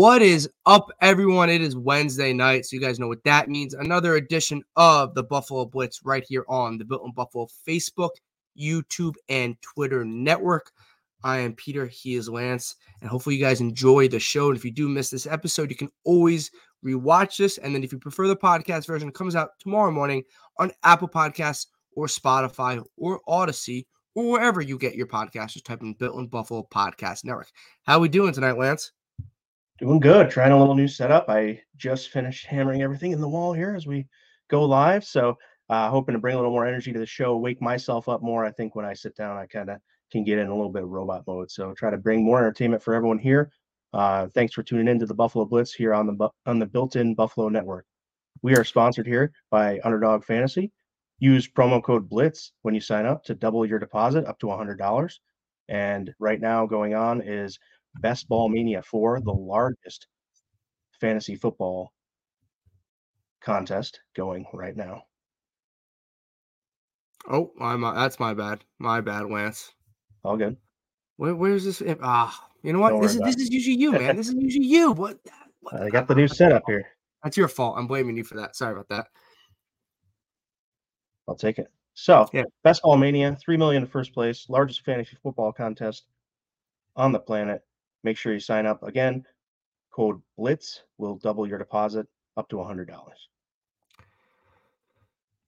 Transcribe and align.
What 0.00 0.22
is 0.22 0.48
up, 0.64 0.88
everyone? 1.02 1.50
It 1.50 1.60
is 1.60 1.76
Wednesday 1.76 2.32
night, 2.32 2.64
so 2.64 2.74
you 2.74 2.80
guys 2.80 2.98
know 2.98 3.06
what 3.06 3.22
that 3.24 3.50
means. 3.50 3.74
Another 3.74 4.14
edition 4.14 4.62
of 4.74 5.14
the 5.14 5.22
Buffalo 5.22 5.66
Blitz 5.66 6.00
right 6.06 6.24
here 6.26 6.46
on 6.48 6.78
the 6.78 6.86
Built 6.86 7.14
Buffalo 7.14 7.48
Facebook, 7.68 8.12
YouTube, 8.58 9.16
and 9.28 9.60
Twitter 9.60 10.02
network. 10.02 10.72
I 11.22 11.40
am 11.40 11.52
Peter. 11.52 11.84
He 11.84 12.14
is 12.14 12.30
Lance, 12.30 12.76
and 13.02 13.10
hopefully 13.10 13.36
you 13.36 13.42
guys 13.44 13.60
enjoy 13.60 14.08
the 14.08 14.18
show. 14.18 14.48
And 14.48 14.56
if 14.56 14.64
you 14.64 14.70
do 14.70 14.88
miss 14.88 15.10
this 15.10 15.26
episode, 15.26 15.68
you 15.68 15.76
can 15.76 15.90
always 16.04 16.50
rewatch 16.82 17.36
this. 17.36 17.58
And 17.58 17.74
then 17.74 17.84
if 17.84 17.92
you 17.92 17.98
prefer 17.98 18.26
the 18.26 18.34
podcast 18.34 18.86
version, 18.86 19.10
it 19.10 19.14
comes 19.14 19.36
out 19.36 19.50
tomorrow 19.58 19.90
morning 19.90 20.22
on 20.58 20.72
Apple 20.82 21.08
Podcasts 21.08 21.66
or 21.94 22.06
Spotify 22.06 22.82
or 22.96 23.20
Odyssey 23.28 23.86
or 24.14 24.30
wherever 24.30 24.62
you 24.62 24.78
get 24.78 24.94
your 24.94 25.08
podcast. 25.08 25.48
Just 25.48 25.66
type 25.66 25.82
in 25.82 25.92
Built 25.92 26.30
Buffalo 26.30 26.66
Podcast 26.72 27.26
Network. 27.26 27.50
How 27.82 27.98
are 27.98 28.00
we 28.00 28.08
doing 28.08 28.32
tonight, 28.32 28.56
Lance? 28.56 28.92
Doing 29.80 29.98
good. 29.98 30.28
Trying 30.28 30.52
a 30.52 30.58
little 30.58 30.74
new 30.74 30.86
setup. 30.86 31.30
I 31.30 31.62
just 31.78 32.10
finished 32.10 32.44
hammering 32.44 32.82
everything 32.82 33.12
in 33.12 33.20
the 33.22 33.28
wall 33.28 33.54
here 33.54 33.74
as 33.74 33.86
we 33.86 34.06
go 34.50 34.62
live. 34.62 35.06
So, 35.06 35.38
uh, 35.70 35.88
hoping 35.88 36.12
to 36.12 36.18
bring 36.18 36.34
a 36.34 36.36
little 36.36 36.52
more 36.52 36.66
energy 36.66 36.92
to 36.92 36.98
the 36.98 37.06
show, 37.06 37.38
wake 37.38 37.62
myself 37.62 38.06
up 38.06 38.20
more. 38.22 38.44
I 38.44 38.50
think 38.50 38.74
when 38.76 38.84
I 38.84 38.92
sit 38.92 39.16
down, 39.16 39.38
I 39.38 39.46
kind 39.46 39.70
of 39.70 39.78
can 40.12 40.22
get 40.22 40.38
in 40.38 40.48
a 40.48 40.54
little 40.54 40.70
bit 40.70 40.82
of 40.82 40.90
robot 40.90 41.24
mode. 41.26 41.50
So, 41.50 41.72
try 41.72 41.88
to 41.88 41.96
bring 41.96 42.22
more 42.22 42.38
entertainment 42.38 42.82
for 42.82 42.94
everyone 42.94 43.18
here. 43.18 43.52
Uh, 43.94 44.26
thanks 44.34 44.52
for 44.52 44.62
tuning 44.62 44.86
in 44.86 44.98
to 44.98 45.06
the 45.06 45.14
Buffalo 45.14 45.46
Blitz 45.46 45.72
here 45.72 45.94
on 45.94 46.06
the 46.06 46.28
on 46.44 46.58
the 46.58 46.66
built-in 46.66 47.14
Buffalo 47.14 47.48
Network. 47.48 47.86
We 48.42 48.54
are 48.56 48.64
sponsored 48.64 49.06
here 49.06 49.32
by 49.50 49.80
Underdog 49.82 50.24
Fantasy. 50.24 50.72
Use 51.20 51.48
promo 51.48 51.82
code 51.82 52.06
Blitz 52.06 52.52
when 52.60 52.74
you 52.74 52.82
sign 52.82 53.06
up 53.06 53.24
to 53.24 53.34
double 53.34 53.64
your 53.64 53.78
deposit 53.78 54.26
up 54.26 54.38
to 54.40 54.46
$100. 54.46 55.18
And 55.70 56.12
right 56.18 56.40
now, 56.40 56.66
going 56.66 56.94
on 56.94 57.22
is 57.22 57.58
Best 57.96 58.28
Ball 58.28 58.48
Mania 58.48 58.82
4, 58.82 59.20
the 59.20 59.32
largest 59.32 60.06
fantasy 61.00 61.34
football 61.34 61.92
contest 63.40 64.00
going 64.14 64.46
right 64.52 64.76
now. 64.76 65.02
Oh, 67.28 67.52
my, 67.56 67.94
that's 67.94 68.20
my 68.20 68.34
bad. 68.34 68.64
My 68.78 69.00
bad, 69.00 69.30
Lance. 69.30 69.72
All 70.24 70.36
good. 70.36 70.56
Where, 71.16 71.34
where's 71.34 71.64
this? 71.64 71.82
Ah, 72.02 72.48
you 72.62 72.72
know 72.72 72.78
what? 72.78 73.00
This 73.02 73.14
is 73.14 73.20
this 73.20 73.36
is 73.36 73.50
usually 73.50 73.76
you, 73.76 73.92
man. 73.92 74.16
this 74.16 74.28
is 74.28 74.34
usually 74.34 74.66
you. 74.66 74.92
What? 74.92 75.18
what? 75.60 75.82
I 75.82 75.90
got 75.90 76.08
the 76.08 76.14
new 76.14 76.28
setup 76.28 76.62
here. 76.66 76.86
That's 77.22 77.36
your 77.36 77.48
fault. 77.48 77.76
I'm 77.76 77.86
blaming 77.86 78.16
you 78.16 78.24
for 78.24 78.36
that. 78.36 78.56
Sorry 78.56 78.72
about 78.72 78.88
that. 78.88 79.06
I'll 81.28 81.36
take 81.36 81.58
it. 81.58 81.68
So, 81.94 82.26
yeah. 82.32 82.44
Best 82.64 82.82
Ball 82.82 82.96
Mania, 82.96 83.36
three 83.42 83.56
million 83.56 83.82
in 83.82 83.88
first 83.88 84.14
place, 84.14 84.46
largest 84.48 84.82
fantasy 84.84 85.16
football 85.22 85.52
contest 85.52 86.04
on 86.96 87.12
the 87.12 87.18
planet. 87.18 87.62
Make 88.02 88.16
sure 88.16 88.32
you 88.32 88.40
sign 88.40 88.66
up. 88.66 88.82
Again, 88.82 89.24
code 89.90 90.20
BLITZ 90.38 90.80
will 90.98 91.16
double 91.16 91.46
your 91.46 91.58
deposit 91.58 92.06
up 92.36 92.48
to 92.48 92.56
$100. 92.56 92.88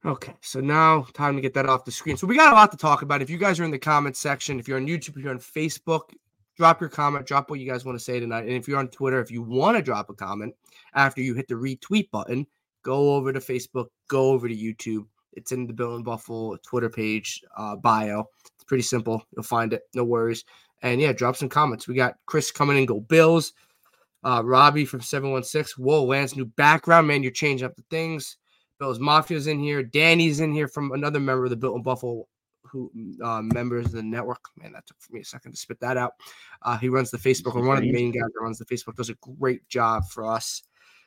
Okay, 0.04 0.34
so 0.40 0.60
now 0.60 1.06
time 1.14 1.36
to 1.36 1.40
get 1.40 1.54
that 1.54 1.66
off 1.66 1.84
the 1.84 1.92
screen. 1.92 2.16
So 2.16 2.26
we 2.26 2.36
got 2.36 2.52
a 2.52 2.56
lot 2.56 2.72
to 2.72 2.76
talk 2.76 3.02
about. 3.02 3.22
If 3.22 3.30
you 3.30 3.38
guys 3.38 3.60
are 3.60 3.64
in 3.64 3.70
the 3.70 3.78
comment 3.78 4.16
section, 4.16 4.58
if 4.58 4.66
you're 4.66 4.78
on 4.78 4.86
YouTube, 4.86 5.10
if 5.10 5.18
you're 5.18 5.30
on 5.30 5.38
Facebook, 5.38 6.10
drop 6.56 6.80
your 6.80 6.90
comment, 6.90 7.24
drop 7.24 7.50
what 7.50 7.60
you 7.60 7.70
guys 7.70 7.84
want 7.84 7.96
to 7.96 8.04
say 8.04 8.18
tonight. 8.18 8.46
And 8.46 8.52
if 8.52 8.66
you're 8.66 8.80
on 8.80 8.88
Twitter, 8.88 9.20
if 9.20 9.30
you 9.30 9.42
want 9.42 9.76
to 9.76 9.82
drop 9.82 10.10
a 10.10 10.14
comment 10.14 10.54
after 10.94 11.20
you 11.20 11.34
hit 11.34 11.46
the 11.46 11.54
retweet 11.54 12.10
button, 12.10 12.46
go 12.82 13.14
over 13.14 13.32
to 13.32 13.38
Facebook, 13.38 13.86
go 14.08 14.30
over 14.32 14.48
to 14.48 14.56
YouTube. 14.56 15.06
It's 15.34 15.52
in 15.52 15.68
the 15.68 15.72
Built 15.72 15.98
in 15.98 16.02
Buffalo 16.02 16.56
Twitter 16.64 16.90
page 16.90 17.40
uh, 17.56 17.76
bio. 17.76 18.28
It's 18.56 18.64
pretty 18.64 18.82
simple. 18.82 19.24
You'll 19.34 19.44
find 19.44 19.72
it. 19.72 19.82
No 19.94 20.02
worries. 20.02 20.44
And 20.82 21.00
yeah, 21.00 21.12
drop 21.12 21.36
some 21.36 21.48
comments. 21.48 21.86
We 21.86 21.94
got 21.94 22.16
Chris 22.26 22.50
coming 22.50 22.76
in, 22.76 22.86
go 22.86 23.00
Bills. 23.00 23.52
Uh, 24.24 24.42
Robbie 24.44 24.84
from 24.84 25.00
716. 25.00 25.84
Whoa, 25.84 26.04
Lance, 26.04 26.36
new 26.36 26.44
background. 26.44 27.08
Man, 27.08 27.22
you're 27.22 27.32
changing 27.32 27.66
up 27.66 27.74
the 27.74 27.84
things. 27.90 28.36
Bills 28.78 28.98
Mafia's 28.98 29.46
in 29.46 29.58
here. 29.58 29.82
Danny's 29.82 30.40
in 30.40 30.52
here 30.52 30.68
from 30.68 30.92
another 30.92 31.20
member 31.20 31.44
of 31.44 31.50
the 31.50 31.56
Built 31.56 31.76
in 31.76 31.82
Buffalo 31.82 32.26
who 32.64 32.90
uh, 33.22 33.42
members 33.42 33.86
of 33.86 33.92
the 33.92 34.02
network. 34.02 34.40
Man, 34.56 34.72
that 34.72 34.86
took 34.86 34.96
me 35.10 35.20
a 35.20 35.24
second 35.24 35.52
to 35.52 35.58
spit 35.58 35.78
that 35.80 35.96
out. 35.96 36.14
Uh, 36.62 36.78
he 36.78 36.88
runs 36.88 37.10
the 37.10 37.18
Facebook, 37.18 37.54
or 37.54 37.62
one 37.62 37.76
of 37.76 37.82
the 37.82 37.92
main 37.92 38.10
guys 38.10 38.30
that 38.34 38.40
runs 38.40 38.58
the 38.58 38.64
Facebook, 38.64 38.96
does 38.96 39.10
a 39.10 39.14
great 39.38 39.68
job 39.68 40.08
for 40.08 40.24
us. 40.24 40.62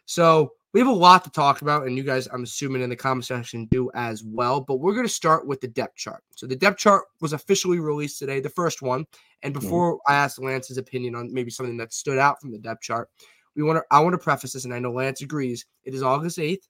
So 0.05 0.53
we 0.75 0.81
have 0.81 0.89
a 0.89 0.91
lot 0.91 1.23
to 1.23 1.29
talk 1.29 1.61
about, 1.61 1.87
and 1.87 1.95
you 1.95 2.03
guys, 2.03 2.27
I'm 2.33 2.43
assuming 2.43 2.81
in 2.81 2.89
the 2.89 2.97
comment 2.97 3.23
section, 3.23 3.63
do 3.71 3.89
as 3.95 4.25
well. 4.25 4.59
But 4.59 4.81
we're 4.81 4.91
going 4.91 5.07
to 5.07 5.13
start 5.13 5.47
with 5.47 5.61
the 5.61 5.69
depth 5.69 5.95
chart. 5.95 6.21
So 6.35 6.47
the 6.47 6.55
depth 6.57 6.79
chart 6.79 7.05
was 7.21 7.31
officially 7.31 7.79
released 7.79 8.19
today, 8.19 8.41
the 8.41 8.49
first 8.49 8.81
one. 8.81 9.05
And 9.41 9.53
mm-hmm. 9.53 9.61
before 9.61 9.93
mm-hmm. 9.93 10.11
I 10.11 10.17
ask 10.17 10.37
Lance's 10.37 10.77
opinion 10.77 11.15
on 11.15 11.33
maybe 11.33 11.49
something 11.49 11.77
that 11.77 11.93
stood 11.93 12.17
out 12.17 12.41
from 12.41 12.51
the 12.51 12.57
depth 12.57 12.81
chart, 12.81 13.09
we 13.55 13.63
want 13.63 13.77
to 13.77 13.83
I 13.89 14.01
want 14.01 14.15
to 14.15 14.17
preface 14.17 14.51
this, 14.51 14.65
and 14.65 14.73
I 14.73 14.79
know 14.79 14.91
Lance 14.91 15.21
agrees. 15.21 15.65
It 15.85 15.93
is 15.93 16.03
August 16.03 16.39
8th. 16.39 16.67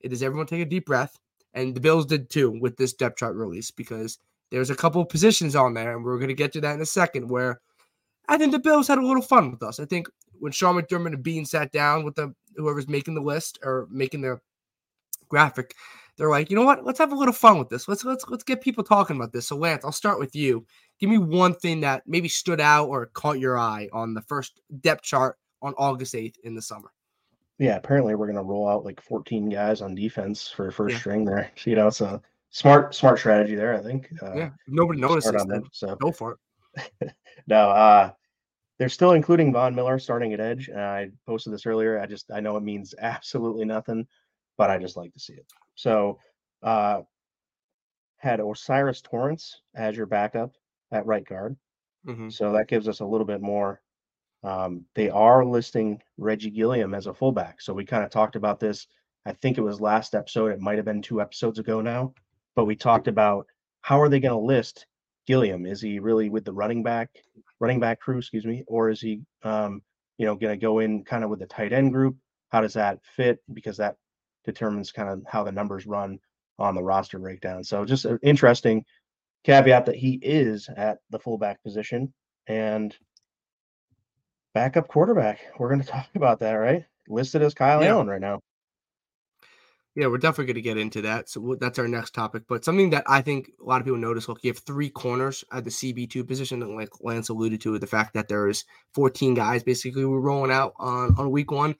It 0.00 0.10
is 0.10 0.22
everyone 0.22 0.46
take 0.46 0.62
a 0.62 0.64
deep 0.64 0.86
breath. 0.86 1.18
And 1.52 1.74
the 1.74 1.80
Bills 1.80 2.06
did 2.06 2.30
too 2.30 2.58
with 2.62 2.78
this 2.78 2.94
depth 2.94 3.18
chart 3.18 3.36
release 3.36 3.70
because 3.70 4.18
there's 4.52 4.70
a 4.70 4.74
couple 4.74 5.02
of 5.02 5.10
positions 5.10 5.54
on 5.54 5.74
there, 5.74 5.94
and 5.94 6.02
we're 6.02 6.16
going 6.16 6.28
to 6.28 6.34
get 6.34 6.54
to 6.54 6.62
that 6.62 6.76
in 6.76 6.80
a 6.80 6.86
second 6.86 7.28
where 7.28 7.60
I 8.26 8.38
think 8.38 8.52
the 8.52 8.58
Bills 8.58 8.88
had 8.88 8.96
a 8.96 9.06
little 9.06 9.20
fun 9.20 9.50
with 9.50 9.62
us. 9.62 9.78
I 9.78 9.84
think 9.84 10.08
when 10.38 10.52
Sean 10.52 10.80
McDermott 10.80 11.14
and 11.14 11.22
Beane 11.22 11.44
sat 11.44 11.72
down 11.72 12.04
with 12.04 12.14
the 12.14 12.34
whoever's 12.56 12.88
making 12.88 13.14
the 13.14 13.20
list 13.20 13.58
or 13.62 13.86
making 13.90 14.20
the 14.20 14.40
graphic, 15.28 15.74
they're 16.16 16.30
like, 16.30 16.50
you 16.50 16.56
know 16.56 16.64
what? 16.64 16.84
Let's 16.84 16.98
have 16.98 17.12
a 17.12 17.16
little 17.16 17.34
fun 17.34 17.58
with 17.58 17.68
this. 17.68 17.88
Let's 17.88 18.04
let's 18.04 18.24
let's 18.28 18.44
get 18.44 18.60
people 18.60 18.84
talking 18.84 19.16
about 19.16 19.32
this. 19.32 19.48
So 19.48 19.56
Lance, 19.56 19.84
I'll 19.84 19.92
start 19.92 20.18
with 20.18 20.34
you. 20.34 20.64
Give 21.00 21.10
me 21.10 21.18
one 21.18 21.54
thing 21.54 21.80
that 21.80 22.02
maybe 22.06 22.28
stood 22.28 22.60
out 22.60 22.88
or 22.88 23.06
caught 23.06 23.40
your 23.40 23.58
eye 23.58 23.88
on 23.92 24.14
the 24.14 24.22
first 24.22 24.60
depth 24.80 25.02
chart 25.02 25.38
on 25.60 25.74
August 25.76 26.14
8th 26.14 26.38
in 26.44 26.54
the 26.54 26.62
summer. 26.62 26.92
Yeah, 27.58 27.76
apparently 27.76 28.14
we're 28.14 28.26
gonna 28.26 28.42
roll 28.42 28.68
out 28.68 28.84
like 28.84 29.00
14 29.00 29.48
guys 29.48 29.80
on 29.80 29.94
defense 29.94 30.48
for 30.48 30.70
first 30.70 30.94
yeah. 30.94 31.00
string 31.00 31.24
there. 31.24 31.50
So, 31.56 31.70
you 31.70 31.76
know, 31.76 31.88
it's 31.88 32.00
a 32.00 32.20
smart 32.50 32.94
smart 32.94 33.18
strategy 33.18 33.54
there. 33.54 33.74
I 33.74 33.82
think. 33.82 34.08
Uh, 34.22 34.34
yeah, 34.34 34.50
nobody 34.68 35.00
notices. 35.00 35.32
Them, 35.32 35.64
so 35.72 35.96
go 35.96 36.12
for 36.12 36.38
it. 37.00 37.12
no, 37.46 37.70
uh, 37.70 38.10
they're 38.78 38.88
still 38.88 39.12
including 39.12 39.52
Von 39.52 39.74
Miller 39.74 39.98
starting 39.98 40.32
at 40.32 40.40
edge. 40.40 40.68
And 40.68 40.80
I 40.80 41.10
posted 41.26 41.52
this 41.52 41.66
earlier. 41.66 42.00
I 42.00 42.06
just 42.06 42.30
I 42.32 42.40
know 42.40 42.56
it 42.56 42.62
means 42.62 42.94
absolutely 42.98 43.64
nothing, 43.64 44.06
but 44.56 44.70
I 44.70 44.78
just 44.78 44.96
like 44.96 45.12
to 45.12 45.20
see 45.20 45.34
it. 45.34 45.46
So 45.74 46.18
uh 46.62 47.02
had 48.18 48.40
O'Cyrus 48.40 49.02
Torrence 49.02 49.60
as 49.74 49.96
your 49.96 50.06
backup 50.06 50.52
at 50.90 51.06
right 51.06 51.26
guard. 51.26 51.56
Mm-hmm. 52.06 52.30
So 52.30 52.52
that 52.52 52.68
gives 52.68 52.88
us 52.88 53.00
a 53.00 53.04
little 53.04 53.26
bit 53.26 53.42
more. 53.42 53.82
Um, 54.42 54.84
they 54.94 55.10
are 55.10 55.44
listing 55.44 56.00
Reggie 56.16 56.50
Gilliam 56.50 56.94
as 56.94 57.06
a 57.06 57.14
fullback. 57.14 57.60
So 57.60 57.74
we 57.74 57.84
kind 57.84 58.04
of 58.04 58.10
talked 58.10 58.36
about 58.36 58.60
this. 58.60 58.86
I 59.26 59.32
think 59.32 59.58
it 59.58 59.62
was 59.62 59.80
last 59.80 60.14
episode. 60.14 60.52
It 60.52 60.60
might 60.60 60.76
have 60.76 60.84
been 60.84 61.02
two 61.02 61.20
episodes 61.20 61.58
ago 61.58 61.80
now, 61.80 62.14
but 62.56 62.66
we 62.66 62.76
talked 62.76 63.08
about 63.08 63.46
how 63.80 64.00
are 64.00 64.08
they 64.08 64.20
going 64.20 64.38
to 64.38 64.46
list 64.46 64.86
Gilliam? 65.26 65.66
Is 65.66 65.80
he 65.80 65.98
really 65.98 66.28
with 66.28 66.44
the 66.44 66.52
running 66.52 66.82
back, 66.82 67.10
running 67.60 67.80
back 67.80 68.00
crew, 68.00 68.18
excuse 68.18 68.44
me, 68.44 68.64
or 68.66 68.90
is 68.90 69.00
he, 69.00 69.22
um, 69.42 69.82
you 70.18 70.26
know, 70.26 70.34
going 70.34 70.58
to 70.58 70.62
go 70.62 70.78
in 70.78 71.04
kind 71.04 71.24
of 71.24 71.30
with 71.30 71.40
the 71.40 71.46
tight 71.46 71.72
end 71.72 71.92
group? 71.92 72.16
How 72.50 72.60
does 72.60 72.74
that 72.74 73.00
fit? 73.16 73.38
Because 73.52 73.78
that 73.78 73.96
determines 74.44 74.92
kind 74.92 75.08
of 75.08 75.22
how 75.26 75.44
the 75.44 75.52
numbers 75.52 75.86
run 75.86 76.18
on 76.58 76.74
the 76.74 76.82
roster 76.82 77.18
breakdown. 77.18 77.64
So 77.64 77.84
just 77.84 78.04
an 78.04 78.18
interesting 78.22 78.84
caveat 79.44 79.86
that 79.86 79.96
he 79.96 80.18
is 80.22 80.68
at 80.76 80.98
the 81.10 81.18
fullback 81.18 81.62
position 81.62 82.12
and 82.46 82.96
backup 84.54 84.88
quarterback. 84.88 85.40
We're 85.58 85.68
going 85.68 85.80
to 85.82 85.86
talk 85.86 86.08
about 86.14 86.40
that, 86.40 86.52
right? 86.52 86.84
Listed 87.08 87.42
as 87.42 87.54
Kyle 87.54 87.82
yeah. 87.82 87.90
Allen 87.90 88.06
right 88.06 88.20
now. 88.20 88.40
Yeah, 89.96 90.08
we're 90.08 90.18
definitely 90.18 90.46
going 90.46 90.54
to 90.56 90.60
get 90.60 90.76
into 90.76 91.02
that. 91.02 91.28
So 91.28 91.56
that's 91.60 91.78
our 91.78 91.86
next 91.86 92.14
topic. 92.14 92.42
But 92.48 92.64
something 92.64 92.90
that 92.90 93.04
I 93.06 93.20
think 93.20 93.50
a 93.60 93.64
lot 93.64 93.80
of 93.80 93.84
people 93.84 93.98
notice, 93.98 94.28
look, 94.28 94.42
you 94.42 94.50
have 94.50 94.58
three 94.58 94.90
corners 94.90 95.44
at 95.52 95.62
the 95.62 95.70
CB2 95.70 96.26
position, 96.26 96.62
and 96.62 96.74
like 96.74 96.88
Lance 97.00 97.28
alluded 97.28 97.60
to, 97.60 97.78
the 97.78 97.86
fact 97.86 98.12
that 98.14 98.26
there's 98.26 98.64
14 98.94 99.34
guys 99.34 99.62
basically 99.62 100.04
we're 100.04 100.18
rolling 100.18 100.50
out 100.50 100.74
on, 100.78 101.14
on 101.16 101.30
week 101.30 101.52
one. 101.52 101.76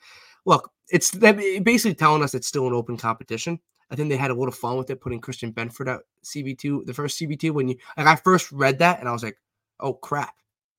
Look, 0.46 0.70
it's 0.90 1.10
basically 1.12 1.94
telling 1.94 2.22
us 2.22 2.34
it's 2.34 2.46
still 2.46 2.68
an 2.68 2.72
open 2.72 2.96
competition. 2.96 3.58
I 3.90 3.96
think 3.96 4.08
they 4.08 4.16
had 4.16 4.30
a 4.30 4.34
little 4.34 4.52
fun 4.52 4.76
with 4.76 4.90
it, 4.90 5.00
putting 5.00 5.20
Christian 5.20 5.52
Benford 5.52 5.88
out 5.88 6.02
CB2, 6.24 6.86
the 6.86 6.94
first 6.94 7.20
CB2. 7.20 7.50
When 7.50 7.68
you 7.68 7.76
like, 7.96 8.06
I 8.06 8.16
first 8.16 8.50
read 8.52 8.78
that 8.78 9.00
and 9.00 9.08
I 9.08 9.12
was 9.12 9.22
like, 9.22 9.36
oh 9.80 9.94
crap, 9.94 10.34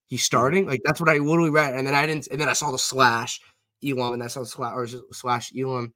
he's 0.08 0.22
mm-hmm. 0.22 0.26
starting. 0.26 0.68
Like 0.68 0.81
that's 0.86 1.00
what 1.02 1.10
I 1.10 1.18
literally 1.18 1.50
read, 1.50 1.74
and 1.74 1.86
then 1.86 1.96
I 1.96 2.06
didn't, 2.06 2.28
and 2.31 2.40
then 2.40 2.50
I 2.50 2.54
saw 2.54 2.72
the 2.72 2.78
slash 2.78 3.42
Elam, 3.84 4.14
and 4.14 4.22
that's 4.22 4.36
the 4.36 4.46
slash 4.46 4.74
or 4.74 4.88
slash 5.12 5.52
Elam, 5.58 5.94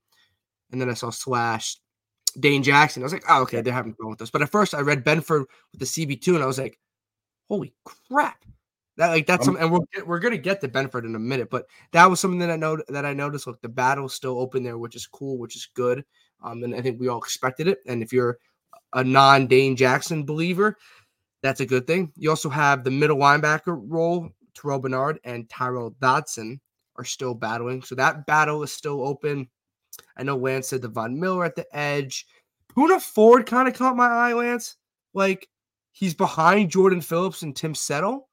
and 0.72 0.80
then 0.80 0.90
I 0.90 0.94
saw 0.94 1.10
slash 1.10 1.78
Dane 2.40 2.64
Jackson. 2.64 3.02
I 3.02 3.06
was 3.06 3.14
like, 3.14 3.26
oh 3.30 3.42
okay, 3.44 3.62
they're 3.62 3.74
having 3.74 3.94
fun 3.94 4.10
with 4.10 4.20
this. 4.20 4.30
But 4.30 4.42
at 4.42 4.52
first, 4.52 4.74
I 4.74 4.82
read 4.82 5.04
Benford 5.04 5.46
with 5.72 5.80
the 5.80 5.86
CB2, 5.86 6.36
and 6.36 6.44
I 6.44 6.48
was 6.48 6.60
like, 6.60 6.80
holy 7.48 7.74
crap. 7.84 8.44
That 8.98 9.10
like 9.10 9.28
that's 9.28 9.48
um, 9.48 9.56
some, 9.56 9.64
and 9.64 9.72
we're 9.72 10.06
we're 10.06 10.20
gonna 10.20 10.38
get 10.38 10.62
to 10.62 10.68
Benford 10.68 11.06
in 11.06 11.16
a 11.16 11.20
minute, 11.20 11.50
but 11.50 11.66
that 11.94 12.10
was 12.10 12.20
something 12.20 12.40
that 12.40 12.52
I 12.52 12.58
know 12.58 12.78
that 12.90 13.06
I 13.06 13.14
noticed. 13.14 13.48
Look, 13.48 13.62
the 13.62 13.70
battle's 13.70 14.14
still 14.14 14.40
open 14.40 14.64
there, 14.64 14.78
which 14.78 14.96
is 14.96 15.08
cool, 15.08 15.38
which 15.38 15.56
is 15.56 15.68
good. 15.74 16.04
Um, 16.42 16.64
and 16.64 16.76
I 16.76 16.82
think 16.82 17.00
we 17.00 17.08
all 17.08 17.18
expected 17.18 17.68
it. 17.68 17.80
And 17.88 18.04
if 18.04 18.14
you're 18.14 18.38
a 18.94 19.04
non 19.04 19.48
Dane 19.48 19.76
Jackson 19.76 20.26
believer, 20.26 20.78
that's 21.42 21.62
a 21.62 21.66
good 21.66 21.88
thing. 21.88 22.12
You 22.16 22.30
also 22.30 22.50
have 22.50 22.84
the 22.84 22.92
middle 22.92 23.18
linebacker 23.18 23.82
role, 23.88 24.30
Terrel 24.54 24.82
Bernard 24.82 25.20
and 25.24 25.48
Tyrel 25.50 25.96
Dodson 26.00 26.60
are 26.98 27.06
still 27.06 27.34
battling. 27.34 27.82
So 27.82 27.96
that 27.96 28.26
battle 28.26 28.64
is 28.64 28.74
still 28.74 29.06
open. 29.06 29.48
I 30.18 30.24
know 30.24 30.36
Lance 30.36 30.70
said 30.70 30.82
the 30.82 30.88
Von 30.88 31.20
Miller 31.20 31.46
at 31.46 31.56
the 31.56 31.66
edge. 31.76 32.26
Poona 32.76 33.02
Ford 33.02 33.46
kind 33.46 33.68
of 33.68 33.74
caught 33.74 33.96
my 33.96 34.08
eye, 34.08 34.34
Lance. 34.34 34.78
Like 35.14 35.48
he's 35.92 36.14
behind 36.14 36.72
Jordan 36.72 37.02
Phillips 37.02 37.42
and 37.42 37.56
Tim 37.56 37.76
Settle. 37.76 38.30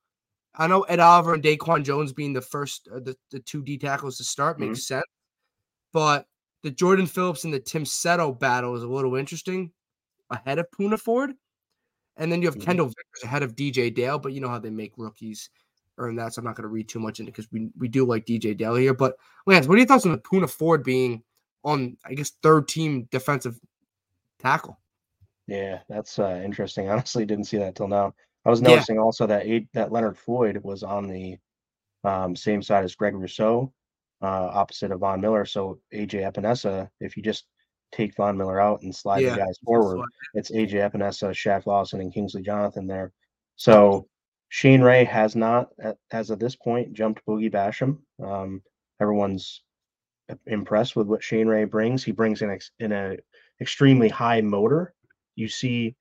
I 0.54 0.66
know 0.66 0.82
Ed 0.82 1.00
Oliver 1.00 1.34
and 1.34 1.42
Daquan 1.42 1.84
Jones 1.84 2.12
being 2.12 2.32
the 2.32 2.40
first, 2.40 2.88
uh, 2.94 3.00
the, 3.00 3.16
the 3.30 3.40
two 3.40 3.62
D 3.62 3.76
tackles 3.76 4.16
to 4.18 4.24
start 4.24 4.56
mm-hmm. 4.56 4.68
makes 4.68 4.86
sense. 4.86 5.04
But 5.92 6.26
the 6.62 6.70
Jordan 6.70 7.06
Phillips 7.06 7.44
and 7.44 7.52
the 7.52 7.60
Tim 7.60 7.84
Settle 7.84 8.32
battle 8.32 8.74
is 8.74 8.82
a 8.82 8.88
little 8.88 9.16
interesting 9.16 9.72
ahead 10.30 10.58
of 10.58 10.66
Poona 10.70 10.98
Ford. 10.98 11.32
And 12.16 12.32
then 12.32 12.40
you 12.40 12.48
have 12.48 12.54
mm-hmm. 12.56 12.64
Kendall 12.64 12.86
Vickers 12.86 13.24
ahead 13.24 13.42
of 13.42 13.54
DJ 13.54 13.94
Dale, 13.94 14.18
but 14.18 14.32
you 14.32 14.40
know 14.40 14.48
how 14.48 14.58
they 14.58 14.70
make 14.70 14.92
rookies 14.96 15.50
earn 15.98 16.16
that. 16.16 16.34
So 16.34 16.40
I'm 16.40 16.44
not 16.44 16.56
going 16.56 16.62
to 16.62 16.68
read 16.68 16.88
too 16.88 16.98
much 16.98 17.20
into 17.20 17.32
because 17.32 17.50
we, 17.52 17.68
we 17.78 17.88
do 17.88 18.06
like 18.06 18.24
DJ 18.24 18.56
Dale 18.56 18.74
here. 18.74 18.94
But 18.94 19.16
Lance, 19.46 19.66
what 19.66 19.74
are 19.74 19.78
your 19.78 19.86
thoughts 19.86 20.06
on 20.06 20.12
the 20.12 20.18
Poona 20.18 20.48
Ford 20.48 20.82
being 20.82 21.22
on, 21.66 21.96
I 22.04 22.14
guess, 22.14 22.32
third 22.42 22.68
team 22.68 23.08
defensive 23.10 23.58
tackle? 24.38 24.78
Yeah, 25.46 25.80
that's 25.88 26.18
uh, 26.18 26.40
interesting. 26.44 26.88
Honestly, 26.90 27.26
didn't 27.26 27.44
see 27.44 27.58
that 27.58 27.74
till 27.74 27.88
now. 27.88 28.14
I 28.44 28.50
was 28.50 28.62
noticing 28.62 28.96
yeah. 28.96 29.02
also 29.02 29.26
that 29.26 29.44
eight, 29.44 29.68
that 29.74 29.92
Leonard 29.92 30.16
Floyd 30.16 30.60
was 30.62 30.82
on 30.82 31.08
the 31.08 31.36
um, 32.04 32.36
same 32.36 32.62
side 32.62 32.84
as 32.84 32.94
Greg 32.94 33.14
Rousseau, 33.14 33.72
uh, 34.22 34.50
opposite 34.52 34.92
of 34.92 35.00
Von 35.00 35.20
Miller. 35.20 35.44
So 35.44 35.80
AJ 35.92 36.32
Epenesa, 36.32 36.88
if 37.00 37.16
you 37.16 37.22
just 37.24 37.44
take 37.92 38.14
Von 38.16 38.36
Miller 38.36 38.60
out 38.60 38.82
and 38.82 38.94
slide 38.94 39.22
yeah. 39.22 39.30
the 39.30 39.38
guys 39.38 39.58
forward. 39.64 40.06
It's 40.34 40.50
AJ 40.50 40.90
Epenesa, 40.90 41.30
Shaq 41.30 41.66
Lawson, 41.66 42.00
and 42.00 42.12
Kingsley 42.12 42.42
Jonathan 42.42 42.86
there. 42.86 43.12
So 43.56 44.06
Shane 44.48 44.82
Ray 44.82 45.04
has 45.04 45.34
not, 45.34 45.68
as 46.10 46.30
of 46.30 46.38
this 46.38 46.56
point, 46.56 46.92
jumped 46.92 47.24
Boogie 47.26 47.52
Basham. 47.52 47.98
Um, 48.22 48.62
everyone's 49.00 49.62
impressed 50.46 50.96
with 50.96 51.06
what 51.06 51.22
Shane 51.22 51.48
Ray 51.48 51.64
brings. 51.64 52.04
He 52.04 52.12
brings 52.12 52.42
in, 52.42 52.50
ex- 52.50 52.72
in 52.78 52.92
a 52.92 53.16
extremely 53.60 54.08
high 54.08 54.40
motor. 54.40 54.94
You 55.34 55.48
see, 55.48 55.96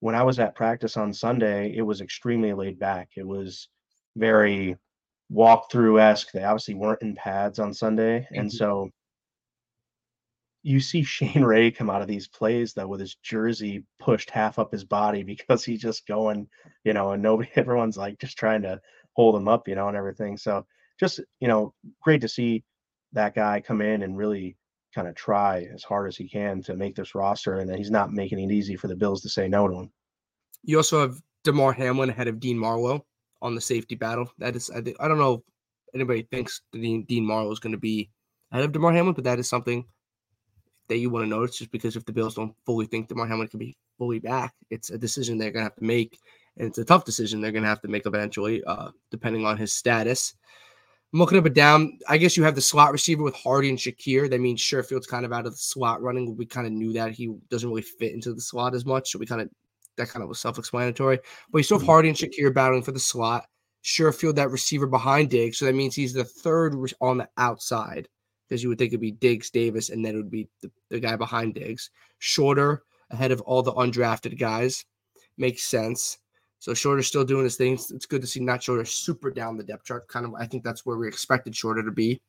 when 0.00 0.14
I 0.14 0.22
was 0.22 0.38
at 0.38 0.54
practice 0.54 0.96
on 0.96 1.12
Sunday, 1.12 1.74
it 1.76 1.82
was 1.82 2.00
extremely 2.00 2.52
laid 2.52 2.78
back. 2.78 3.10
It 3.16 3.26
was 3.26 3.68
very 4.16 4.76
walkthrough 5.32 6.00
esque. 6.00 6.32
They 6.32 6.44
obviously 6.44 6.74
weren't 6.74 7.02
in 7.02 7.14
pads 7.14 7.58
on 7.58 7.72
Sunday, 7.72 8.26
and 8.30 8.48
mm-hmm. 8.48 8.56
so 8.56 8.90
you 10.62 10.80
see 10.80 11.02
Shane 11.04 11.42
Ray 11.42 11.70
come 11.70 11.90
out 11.90 12.02
of 12.02 12.08
these 12.08 12.28
plays 12.28 12.74
though 12.74 12.86
with 12.86 13.00
his 13.00 13.16
jersey 13.22 13.84
pushed 13.98 14.30
half 14.30 14.58
up 14.58 14.72
his 14.72 14.84
body 14.84 15.22
because 15.24 15.64
he's 15.64 15.80
just 15.80 16.06
going, 16.06 16.48
you 16.84 16.92
know, 16.92 17.12
and 17.12 17.22
nobody, 17.22 17.50
everyone's 17.56 17.96
like 17.96 18.18
just 18.18 18.38
trying 18.38 18.62
to 18.62 18.80
hold 19.14 19.36
him 19.36 19.48
up, 19.48 19.68
you 19.68 19.74
know, 19.74 19.88
and 19.88 19.96
everything. 19.96 20.36
So 20.36 20.66
just, 20.98 21.20
you 21.40 21.48
know, 21.48 21.74
great 22.02 22.20
to 22.20 22.28
see 22.28 22.62
that 23.12 23.34
guy 23.34 23.60
come 23.60 23.80
in 23.80 24.02
and 24.02 24.16
really 24.16 24.56
kind 24.94 25.08
of 25.08 25.14
try 25.14 25.66
as 25.72 25.82
hard 25.82 26.08
as 26.08 26.16
he 26.16 26.28
can 26.28 26.62
to 26.62 26.74
make 26.74 26.96
this 26.96 27.14
roster 27.14 27.56
and 27.56 27.74
he's 27.74 27.90
not 27.90 28.12
making 28.12 28.38
it 28.38 28.52
easy 28.52 28.76
for 28.76 28.88
the 28.88 28.96
Bills 28.96 29.22
to 29.22 29.28
say 29.28 29.48
no 29.48 29.68
to 29.68 29.74
him. 29.74 29.90
You 30.62 30.76
also 30.76 31.00
have 31.00 31.20
Damar 31.44 31.72
Hamlin 31.72 32.10
ahead 32.10 32.28
of 32.28 32.40
Dean 32.40 32.58
Marlowe 32.58 33.04
on 33.40 33.54
the 33.54 33.60
safety 33.60 33.94
battle. 33.94 34.30
That 34.38 34.56
is, 34.56 34.70
I, 34.70 34.80
don't 34.80 35.18
know 35.18 35.34
if 35.34 35.94
anybody 35.94 36.22
thinks 36.22 36.62
Dean, 36.72 37.04
Dean 37.04 37.24
Marlowe 37.24 37.52
is 37.52 37.60
going 37.60 37.72
to 37.72 37.78
be 37.78 38.10
ahead 38.52 38.64
of 38.64 38.72
Damar 38.72 38.92
Hamlin, 38.92 39.14
but 39.14 39.24
that 39.24 39.38
is 39.38 39.48
something 39.48 39.84
that 40.88 40.98
you 40.98 41.08
want 41.08 41.24
to 41.24 41.30
notice 41.30 41.56
just 41.56 41.70
because 41.70 41.96
if 41.96 42.04
the 42.04 42.12
Bills 42.12 42.34
don't 42.34 42.54
fully 42.66 42.84
think 42.84 43.08
Damar 43.08 43.26
Hamlin 43.26 43.48
can 43.48 43.60
be 43.60 43.76
fully 43.96 44.18
back, 44.18 44.54
it's 44.70 44.90
a 44.90 44.98
decision 44.98 45.38
they're 45.38 45.52
going 45.52 45.64
to 45.64 45.70
have 45.70 45.76
to 45.76 45.84
make. 45.84 46.18
And 46.56 46.66
it's 46.66 46.78
a 46.78 46.84
tough 46.84 47.04
decision 47.04 47.40
they're 47.40 47.52
going 47.52 47.62
to 47.62 47.68
have 47.68 47.80
to 47.82 47.88
make 47.88 48.06
eventually, 48.06 48.62
uh, 48.64 48.90
depending 49.10 49.46
on 49.46 49.56
his 49.56 49.72
status. 49.72 50.34
I'm 51.12 51.18
looking 51.18 51.38
up 51.38 51.46
and 51.46 51.54
down. 51.54 51.98
I 52.08 52.18
guess 52.18 52.36
you 52.36 52.44
have 52.44 52.54
the 52.54 52.60
slot 52.60 52.92
receiver 52.92 53.22
with 53.22 53.34
Hardy 53.34 53.68
and 53.68 53.78
Shakir. 53.78 54.30
That 54.30 54.40
means 54.40 54.60
Sherfield's 54.60 55.08
kind 55.08 55.24
of 55.24 55.32
out 55.32 55.46
of 55.46 55.52
the 55.52 55.58
slot 55.58 56.02
running. 56.02 56.36
We 56.36 56.46
kind 56.46 56.66
of 56.66 56.72
knew 56.72 56.92
that 56.92 57.12
he 57.12 57.34
doesn't 57.48 57.68
really 57.68 57.82
fit 57.82 58.12
into 58.12 58.32
the 58.32 58.40
slot 58.40 58.74
as 58.74 58.86
much. 58.86 59.10
So 59.10 59.18
we 59.18 59.26
kind 59.26 59.40
of, 59.40 59.50
that 59.96 60.08
kind 60.08 60.22
of 60.22 60.28
was 60.28 60.38
self 60.38 60.58
explanatory. 60.58 61.18
But 61.50 61.58
you 61.58 61.64
still 61.64 61.78
have 61.78 61.82
mm-hmm. 61.82 61.90
Hardy 61.90 62.08
and 62.10 62.16
Shakir 62.16 62.54
battling 62.54 62.82
for 62.82 62.92
the 62.92 63.00
slot. 63.00 63.46
Sherfield, 63.82 64.36
that 64.36 64.50
receiver 64.50 64.86
behind 64.86 65.30
Diggs. 65.30 65.58
So 65.58 65.64
that 65.64 65.74
means 65.74 65.96
he's 65.96 66.12
the 66.12 66.24
third 66.24 66.76
on 67.00 67.18
the 67.18 67.28
outside 67.38 68.08
because 68.48 68.62
you 68.62 68.68
would 68.68 68.78
think 68.78 68.90
it'd 68.90 69.00
be 69.00 69.12
Diggs, 69.12 69.50
Davis, 69.50 69.90
and 69.90 70.04
then 70.04 70.14
it 70.14 70.18
would 70.18 70.30
be 70.30 70.48
the, 70.60 70.70
the 70.90 71.00
guy 71.00 71.16
behind 71.16 71.54
Diggs. 71.54 71.90
Shorter 72.18 72.84
ahead 73.10 73.32
of 73.32 73.40
all 73.40 73.62
the 73.62 73.72
undrafted 73.72 74.38
guys. 74.38 74.84
Makes 75.36 75.64
sense. 75.64 76.18
So 76.60 76.74
Shorter 76.74 77.02
still 77.02 77.24
doing 77.24 77.44
his 77.44 77.56
thing. 77.56 77.72
It's 77.72 78.06
good 78.06 78.20
to 78.20 78.26
see 78.26 78.38
not 78.38 78.62
Shorter 78.62 78.84
super 78.84 79.30
down 79.30 79.56
the 79.56 79.64
depth 79.64 79.84
chart. 79.84 80.06
Kind 80.08 80.26
of, 80.26 80.34
I 80.34 80.46
think 80.46 80.62
that's 80.62 80.84
where 80.84 80.98
we 80.98 81.08
expected 81.08 81.56
Shorter 81.56 81.82
to 81.82 81.90
be. 81.90 82.20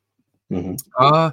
Mm-hmm. 0.49 0.75
Uh, 0.97 1.31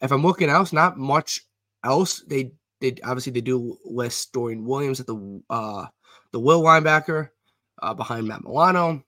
if 0.00 0.12
I'm 0.12 0.22
looking 0.22 0.48
else, 0.48 0.72
not 0.72 0.96
much 0.96 1.44
else. 1.84 2.20
They 2.20 2.52
they 2.80 2.94
obviously 3.04 3.32
they 3.32 3.40
do 3.40 3.76
list 3.84 4.32
Dorian 4.32 4.64
Williams 4.64 5.00
at 5.00 5.06
the 5.06 5.42
uh 5.50 5.86
the 6.32 6.40
will 6.40 6.62
linebacker 6.62 7.30
uh, 7.82 7.94
behind 7.94 8.28
Matt 8.28 8.42
Milano. 8.42 9.02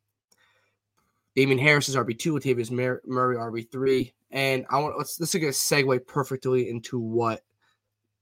Damien 1.35 1.59
Harris 1.59 1.89
is 1.89 1.97
RB 1.97 2.19
two. 2.19 2.35
Latavius 2.35 2.71
Murray 2.71 3.37
RB 3.37 3.71
three. 3.71 4.13
And 4.33 4.67
I 4.69 4.79
want 4.81 4.99
let's 4.99 5.17
this 5.17 5.35
is 5.35 5.41
gonna 5.41 5.53
segue 5.53 6.07
perfectly 6.07 6.69
into 6.69 6.99
what 6.99 7.43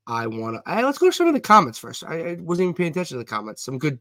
I 0.06 0.26
want 0.26 0.62
to. 0.64 0.82
Let's 0.82 0.98
go 0.98 1.06
to 1.06 1.12
some 1.12 1.28
of 1.28 1.34
the 1.34 1.40
comments 1.40 1.78
first. 1.78 2.04
I, 2.04 2.30
I, 2.30 2.36
wasn't 2.40 2.64
even 2.64 2.74
paying 2.74 2.90
attention 2.90 3.16
to 3.16 3.24
the 3.24 3.28
comments. 3.30 3.64
Some 3.64 3.78
good 3.78 3.98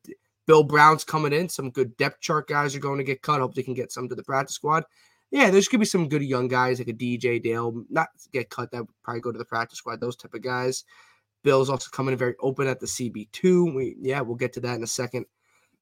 Bill 0.49 0.63
Brown's 0.63 1.03
coming 1.03 1.31
in. 1.31 1.47
Some 1.47 1.69
good 1.69 1.95
depth 1.97 2.21
chart 2.21 2.47
guys 2.47 2.75
are 2.75 2.79
going 2.79 2.97
to 2.97 3.03
get 3.03 3.21
cut. 3.21 3.39
Hope 3.39 3.53
they 3.53 3.61
can 3.61 3.75
get 3.75 3.91
some 3.91 4.09
to 4.09 4.15
the 4.15 4.23
practice 4.23 4.55
squad. 4.55 4.83
Yeah, 5.29 5.51
there's 5.51 5.67
gonna 5.67 5.77
be 5.77 5.85
some 5.85 6.09
good 6.09 6.23
young 6.23 6.47
guys 6.47 6.79
like 6.79 6.87
a 6.87 6.93
DJ 6.93 7.39
Dale, 7.39 7.83
not 7.87 8.07
get 8.33 8.49
cut. 8.49 8.71
That 8.71 8.79
would 8.79 8.89
probably 9.03 9.21
go 9.21 9.31
to 9.31 9.37
the 9.37 9.45
practice 9.45 9.77
squad. 9.77 10.01
Those 10.01 10.15
type 10.15 10.33
of 10.33 10.41
guys. 10.41 10.85
Bill's 11.43 11.69
also 11.69 11.91
coming 11.91 12.13
in 12.13 12.17
very 12.17 12.33
open 12.39 12.67
at 12.67 12.79
the 12.79 12.87
CB 12.87 13.31
two. 13.31 13.71
We 13.75 13.95
yeah, 14.01 14.21
we'll 14.21 14.37
get 14.37 14.51
to 14.53 14.59
that 14.61 14.73
in 14.73 14.81
a 14.81 14.87
second. 14.87 15.27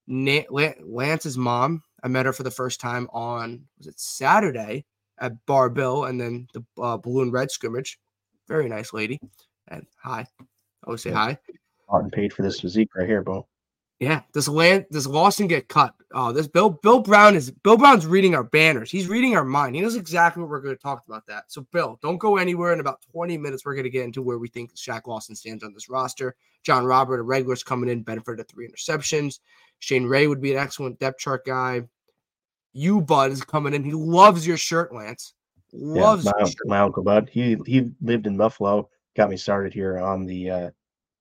Lance's 0.06 1.38
mom, 1.38 1.82
I 2.03 2.10
met 2.10 2.25
her 2.25 2.34
for 2.34 2.44
the 2.44 2.51
first 2.51 2.82
time 2.82 3.08
on 3.13 3.63
was 3.77 3.88
it 3.88 3.98
Saturday 3.98 4.84
at 5.18 5.46
Bar 5.46 5.70
Bill 5.70 6.03
and 6.03 6.20
then 6.20 6.50
the 6.53 6.65
uh, 6.77 6.98
Balloon 6.98 7.32
Red 7.32 7.51
scrimmage. 7.51 7.98
Very 8.50 8.68
nice 8.68 8.91
lady. 8.91 9.18
And 9.70 9.86
hi. 10.03 10.27
I 10.41 10.46
always 10.84 11.03
say 11.03 11.12
hi. 11.12 11.38
Martin 11.89 12.12
paid 12.12 12.34
for 12.34 12.41
this 12.41 12.60
physique 12.60 12.89
right 12.98 13.08
here, 13.08 13.22
Bo. 13.22 13.48
Yeah, 14.00 14.22
does 14.32 14.48
land 14.48 14.86
does 14.92 15.08
Lawson 15.08 15.48
get 15.48 15.70
cut? 15.70 15.94
Oh, 16.13 16.32
this 16.32 16.48
Bill 16.48 16.70
Bill 16.70 17.00
Brown 17.00 17.36
is 17.36 17.50
Bill 17.50 17.77
Brown's 17.77 18.06
reading 18.06 18.36
our 18.36 18.44
banners. 18.44 18.92
He's 18.92 19.08
reading 19.08 19.36
our 19.36 19.44
mind. 19.44 19.75
He 19.75 19.82
knows 19.82 19.96
exactly 19.96 20.42
what 20.42 20.50
we're 20.50 20.62
going 20.62 20.75
to 20.75 20.82
talk 20.82 21.04
about. 21.08 21.25
That 21.25 21.46
so, 21.48 21.66
Bill, 21.72 21.98
don't 22.01 22.20
go 22.20 22.38
anywhere. 22.38 22.74
In 22.74 22.80
about 22.80 23.01
twenty 23.12 23.38
minutes, 23.39 23.66
we're 23.66 23.74
going 23.74 23.86
to 23.86 23.89
get 23.89 24.06
into 24.06 24.22
where 24.22 24.38
we 24.38 24.50
think 24.50 24.75
Shaq 24.75 25.08
Lawson 25.08 25.36
stands 25.36 25.63
on 25.63 25.74
this 25.74 25.89
roster. 25.89 26.36
John 26.63 26.86
Robert, 26.86 27.20
a 27.20 27.24
regular's 27.24 27.63
coming 27.63 27.89
in, 27.89 28.06
Benford 28.06 28.39
at 28.39 28.48
three 28.48 28.68
interceptions. 28.68 29.39
Shane 29.80 30.06
Ray 30.06 30.27
would 30.27 30.42
be 30.42 30.54
an 30.54 30.60
excellent 30.60 31.00
depth 31.00 31.20
chart 31.20 31.44
guy. 31.46 31.82
You 32.74 33.01
Bud 33.01 33.32
is 33.32 33.44
coming 33.44 33.74
in. 33.74 33.84
He 33.84 33.94
loves 33.94 34.46
your 34.46 34.58
shirt, 34.58 34.94
Lance. 34.94 35.34
Loves 35.74 36.25
yeah, 36.25 36.32
my, 36.39 36.54
my, 36.66 36.80
uncle 36.80 37.04
Bud. 37.04 37.30
He 37.32 37.58
he 37.66 37.92
lived 38.01 38.27
in 38.27 38.38
Buffalo. 38.38 38.89
Got 39.16 39.32
me 39.32 39.38
started 39.38 39.74
here 39.74 39.98
on 39.98 40.25
the 40.25 40.50
uh, 40.50 40.70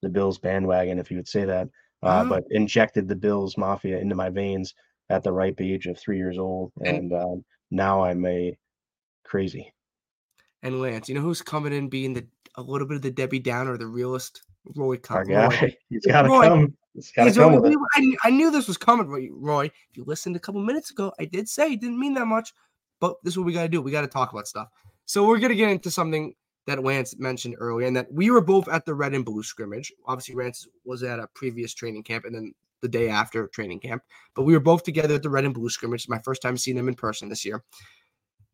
the 0.02 0.10
Bills 0.10 0.38
bandwagon, 0.38 0.98
if 0.98 1.10
you 1.10 1.16
would 1.16 1.28
say 1.28 1.46
that. 1.46 1.68
Uh, 2.06 2.22
oh. 2.24 2.28
But 2.28 2.44
injected 2.50 3.08
the 3.08 3.16
Bills 3.16 3.56
mafia 3.56 3.98
into 3.98 4.14
my 4.14 4.30
veins 4.30 4.74
at 5.10 5.22
the 5.22 5.32
ripe 5.32 5.60
age 5.60 5.86
of 5.86 5.98
three 5.98 6.18
years 6.18 6.38
old, 6.38 6.72
and, 6.84 7.12
and 7.12 7.12
um, 7.12 7.44
now 7.70 8.04
I'm 8.04 8.24
a 8.26 8.56
crazy. 9.24 9.72
And 10.62 10.80
Lance, 10.80 11.08
you 11.08 11.14
know 11.14 11.20
who's 11.20 11.42
coming 11.42 11.72
in 11.72 11.88
being 11.88 12.14
the 12.14 12.26
a 12.56 12.62
little 12.62 12.88
bit 12.88 12.96
of 12.96 13.02
the 13.02 13.10
Debbie 13.10 13.38
Downer, 13.38 13.76
the 13.76 13.86
realist 13.86 14.42
Roy. 14.74 14.96
Guy, 14.96 15.22
Roy. 15.28 15.76
he's 15.88 16.06
got 16.06 16.22
to 16.22 16.28
come. 16.28 16.76
I, 17.94 18.16
I, 18.24 18.30
knew 18.30 18.50
this 18.50 18.66
was 18.66 18.78
coming, 18.78 19.06
Roy. 19.06 19.66
If 19.66 19.96
you 19.96 20.04
listened 20.04 20.34
a 20.34 20.40
couple 20.40 20.62
minutes 20.62 20.90
ago, 20.90 21.12
I 21.20 21.26
did 21.26 21.48
say 21.48 21.72
it 21.72 21.80
didn't 21.80 21.98
mean 21.98 22.14
that 22.14 22.26
much, 22.26 22.54
but 23.00 23.16
this 23.22 23.34
is 23.34 23.38
what 23.38 23.46
we 23.46 23.52
got 23.52 23.62
to 23.62 23.68
do. 23.68 23.82
We 23.82 23.90
got 23.90 24.00
to 24.00 24.06
talk 24.06 24.32
about 24.32 24.48
stuff. 24.48 24.68
So 25.04 25.26
we're 25.26 25.38
going 25.38 25.50
to 25.50 25.56
get 25.56 25.70
into 25.70 25.90
something 25.90 26.34
that 26.66 26.82
Lance 26.82 27.16
mentioned 27.18 27.56
earlier, 27.58 27.86
and 27.86 27.96
that 27.96 28.12
we 28.12 28.30
were 28.30 28.40
both 28.40 28.68
at 28.68 28.84
the 28.84 28.94
red 28.94 29.14
and 29.14 29.24
blue 29.24 29.42
scrimmage. 29.42 29.92
Obviously, 30.06 30.34
Lance 30.34 30.66
was 30.84 31.02
at 31.02 31.18
a 31.18 31.28
previous 31.34 31.74
training 31.74 32.02
camp, 32.02 32.24
and 32.24 32.34
then 32.34 32.52
the 32.82 32.88
day 32.88 33.08
after 33.08 33.46
training 33.48 33.80
camp. 33.80 34.02
But 34.34 34.42
we 34.42 34.52
were 34.52 34.60
both 34.60 34.82
together 34.82 35.14
at 35.14 35.22
the 35.22 35.30
red 35.30 35.44
and 35.44 35.54
blue 35.54 35.70
scrimmage. 35.70 36.08
My 36.08 36.18
first 36.18 36.42
time 36.42 36.56
seeing 36.56 36.76
them 36.76 36.88
in 36.88 36.94
person 36.94 37.28
this 37.28 37.44
year, 37.44 37.62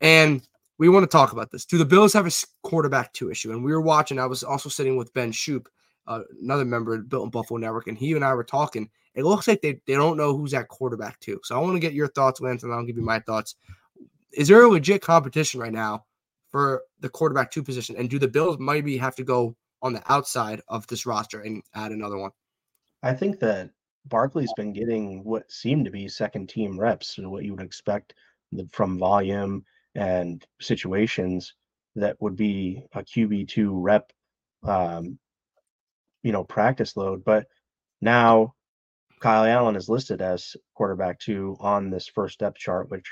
and 0.00 0.46
we 0.78 0.88
want 0.88 1.04
to 1.04 1.16
talk 1.16 1.32
about 1.32 1.50
this. 1.50 1.64
Do 1.64 1.78
the 1.78 1.84
Bills 1.84 2.12
have 2.12 2.26
a 2.26 2.32
quarterback 2.62 3.12
two 3.12 3.30
issue? 3.30 3.52
And 3.52 3.64
we 3.64 3.72
were 3.72 3.80
watching. 3.80 4.18
I 4.18 4.26
was 4.26 4.42
also 4.42 4.68
sitting 4.68 4.96
with 4.96 5.14
Ben 5.14 5.32
Shoop, 5.32 5.68
uh, 6.06 6.20
another 6.42 6.64
member 6.64 6.94
of 6.94 7.00
the 7.00 7.06
Built 7.06 7.24
in 7.24 7.30
Buffalo 7.30 7.58
Network, 7.58 7.86
and 7.86 7.96
he 7.96 8.12
and 8.12 8.24
I 8.24 8.34
were 8.34 8.44
talking. 8.44 8.90
It 9.14 9.24
looks 9.24 9.46
like 9.46 9.60
they, 9.60 9.80
they 9.86 9.94
don't 9.94 10.16
know 10.16 10.36
who's 10.36 10.54
at 10.54 10.68
quarterback 10.68 11.20
too. 11.20 11.38
So 11.44 11.54
I 11.54 11.60
want 11.60 11.76
to 11.76 11.80
get 11.80 11.92
your 11.92 12.08
thoughts, 12.08 12.40
Lance, 12.40 12.62
and 12.62 12.72
I'll 12.72 12.84
give 12.84 12.96
you 12.96 13.04
my 13.04 13.20
thoughts. 13.20 13.56
Is 14.32 14.48
there 14.48 14.62
a 14.62 14.68
legit 14.68 15.02
competition 15.02 15.60
right 15.60 15.72
now 15.72 16.04
for 16.52 16.82
the 17.00 17.08
quarterback 17.08 17.50
two 17.50 17.62
position? 17.62 17.96
And 17.96 18.08
do 18.08 18.18
the 18.18 18.28
Bills 18.28 18.58
maybe 18.60 18.96
have 18.98 19.16
to 19.16 19.24
go 19.24 19.56
on 19.82 19.92
the 19.92 20.12
outside 20.12 20.62
of 20.68 20.86
this 20.86 21.06
roster 21.06 21.40
and 21.40 21.62
add 21.74 21.90
another 21.90 22.18
one? 22.18 22.30
I 23.02 23.12
think 23.12 23.40
that 23.40 23.70
Barkley's 24.06 24.52
been 24.56 24.72
getting 24.72 25.24
what 25.24 25.50
seemed 25.50 25.84
to 25.86 25.90
be 25.90 26.08
second 26.08 26.48
team 26.48 26.78
reps, 26.78 27.18
what 27.18 27.44
you 27.44 27.54
would 27.54 27.64
expect 27.64 28.14
from 28.70 28.98
volume 28.98 29.64
and 29.94 30.44
situations 30.60 31.54
that 31.96 32.16
would 32.20 32.36
be 32.36 32.82
a 32.94 33.02
QB2 33.02 33.70
rep, 33.72 34.10
um, 34.62 35.18
you 36.22 36.32
know, 36.32 36.44
practice 36.44 36.96
load. 36.96 37.24
But 37.24 37.46
now 38.00 38.54
Kyle 39.20 39.44
Allen 39.44 39.76
is 39.76 39.88
listed 39.88 40.20
as 40.20 40.56
quarterback 40.74 41.18
two 41.18 41.56
on 41.60 41.90
this 41.90 42.08
first 42.08 42.40
depth 42.40 42.58
chart, 42.58 42.90
which 42.90 43.08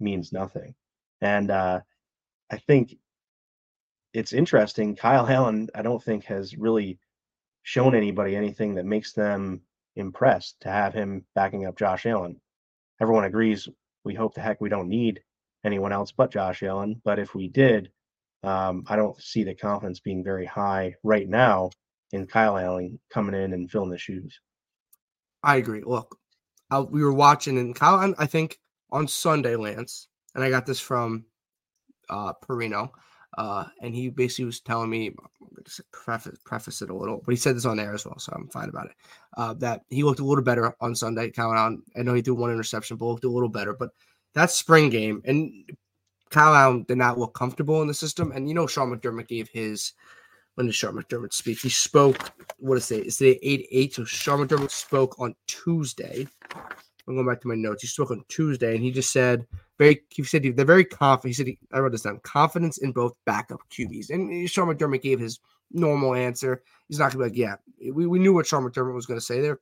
means 0.00 0.32
nothing. 0.32 0.74
And 1.20 1.50
uh, 1.50 1.80
I 2.50 2.58
think 2.58 2.96
it's 4.12 4.32
interesting. 4.32 4.94
Kyle 4.96 5.26
Allen, 5.26 5.68
I 5.74 5.82
don't 5.82 6.02
think 6.02 6.24
has 6.24 6.56
really 6.56 6.98
shown 7.62 7.94
anybody 7.94 8.36
anything 8.36 8.74
that 8.74 8.84
makes 8.84 9.12
them 9.12 9.62
impressed 9.96 10.60
to 10.60 10.68
have 10.70 10.94
him 10.94 11.24
backing 11.34 11.66
up 11.66 11.78
Josh 11.78 12.06
Allen. 12.06 12.40
Everyone 13.00 13.24
agrees. 13.24 13.68
We 14.04 14.14
hope 14.14 14.34
the 14.34 14.40
heck 14.40 14.60
we 14.60 14.68
don't 14.68 14.88
need 14.88 15.20
anyone 15.64 15.92
else 15.92 16.12
but 16.12 16.32
Josh 16.32 16.62
Allen. 16.62 17.00
But 17.04 17.18
if 17.18 17.34
we 17.34 17.48
did, 17.48 17.90
um, 18.42 18.84
I 18.88 18.96
don't 18.96 19.20
see 19.20 19.44
the 19.44 19.54
confidence 19.54 20.00
being 20.00 20.24
very 20.24 20.44
high 20.44 20.94
right 21.02 21.28
now 21.28 21.70
in 22.12 22.26
Kyle 22.26 22.58
Allen 22.58 22.98
coming 23.10 23.40
in 23.40 23.52
and 23.52 23.70
filling 23.70 23.90
the 23.90 23.98
shoes. 23.98 24.38
I 25.42 25.56
agree. 25.56 25.82
Look, 25.84 26.18
I, 26.70 26.80
we 26.80 27.02
were 27.02 27.12
watching, 27.12 27.58
and 27.58 27.74
Kyle, 27.74 28.14
I 28.18 28.26
think 28.26 28.58
on 28.90 29.08
Sunday, 29.08 29.56
Lance, 29.56 30.08
and 30.34 30.42
I 30.42 30.50
got 30.50 30.66
this 30.66 30.80
from 30.80 31.24
uh, 32.10 32.32
Perino. 32.46 32.90
Uh, 33.38 33.64
and 33.80 33.94
he 33.94 34.10
basically 34.10 34.44
was 34.44 34.60
telling 34.60 34.90
me, 34.90 35.14
preface, 35.90 36.36
preface 36.44 36.82
it 36.82 36.90
a 36.90 36.94
little, 36.94 37.22
but 37.24 37.32
he 37.32 37.36
said 37.36 37.56
this 37.56 37.64
on 37.64 37.80
air 37.80 37.94
as 37.94 38.04
well, 38.04 38.18
so 38.18 38.30
I'm 38.34 38.48
fine 38.48 38.68
about 38.68 38.86
it. 38.86 38.92
Uh, 39.38 39.54
that 39.54 39.82
he 39.88 40.02
looked 40.02 40.20
a 40.20 40.24
little 40.24 40.44
better 40.44 40.76
on 40.82 40.94
Sunday. 40.94 41.30
Kyle 41.30 41.52
Allen, 41.52 41.82
I 41.96 42.02
know 42.02 42.12
he 42.12 42.20
threw 42.20 42.34
one 42.34 42.50
interception, 42.50 42.98
but 42.98 43.06
looked 43.06 43.24
a 43.24 43.30
little 43.30 43.48
better. 43.48 43.72
But 43.72 43.90
that 44.34 44.50
spring 44.50 44.90
game, 44.90 45.22
and 45.24 45.64
Kyle 46.28 46.54
Allen 46.54 46.84
did 46.88 46.98
not 46.98 47.18
look 47.18 47.34
comfortable 47.34 47.80
in 47.80 47.88
the 47.88 47.94
system. 47.94 48.32
And 48.32 48.48
you 48.48 48.54
know, 48.54 48.66
Sean 48.66 48.94
McDermott 48.94 49.28
gave 49.28 49.48
his. 49.48 49.92
When 50.54 50.66
did 50.66 50.74
Sean 50.74 50.94
McDermott 50.94 51.32
speak? 51.32 51.60
He 51.60 51.70
spoke. 51.70 52.30
What 52.58 52.76
is 52.76 52.90
it? 52.90 53.06
It's 53.06 53.16
today 53.16 53.38
eight 53.42 53.66
eight. 53.70 53.94
So 53.94 54.04
Sean 54.04 54.46
McDermott 54.46 54.70
spoke 54.70 55.18
on 55.18 55.34
Tuesday. 55.46 56.26
I'm 57.08 57.14
going 57.14 57.26
back 57.26 57.40
to 57.40 57.48
my 57.48 57.54
notes. 57.54 57.82
He 57.82 57.88
spoke 57.88 58.10
on 58.10 58.24
Tuesday, 58.28 58.74
and 58.74 58.84
he 58.84 58.90
just 58.90 59.12
said 59.12 59.46
very. 59.82 60.02
He 60.10 60.22
said 60.24 60.42
they're 60.42 60.64
very 60.64 60.84
confident. 60.84 61.30
He 61.30 61.34
said 61.34 61.46
he, 61.46 61.58
I 61.72 61.78
wrote 61.78 61.92
this 61.92 62.02
down. 62.02 62.20
Confidence 62.22 62.78
in 62.78 62.92
both 62.92 63.14
backup 63.24 63.60
QBs, 63.70 64.10
and 64.10 64.44
uh, 64.44 64.48
Sean 64.48 64.68
McDermott 64.68 65.02
gave 65.02 65.20
his 65.20 65.40
normal 65.70 66.14
answer. 66.14 66.62
He's 66.88 66.98
not 66.98 67.12
gonna 67.12 67.24
be 67.24 67.30
like, 67.30 67.38
yeah, 67.38 67.56
we, 67.92 68.06
we 68.06 68.18
knew 68.18 68.32
what 68.32 68.46
Sean 68.46 68.64
McDermott 68.64 68.94
was 68.94 69.06
gonna 69.06 69.20
say 69.20 69.40
there. 69.40 69.60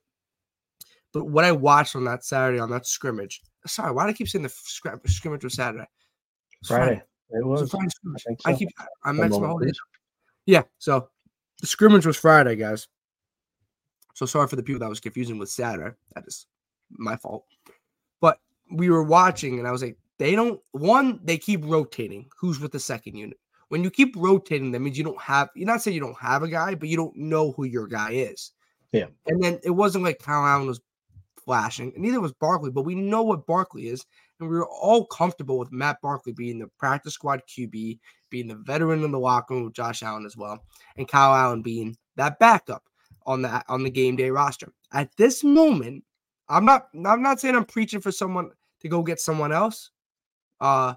But 1.13 1.25
what 1.25 1.43
I 1.43 1.51
watched 1.51 1.95
on 1.95 2.05
that 2.05 2.23
Saturday 2.23 2.59
on 2.59 2.69
that 2.71 2.85
scrimmage, 2.85 3.41
sorry, 3.67 3.91
why 3.91 4.05
do 4.05 4.09
I 4.09 4.13
keep 4.13 4.29
saying 4.29 4.43
the 4.43 5.01
scrimmage 5.07 5.43
was 5.43 5.55
Saturday? 5.55 5.83
It 5.83 6.67
Friday. 6.67 6.85
Friday. 6.85 7.03
It 7.31 7.45
was. 7.45 7.69
Friday 7.69 7.87
I, 7.87 8.17
so. 8.17 8.35
I, 8.45 8.53
keep 8.53 8.69
I 9.03 9.11
mentioned 9.11 9.41
my 9.41 9.49
whole 9.49 9.59
day. 9.59 9.71
Yeah, 10.45 10.63
so 10.79 11.09
the 11.59 11.67
scrimmage 11.67 12.05
was 12.05 12.17
Friday, 12.17 12.55
guys. 12.55 12.87
So 14.13 14.25
sorry 14.25 14.47
for 14.47 14.55
the 14.55 14.63
people 14.63 14.79
that 14.79 14.89
was 14.89 14.99
confusing 14.99 15.37
with 15.37 15.49
Saturday. 15.49 15.95
That 16.15 16.25
is 16.27 16.47
my 16.91 17.15
fault. 17.15 17.45
But 18.19 18.39
we 18.71 18.89
were 18.89 19.03
watching, 19.03 19.59
and 19.59 19.67
I 19.67 19.71
was 19.71 19.81
like, 19.81 19.97
they 20.21 20.35
don't. 20.35 20.61
One, 20.73 21.19
they 21.23 21.39
keep 21.39 21.65
rotating. 21.65 22.29
Who's 22.39 22.59
with 22.59 22.71
the 22.71 22.79
second 22.79 23.15
unit? 23.15 23.39
When 23.69 23.83
you 23.83 23.89
keep 23.89 24.15
rotating, 24.15 24.71
that 24.71 24.79
means 24.79 24.95
you 24.95 25.03
don't 25.03 25.19
have. 25.19 25.49
You're 25.55 25.65
not 25.65 25.81
saying 25.81 25.95
you 25.95 26.01
don't 26.01 26.19
have 26.19 26.43
a 26.43 26.47
guy, 26.47 26.75
but 26.75 26.89
you 26.89 26.95
don't 26.95 27.15
know 27.15 27.53
who 27.53 27.63
your 27.63 27.87
guy 27.87 28.11
is. 28.11 28.51
Yeah. 28.91 29.07
And 29.25 29.41
then 29.41 29.59
it 29.63 29.71
wasn't 29.71 30.03
like 30.03 30.19
Kyle 30.19 30.45
Allen 30.45 30.67
was 30.67 30.79
flashing, 31.43 31.91
and 31.95 32.03
neither 32.03 32.21
was 32.21 32.33
Barkley. 32.33 32.69
But 32.69 32.83
we 32.83 32.93
know 32.93 33.23
what 33.23 33.47
Barkley 33.47 33.87
is, 33.87 34.05
and 34.39 34.47
we 34.47 34.55
were 34.55 34.67
all 34.67 35.07
comfortable 35.07 35.57
with 35.57 35.71
Matt 35.71 35.97
Barkley 36.03 36.33
being 36.33 36.59
the 36.59 36.67
practice 36.77 37.15
squad 37.15 37.41
QB, 37.47 37.97
being 38.29 38.47
the 38.47 38.61
veteran 38.63 39.03
in 39.03 39.09
the 39.09 39.19
locker 39.19 39.55
room 39.55 39.63
with 39.63 39.73
Josh 39.73 40.03
Allen 40.03 40.27
as 40.27 40.37
well, 40.37 40.63
and 40.97 41.07
Kyle 41.07 41.33
Allen 41.33 41.63
being 41.63 41.97
that 42.15 42.37
backup 42.37 42.83
on 43.25 43.41
the 43.41 43.63
on 43.67 43.81
the 43.81 43.89
game 43.89 44.17
day 44.17 44.29
roster. 44.29 44.71
At 44.93 45.17
this 45.17 45.43
moment, 45.43 46.03
I'm 46.47 46.65
not 46.65 46.89
I'm 46.93 47.23
not 47.23 47.39
saying 47.39 47.55
I'm 47.55 47.65
preaching 47.65 48.01
for 48.01 48.11
someone 48.11 48.51
to 48.81 48.87
go 48.87 49.01
get 49.01 49.19
someone 49.19 49.51
else. 49.51 49.89
Uh 50.61 50.93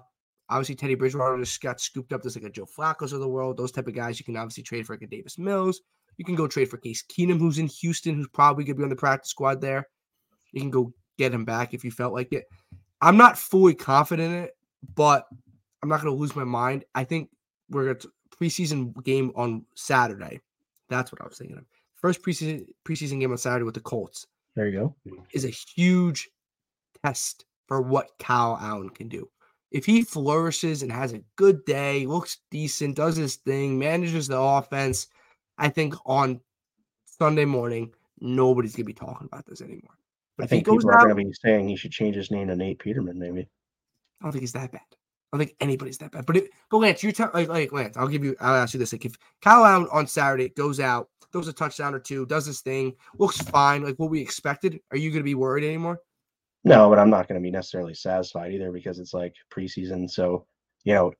obviously 0.49 0.75
Teddy 0.75 0.95
Bridgewater 0.95 1.37
just 1.39 1.61
got 1.61 1.81
scooped 1.81 2.13
up. 2.13 2.21
There's 2.21 2.35
like 2.35 2.45
a 2.45 2.49
Joe 2.49 2.65
Flacco's 2.65 3.13
of 3.13 3.19
the 3.19 3.27
world. 3.27 3.57
Those 3.57 3.71
type 3.71 3.87
of 3.87 3.95
guys 3.95 4.19
you 4.19 4.25
can 4.25 4.37
obviously 4.37 4.63
trade 4.63 4.85
for 4.85 4.93
like 4.93 5.01
a 5.01 5.07
Davis 5.07 5.37
Mills. 5.37 5.81
You 6.17 6.25
can 6.25 6.35
go 6.35 6.47
trade 6.47 6.69
for 6.69 6.77
Case 6.77 7.03
Keenum, 7.03 7.39
who's 7.39 7.57
in 7.57 7.67
Houston, 7.67 8.15
who's 8.15 8.27
probably 8.27 8.63
gonna 8.63 8.77
be 8.77 8.83
on 8.83 8.89
the 8.89 8.95
practice 8.95 9.31
squad 9.31 9.59
there. 9.59 9.87
You 10.51 10.61
can 10.61 10.71
go 10.71 10.93
get 11.17 11.33
him 11.33 11.45
back 11.45 11.73
if 11.73 11.83
you 11.83 11.91
felt 11.91 12.13
like 12.13 12.31
it. 12.31 12.45
I'm 13.01 13.17
not 13.17 13.37
fully 13.37 13.73
confident 13.73 14.33
in 14.33 14.43
it, 14.43 14.57
but 14.95 15.25
I'm 15.83 15.89
not 15.89 16.01
gonna 16.01 16.15
lose 16.15 16.35
my 16.35 16.43
mind. 16.43 16.85
I 16.93 17.03
think 17.03 17.29
we're 17.69 17.91
a 17.91 17.97
preseason 18.39 19.03
game 19.03 19.31
on 19.35 19.65
Saturday. 19.75 20.39
That's 20.89 21.11
what 21.11 21.21
I 21.21 21.25
was 21.25 21.37
thinking 21.37 21.57
of. 21.57 21.65
First 21.95 22.21
preseason 22.21 22.65
preseason 22.87 23.19
game 23.19 23.31
on 23.31 23.37
Saturday 23.37 23.63
with 23.63 23.73
the 23.73 23.81
Colts. 23.81 24.27
There 24.55 24.67
you 24.67 24.79
go. 24.79 24.95
Is 25.33 25.45
a 25.45 25.49
huge 25.49 26.29
test 27.03 27.45
for 27.67 27.81
what 27.81 28.11
Kyle 28.19 28.57
Allen 28.61 28.89
can 28.89 29.09
do. 29.09 29.27
If 29.75 29.85
he 29.85 30.03
flourishes 30.03 30.83
and 30.83 30.91
has 30.91 31.11
a 31.11 31.21
good 31.35 31.65
day, 31.65 32.05
looks 32.05 32.37
decent, 32.49 32.95
does 32.95 33.17
his 33.17 33.35
thing, 33.35 33.77
manages 33.77 34.25
the 34.25 34.39
offense, 34.39 35.07
I 35.57 35.67
think 35.67 35.93
on 36.05 36.39
Sunday 37.05 37.43
morning, 37.43 37.93
nobody's 38.21 38.73
gonna 38.73 38.85
be 38.85 38.93
talking 38.93 39.27
about 39.27 39.45
this 39.45 39.59
anymore. 39.59 39.97
But 40.37 40.45
I 40.45 40.47
think 40.47 40.65
people 40.65 40.89
are 40.89 40.97
gonna 40.99 41.15
be 41.15 41.29
saying 41.43 41.67
he 41.67 41.75
should 41.75 41.91
change 41.91 42.15
his 42.15 42.31
name 42.31 42.47
to 42.47 42.55
Nate 42.55 42.79
Peterman, 42.79 43.19
maybe. 43.19 43.41
I 44.21 44.23
don't 44.23 44.31
think 44.31 44.43
he's 44.43 44.53
that 44.53 44.71
bad. 44.71 44.79
I 45.33 45.37
don't 45.37 45.45
think 45.45 45.57
anybody's 45.59 45.97
that 45.97 46.13
bad. 46.13 46.25
But 46.25 46.37
it, 46.37 46.51
but 46.71 46.77
Lance, 46.77 47.03
you 47.03 47.11
tell 47.11 47.31
like, 47.33 47.49
like 47.49 47.73
Lance, 47.73 47.97
I'll 47.97 48.07
give 48.07 48.23
you. 48.23 48.37
I'll 48.39 48.55
ask 48.55 48.73
you 48.73 48.79
this: 48.79 48.93
like 48.93 49.03
if 49.03 49.17
Kyle 49.41 49.65
Allen 49.65 49.89
on 49.91 50.07
Saturday 50.07 50.47
goes 50.47 50.79
out 50.79 51.09
throws 51.33 51.49
a 51.49 51.53
touchdown 51.53 51.93
or 51.93 51.99
two, 51.99 52.25
does 52.27 52.45
his 52.45 52.61
thing, 52.61 52.95
looks 53.17 53.41
fine, 53.41 53.83
like 53.83 53.97
what 53.97 54.09
we 54.09 54.21
expected. 54.21 54.79
Are 54.91 54.97
you 54.97 55.09
going 55.09 55.19
to 55.19 55.25
be 55.25 55.35
worried 55.35 55.65
anymore? 55.65 55.99
No, 56.65 56.89
but 56.89 56.97
I'm 56.97 57.11
not 57.11 57.27
going 57.27 57.39
to 57.39 57.43
be 57.43 57.51
necessarily 57.51 57.93
satisfied 57.93 58.51
either 58.51 58.71
because 58.71 58.97
it's 58.97 59.13
like 59.13 59.35
preseason. 59.53 60.09
So, 60.09 60.47
you 60.83 60.95
know, 60.95 61.13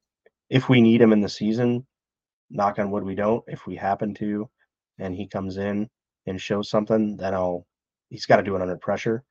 if 0.50 0.70
we 0.70 0.82
need 0.82 1.00
him 1.00 1.14
in 1.14 1.22
the 1.22 1.30
season, 1.30 1.86
knock 2.50 2.80
on 2.80 2.90
wood, 2.90 3.04
we 3.04 3.14
don't. 3.14 3.44
If 3.48 3.68
we 3.68 3.76
happen 3.76 4.16
to, 4.16 4.50
and 4.98 5.14
he 5.14 5.28
comes 5.28 5.58
in 5.58 5.88
and 6.26 6.42
shows 6.42 6.70
something, 6.70 7.16
then 7.16 7.36
I'll, 7.36 7.68
he's 8.10 8.26
got 8.26 8.38
to 8.38 8.44
do 8.44 8.56
it 8.56 8.62
under 8.64 8.76
pressure. 8.78 9.24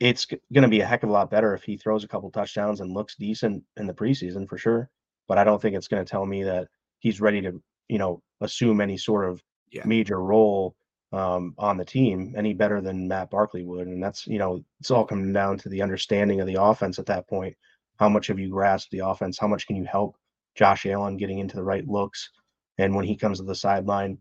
It's 0.00 0.26
going 0.26 0.62
to 0.62 0.68
be 0.68 0.80
a 0.80 0.86
heck 0.86 1.04
of 1.04 1.08
a 1.08 1.12
lot 1.12 1.30
better 1.30 1.54
if 1.54 1.62
he 1.62 1.76
throws 1.76 2.02
a 2.02 2.08
couple 2.08 2.30
touchdowns 2.30 2.80
and 2.80 2.92
looks 2.92 3.14
decent 3.14 3.62
in 3.76 3.86
the 3.86 3.94
preseason 3.94 4.48
for 4.48 4.58
sure. 4.58 4.90
But 5.28 5.38
I 5.38 5.44
don't 5.44 5.62
think 5.62 5.76
it's 5.76 5.88
going 5.88 6.04
to 6.04 6.10
tell 6.10 6.26
me 6.26 6.42
that 6.42 6.66
he's 6.98 7.20
ready 7.20 7.40
to, 7.42 7.62
you 7.88 7.98
know, 7.98 8.22
assume 8.40 8.80
any 8.80 8.98
sort 8.98 9.28
of 9.28 9.40
yeah. 9.70 9.82
major 9.86 10.20
role 10.20 10.74
um, 11.16 11.54
on 11.56 11.78
the 11.78 11.84
team 11.84 12.34
any 12.36 12.52
better 12.52 12.82
than 12.82 13.08
Matt 13.08 13.30
Barkley 13.30 13.64
would. 13.64 13.86
And 13.86 14.02
that's, 14.02 14.26
you 14.26 14.38
know, 14.38 14.62
it's 14.80 14.90
all 14.90 15.06
coming 15.06 15.32
down 15.32 15.56
to 15.58 15.68
the 15.70 15.80
understanding 15.80 16.40
of 16.40 16.46
the 16.46 16.60
offense 16.60 16.98
at 16.98 17.06
that 17.06 17.26
point. 17.26 17.56
How 17.98 18.10
much 18.10 18.26
have 18.26 18.38
you 18.38 18.50
grasped 18.50 18.90
the 18.90 18.98
offense? 18.98 19.38
How 19.38 19.46
much 19.48 19.66
can 19.66 19.76
you 19.76 19.84
help 19.84 20.16
Josh 20.54 20.84
Allen 20.84 21.16
getting 21.16 21.38
into 21.38 21.56
the 21.56 21.62
right 21.62 21.88
looks? 21.88 22.28
And 22.76 22.94
when 22.94 23.06
he 23.06 23.16
comes 23.16 23.38
to 23.38 23.44
the 23.44 23.54
sideline, 23.54 24.18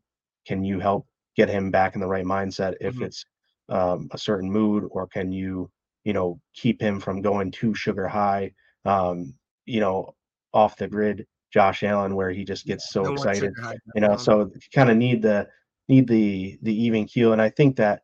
can 0.47 0.63
you 0.63 0.79
help 0.79 1.05
get 1.35 1.49
him 1.49 1.69
back 1.69 1.95
in 1.95 2.01
the 2.01 2.07
right 2.07 2.23
mindset 2.23 2.75
if 2.79 2.95
mm-hmm. 2.95 3.03
it's 3.03 3.25
um, 3.67 4.07
a 4.11 4.17
certain 4.17 4.49
mood, 4.49 4.85
or 4.91 5.05
can 5.07 5.33
you, 5.33 5.69
you 6.05 6.13
know, 6.13 6.39
keep 6.53 6.79
him 6.79 7.01
from 7.01 7.21
going 7.21 7.51
too 7.51 7.75
sugar 7.75 8.07
high, 8.07 8.53
um, 8.85 9.33
you 9.65 9.81
know, 9.81 10.15
off 10.53 10.77
the 10.77 10.87
grid 10.87 11.27
Josh 11.51 11.83
Allen 11.83 12.15
where 12.15 12.31
he 12.31 12.45
just 12.45 12.65
gets 12.65 12.91
so 12.91 13.11
excited. 13.11 13.53
You 13.95 14.01
know, 14.01 14.15
so 14.15 14.49
you 14.53 14.61
kind 14.73 14.89
of 14.89 14.95
need 14.95 15.21
the 15.21 15.49
need 15.87 16.07
the 16.07 16.57
the 16.61 16.73
even 16.83 17.05
keel, 17.05 17.33
and 17.33 17.41
I 17.41 17.49
think 17.49 17.75
that 17.77 18.01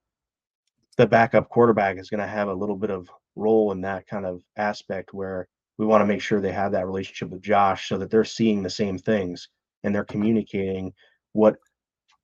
the 0.97 1.07
backup 1.07 1.49
quarterback 1.49 1.97
is 1.97 2.09
going 2.09 2.19
to 2.19 2.27
have 2.27 2.47
a 2.47 2.53
little 2.53 2.75
bit 2.75 2.91
of 2.91 3.09
role 3.35 3.71
in 3.71 3.81
that 3.81 4.07
kind 4.07 4.25
of 4.25 4.43
aspect 4.57 5.13
where 5.13 5.47
we 5.77 5.85
want 5.85 6.01
to 6.01 6.05
make 6.05 6.21
sure 6.21 6.41
they 6.41 6.51
have 6.51 6.73
that 6.73 6.85
relationship 6.85 7.29
with 7.29 7.41
Josh 7.41 7.87
so 7.87 7.97
that 7.97 8.11
they're 8.11 8.25
seeing 8.25 8.61
the 8.61 8.69
same 8.69 8.97
things 8.97 9.47
and 9.83 9.95
they're 9.95 10.03
communicating 10.03 10.93
what 11.33 11.55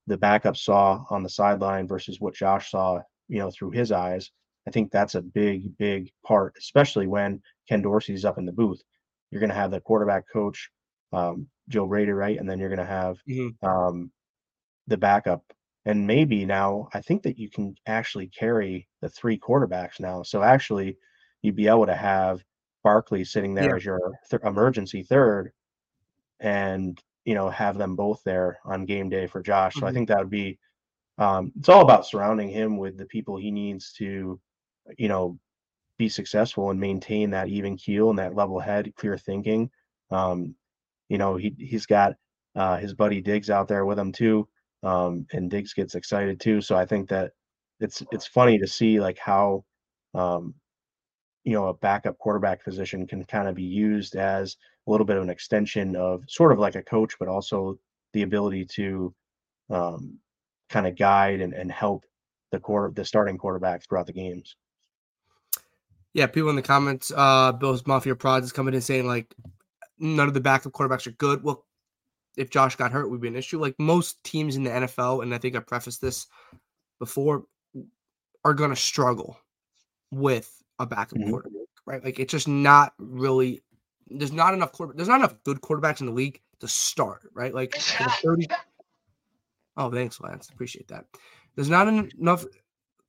the 0.05 0.17
backup 0.17 0.57
saw 0.57 1.03
on 1.09 1.23
the 1.23 1.29
sideline 1.29 1.87
versus 1.87 2.19
what 2.19 2.35
Josh 2.35 2.71
saw, 2.71 2.99
you 3.29 3.39
know, 3.39 3.49
through 3.51 3.71
his 3.71 3.91
eyes. 3.91 4.29
I 4.67 4.71
think 4.71 4.91
that's 4.91 5.15
a 5.15 5.21
big, 5.21 5.77
big 5.77 6.11
part, 6.25 6.53
especially 6.59 7.07
when 7.07 7.41
Ken 7.67 7.81
Dorsey's 7.81 8.25
up 8.25 8.37
in 8.37 8.45
the 8.45 8.51
booth. 8.51 8.81
You're 9.31 9.39
going 9.39 9.49
to 9.49 9.55
have 9.55 9.71
the 9.71 9.81
quarterback 9.81 10.25
coach 10.31 10.69
um, 11.13 11.47
Joe 11.69 11.87
Brady, 11.87 12.11
right? 12.11 12.37
And 12.37 12.49
then 12.49 12.59
you're 12.59 12.69
going 12.69 12.79
to 12.79 12.85
have 12.85 13.17
mm-hmm. 13.29 13.65
um, 13.65 14.11
the 14.87 14.97
backup. 14.97 15.43
And 15.85 16.05
maybe 16.05 16.45
now 16.45 16.89
I 16.93 17.01
think 17.01 17.23
that 17.23 17.37
you 17.37 17.49
can 17.49 17.75
actually 17.85 18.27
carry 18.27 18.87
the 19.01 19.09
three 19.09 19.39
quarterbacks 19.39 19.99
now. 19.99 20.23
So 20.23 20.43
actually, 20.43 20.97
you'd 21.41 21.55
be 21.55 21.67
able 21.67 21.85
to 21.85 21.95
have 21.95 22.43
Barkley 22.83 23.23
sitting 23.23 23.53
there 23.53 23.69
yeah. 23.69 23.75
as 23.75 23.85
your 23.85 23.99
th- 24.29 24.41
emergency 24.43 25.03
third, 25.03 25.51
and 26.39 27.01
you 27.25 27.35
know 27.35 27.49
have 27.49 27.77
them 27.77 27.95
both 27.95 28.21
there 28.25 28.59
on 28.65 28.85
game 28.85 29.09
day 29.09 29.27
for 29.27 29.41
Josh. 29.41 29.73
Mm-hmm. 29.73 29.79
So 29.79 29.85
I 29.85 29.89
mm-hmm. 29.89 29.95
think 29.95 30.07
that 30.09 30.19
would 30.19 30.29
be. 30.29 30.59
Um, 31.19 31.51
it's 31.57 31.69
all 31.69 31.81
about 31.81 32.05
surrounding 32.05 32.49
him 32.49 32.77
with 32.77 32.95
the 32.95 33.05
people 33.07 33.37
he 33.37 33.49
needs 33.49 33.91
to, 33.93 34.39
you 34.99 35.07
know, 35.07 35.39
be 35.97 36.09
successful 36.09 36.69
and 36.69 36.79
maintain 36.79 37.31
that 37.31 37.47
even 37.47 37.75
keel 37.75 38.11
and 38.11 38.19
that 38.19 38.35
level 38.35 38.59
head, 38.59 38.93
clear 38.95 39.17
thinking. 39.17 39.69
Um, 40.11 40.55
you 41.09 41.17
know, 41.17 41.35
he 41.35 41.55
he's 41.57 41.85
got 41.85 42.13
uh, 42.55 42.77
his 42.77 42.93
buddy 42.93 43.21
Diggs 43.21 43.49
out 43.49 43.67
there 43.67 43.85
with 43.85 43.97
him 43.97 44.11
too, 44.11 44.47
um, 44.83 45.25
and 45.33 45.49
Diggs 45.49 45.73
gets 45.73 45.95
excited 45.95 46.39
too. 46.39 46.61
So 46.61 46.75
I 46.75 46.85
think 46.85 47.09
that 47.09 47.31
it's 47.79 48.03
it's 48.11 48.27
funny 48.27 48.57
to 48.59 48.67
see 48.67 48.99
like 48.99 49.17
how 49.17 49.63
um, 50.13 50.53
you 51.43 51.53
know 51.53 51.67
a 51.67 51.73
backup 51.73 52.17
quarterback 52.17 52.63
position 52.63 53.07
can 53.07 53.23
kind 53.25 53.47
of 53.47 53.55
be 53.55 53.63
used 53.63 54.15
as 54.15 54.57
a 54.87 54.91
little 54.91 55.05
bit 55.05 55.17
of 55.17 55.23
an 55.23 55.29
extension 55.29 55.95
of 55.95 56.23
sort 56.27 56.51
of 56.51 56.59
like 56.59 56.75
a 56.75 56.83
coach, 56.83 57.15
but 57.19 57.27
also 57.27 57.77
the 58.13 58.23
ability 58.23 58.65
to 58.65 59.13
um, 59.69 60.17
kind 60.69 60.87
of 60.87 60.97
guide 60.97 61.41
and, 61.41 61.53
and 61.53 61.71
help 61.71 62.05
the 62.51 62.59
quarter 62.59 62.91
the 62.93 63.05
starting 63.05 63.37
quarterback 63.37 63.83
throughout 63.83 64.07
the 64.07 64.13
games. 64.13 64.55
Yeah, 66.13 66.25
people 66.27 66.49
in 66.49 66.55
the 66.55 66.61
comments, 66.61 67.11
uh, 67.15 67.51
Bill's 67.51 67.85
Mafia 67.85 68.15
Prods 68.15 68.47
is 68.47 68.51
coming 68.51 68.73
in 68.73 68.81
saying 68.81 69.05
like 69.05 69.33
none 69.99 70.27
of 70.27 70.33
the 70.33 70.39
backup 70.39 70.71
quarterbacks 70.71 71.05
are 71.05 71.11
good. 71.11 71.43
Well, 71.43 71.65
if 72.37 72.49
Josh 72.49 72.75
got 72.75 72.91
hurt, 72.91 73.09
would 73.09 73.21
be 73.21 73.27
an 73.27 73.35
issue. 73.35 73.59
Like 73.59 73.75
most 73.79 74.23
teams 74.23 74.55
in 74.55 74.63
the 74.63 74.69
NFL, 74.69 75.23
and 75.23 75.33
I 75.33 75.37
think 75.37 75.55
I 75.55 75.59
prefaced 75.59 76.01
this 76.01 76.27
before, 76.99 77.45
are 78.45 78.53
going 78.53 78.69
to 78.69 78.75
struggle 78.75 79.37
with 80.11 80.63
a 80.79 80.85
backup 80.85 81.17
mm-hmm. 81.17 81.31
quarterback, 81.31 81.67
right? 81.85 82.03
Like 82.03 82.19
it's 82.19 82.31
just 82.31 82.47
not 82.47 82.93
really. 82.99 83.61
There's 84.09 84.31
not 84.31 84.53
enough 84.53 84.71
quarter. 84.71 84.93
There's 84.95 85.09
not 85.09 85.19
enough 85.19 85.35
good 85.43 85.59
quarterbacks 85.59 85.99
in 85.99 86.05
the 86.05 86.13
league 86.13 86.39
to 86.61 86.67
start, 86.67 87.29
right? 87.33 87.53
Like 87.53 87.75
30. 87.75 88.47
Oh, 89.75 89.91
thanks, 89.91 90.21
Lance. 90.21 90.49
Appreciate 90.49 90.87
that. 90.87 91.05
There's 91.55 91.69
not 91.69 91.87
enough 91.87 92.45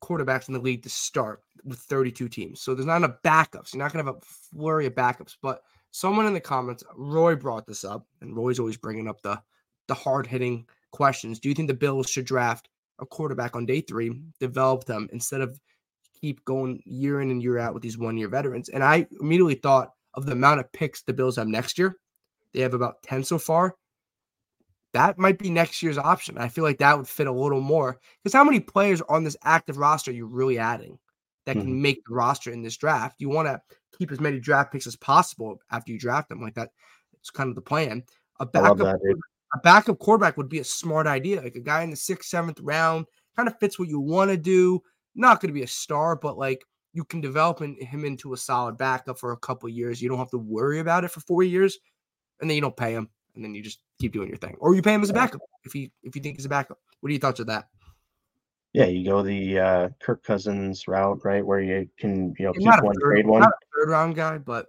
quarterbacks 0.03 0.49
in 0.49 0.55
the 0.55 0.61
league 0.61 0.83
to 0.83 0.89
start 0.89 1.43
with 1.65 1.79
32 1.79 2.29
teams. 2.29 2.61
So 2.61 2.75
there's 2.75 2.87
not 2.87 2.97
enough 2.97 3.23
backups. 3.23 3.73
You're 3.73 3.83
not 3.83 3.93
going 3.93 4.05
to 4.05 4.13
have 4.13 4.21
a 4.21 4.27
flurry 4.57 4.87
of 4.87 4.95
backups. 4.95 5.37
But 5.41 5.63
someone 5.91 6.27
in 6.27 6.35
the 6.35 6.41
comments, 6.41 6.85
Roy 6.97 7.37
brought 7.37 7.67
this 7.67 7.85
up, 7.85 8.07
and 8.21 8.37
Roy's 8.37 8.59
always 8.59 8.77
bringing 8.77 9.09
up 9.09 9.23
the 9.23 9.41
the 9.89 9.95
hard 9.95 10.27
hitting 10.27 10.67
questions. 10.91 11.41
Do 11.41 11.49
you 11.49 11.55
think 11.55 11.69
the 11.69 11.75
Bills 11.75 12.11
should 12.11 12.27
draft 12.27 12.69
a 12.99 13.07
quarterback 13.07 13.57
on 13.57 13.65
day 13.65 13.81
three, 13.81 14.21
develop 14.39 14.85
them 14.85 15.09
instead 15.13 15.41
of 15.41 15.59
keep 16.21 16.45
going 16.45 16.83
year 16.85 17.21
in 17.21 17.31
and 17.31 17.43
year 17.43 17.59
out 17.59 17.73
with 17.75 17.83
these 17.83 17.97
one 17.97 18.17
year 18.17 18.29
veterans? 18.29 18.69
And 18.69 18.85
I 18.85 19.07
immediately 19.21 19.55
thought 19.55 19.93
of 20.15 20.27
the 20.27 20.33
amount 20.33 20.61
of 20.61 20.73
picks 20.73 21.03
the 21.03 21.13
Bills 21.13 21.37
have 21.37 21.49
next 21.49 21.79
year. 21.79 21.97
They 22.53 22.61
have 22.61 22.75
about 22.75 23.03
10 23.03 23.25
so 23.25 23.39
far 23.39 23.77
that 24.95 25.19
might 25.19 25.39
be 25.39 25.51
next 25.51 25.83
year's 25.83 25.99
option. 25.99 26.39
I 26.39 26.49
feel 26.49 26.65
like 26.65 26.79
that 26.79 26.97
would 26.97 27.09
fit 27.09 27.27
a 27.27 27.33
little 27.33 27.61
more 27.61 27.99
because 28.23 28.33
how 28.33 28.45
many 28.45 28.61
players 28.61 29.03
on 29.03 29.25
this 29.25 29.37
active 29.45 29.79
roster 29.79 30.11
are 30.11 30.15
you 30.15 30.27
really 30.27 30.59
adding 30.59 30.99
that 31.47 31.55
can 31.55 31.63
mm-hmm. 31.63 31.83
make 31.83 32.05
the 32.07 32.15
roster 32.15 32.51
in 32.51 32.63
this 32.63 32.77
draft? 32.77 33.21
You 33.21 33.29
want 33.29 33.49
to 33.49 33.61
keep 33.99 34.13
as 34.13 34.21
many 34.21 34.41
draft 34.41 34.73
picks 34.73 34.87
as 34.87 34.97
possible 34.97 35.61
after 35.71 35.93
you 35.93 35.99
draft 35.99 36.29
them. 36.29 36.41
Like 36.41 36.55
that, 36.55 36.71
it's 37.19 37.31
kind 37.31 37.49
of 37.49 37.55
the 37.55 37.63
plan. 37.63 38.05
A 38.41 38.47
backup, 38.47 38.79
that, 38.79 39.17
a 39.55 39.59
backup 39.59 39.99
quarterback 39.99 40.37
would 40.37 40.49
be 40.49 40.61
a 40.61 40.65
smart 40.65 41.07
idea. 41.07 41.43
Like 41.43 41.57
a 41.57 41.61
guy 41.61 41.83
in 41.83 41.91
the 41.91 41.97
sixth, 41.97 42.29
seventh 42.29 42.61
round, 42.61 43.07
kind 43.37 43.49
of 43.49 43.59
fits 43.59 43.79
what 43.79 43.89
you 43.89 44.01
want 44.01 44.31
to 44.31 44.37
do. 44.37 44.81
Not 45.15 45.41
going 45.41 45.49
to 45.49 45.55
be 45.55 45.65
a 45.65 45.69
star, 45.69 46.15
but 46.17 46.39
like 46.39 46.65
you 46.93 47.05
can 47.05 47.21
develop 47.21 47.61
him 47.61 48.05
into 48.05 48.33
a 48.33 48.37
solid 48.37 48.79
backup 48.79 49.19
for 49.19 49.33
a 49.33 49.37
couple 49.37 49.69
years. 49.69 50.01
You 50.01 50.09
don't 50.09 50.19
have 50.19 50.31
to 50.31 50.39
worry 50.39 50.79
about 50.79 51.05
it 51.05 51.11
for 51.11 51.21
four 51.21 51.43
years, 51.43 51.79
and 52.41 52.49
then 52.49 52.55
you 52.55 52.61
don't 52.61 52.77
pay 52.77 52.93
him 52.93 53.09
and 53.39 53.45
then 53.45 53.55
you 53.55 53.63
just 53.63 53.79
keep 54.01 54.13
doing 54.13 54.29
your 54.29 54.37
thing, 54.37 54.57
or 54.59 54.75
you 54.75 54.83
pay 54.83 54.93
him 54.93 55.03
as 55.03 55.11
a 55.11 55.15
backup 55.15 55.41
if 55.65 55.75
you 55.75 55.89
if 56.03 56.15
you 56.15 56.23
think 56.23 56.37
he's 56.37 56.45
a 56.45 56.49
backup. 56.49 56.79
What 57.01 57.09
are 57.09 57.13
your 57.13 57.21
thoughts 57.21 57.41
of 57.41 57.47
that? 57.47 57.69
Yeah, 58.75 58.87
you 58.87 59.05
go 59.05 59.23
the 59.23 59.59
uh, 59.59 59.89
Kirk 60.01 60.23
Cousins 60.23 60.87
route, 60.87 61.25
right, 61.25 61.45
where 61.45 61.61
you 61.61 61.89
can 61.99 62.35
you 62.39 62.47
know 62.47 62.53
keep 62.53 62.67
one 62.67 62.95
third, 62.95 63.01
trade 63.01 63.27
one. 63.27 63.41
Not 63.41 63.51
a 63.51 63.81
third 63.81 63.91
round 63.91 64.15
guy, 64.15 64.39
but 64.39 64.67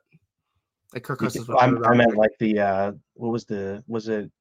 like 0.93 1.03
Kirk 1.03 1.19
Cousins. 1.19 1.49
I, 1.49 1.65
I 1.65 1.95
meant 1.95 2.15
like 2.15 2.31
the 2.39 2.59
uh, 2.59 2.91
what 3.15 3.31
was 3.31 3.45
the 3.45 3.83
was 3.87 4.07
it 4.07 4.31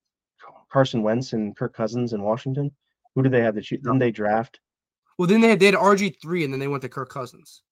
Carson 0.71 1.03
Wentz 1.03 1.33
and 1.33 1.57
Kirk 1.57 1.75
Cousins 1.75 2.13
in 2.13 2.23
Washington? 2.23 2.71
Who 3.15 3.23
did 3.23 3.33
they 3.33 3.43
have 3.43 3.57
to 3.57 3.63
shoot? 3.63 3.83
Didn't 3.83 3.99
they 3.99 4.13
draft? 4.13 4.61
Well, 5.19 5.27
then 5.27 5.41
they 5.41 5.49
had, 5.49 5.59
they 5.59 5.67
had 5.67 5.75
RG 5.75 6.15
three, 6.23 6.45
and 6.45 6.53
then 6.53 6.61
they 6.61 6.69
went 6.69 6.83
to 6.83 6.89
Kirk 6.89 7.11
Cousins. 7.11 7.63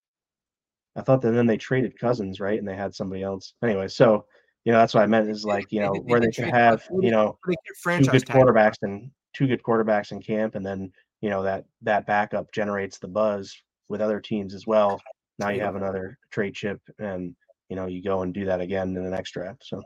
I 0.96 1.03
thought 1.03 1.20
that 1.22 1.33
then 1.33 1.46
they 1.46 1.59
traded 1.59 1.99
Cousins, 1.99 2.40
right? 2.40 2.59
And 2.59 2.66
they 2.66 2.75
had 2.75 2.94
somebody 2.94 3.22
else. 3.22 3.55
Anyway, 3.62 3.87
so 3.87 4.27
you 4.64 4.72
know, 4.72 4.79
that's 4.79 4.94
what 4.94 5.05
I 5.05 5.07
meant 5.07 5.31
is 5.31 5.44
like, 5.44 5.70
you 5.70 5.79
know, 5.79 5.92
where 5.92 6.18
they 6.18 6.33
can 6.33 6.49
have, 6.49 6.83
you 7.01 7.12
know, 7.12 7.38
two 7.46 7.55
good 7.85 8.27
quarterbacks 8.27 8.79
and 8.83 9.12
two 9.33 9.46
good 9.46 9.62
quarterbacks 9.62 10.11
in 10.11 10.20
camp, 10.20 10.57
and 10.57 10.66
then 10.66 10.90
you 11.20 11.31
know 11.31 11.42
that 11.42 11.64
that 11.83 12.07
backup 12.07 12.52
generates 12.52 12.98
the 12.98 13.09
buzz 13.09 13.57
with 13.88 14.00
other 14.00 14.20
teams 14.20 14.55
as 14.55 14.66
well. 14.66 15.00
Now 15.38 15.50
you 15.50 15.61
have 15.61 15.76
another 15.76 16.18
trade 16.31 16.55
chip, 16.55 16.81
and 16.98 17.35
you 17.68 17.76
know 17.76 17.87
you 17.87 18.02
go 18.02 18.22
and 18.22 18.33
do 18.33 18.44
that 18.46 18.61
again 18.61 18.96
in 18.96 19.05
the 19.05 19.11
next 19.11 19.33
draft. 19.33 19.64
So, 19.64 19.83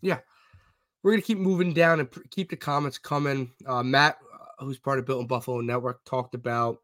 yeah, 0.00 0.18
we're 1.02 1.12
gonna 1.12 1.22
keep 1.22 1.38
moving 1.38 1.72
down 1.72 2.00
and 2.00 2.08
keep 2.30 2.50
the 2.50 2.56
comments 2.56 2.98
coming. 2.98 3.52
Uh, 3.66 3.82
Matt, 3.82 4.18
uh, 4.32 4.64
who's 4.64 4.78
part 4.78 4.98
of 4.98 5.06
Built 5.06 5.20
in 5.20 5.26
Buffalo 5.26 5.60
Network, 5.60 6.04
talked 6.04 6.34
about 6.34 6.78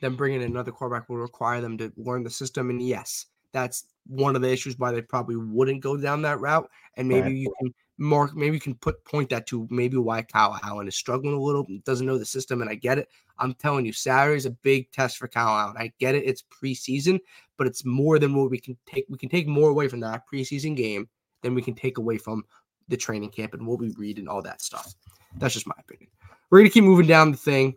them 0.00 0.14
bringing 0.14 0.42
another 0.42 0.72
quarterback 0.72 1.08
will 1.08 1.16
require 1.16 1.60
them 1.60 1.78
to 1.78 1.92
learn 1.96 2.22
the 2.22 2.30
system, 2.30 2.70
and 2.70 2.82
yes, 2.82 3.26
that's 3.52 3.84
one 4.08 4.36
of 4.36 4.42
the 4.42 4.50
issues 4.50 4.78
why 4.78 4.92
they 4.92 5.02
probably 5.02 5.36
wouldn't 5.36 5.82
go 5.82 5.96
down 5.96 6.22
that 6.22 6.40
route. 6.40 6.68
And 6.94 7.08
maybe 7.08 7.22
right. 7.22 7.36
you 7.36 7.54
can 7.60 7.74
mark, 7.98 8.34
maybe 8.36 8.56
you 8.56 8.60
can 8.60 8.74
put 8.74 9.04
point 9.04 9.30
that 9.30 9.46
to 9.48 9.66
maybe 9.70 9.96
why 9.96 10.22
Kyle 10.22 10.58
Allen 10.62 10.88
is 10.88 10.96
struggling 10.96 11.34
a 11.34 11.40
little, 11.40 11.66
doesn't 11.84 12.06
know 12.06 12.18
the 12.18 12.24
system. 12.24 12.60
And 12.60 12.70
I 12.70 12.74
get 12.74 12.98
it. 12.98 13.08
I'm 13.38 13.54
telling 13.54 13.84
you, 13.84 13.92
Saturday 13.92 14.36
is 14.36 14.46
a 14.46 14.50
big 14.50 14.90
test 14.92 15.18
for 15.18 15.28
Kyle 15.28 15.58
Allen. 15.58 15.76
I 15.78 15.92
get 15.98 16.14
it. 16.14 16.24
It's 16.24 16.42
preseason, 16.42 17.18
but 17.56 17.66
it's 17.66 17.84
more 17.84 18.18
than 18.18 18.34
what 18.34 18.50
we 18.50 18.58
can 18.58 18.76
take. 18.86 19.06
We 19.08 19.18
can 19.18 19.28
take 19.28 19.46
more 19.46 19.70
away 19.70 19.88
from 19.88 20.00
that 20.00 20.22
preseason 20.32 20.76
game 20.76 21.08
than 21.42 21.54
we 21.54 21.62
can 21.62 21.74
take 21.74 21.98
away 21.98 22.18
from 22.18 22.44
the 22.88 22.96
training 22.96 23.30
camp 23.30 23.54
and 23.54 23.66
what 23.66 23.80
we 23.80 23.92
read 23.98 24.18
and 24.18 24.28
all 24.28 24.42
that 24.42 24.62
stuff. 24.62 24.94
That's 25.36 25.54
just 25.54 25.66
my 25.66 25.74
opinion. 25.78 26.10
We're 26.50 26.60
gonna 26.60 26.70
keep 26.70 26.84
moving 26.84 27.06
down 27.06 27.32
the 27.32 27.36
thing. 27.36 27.76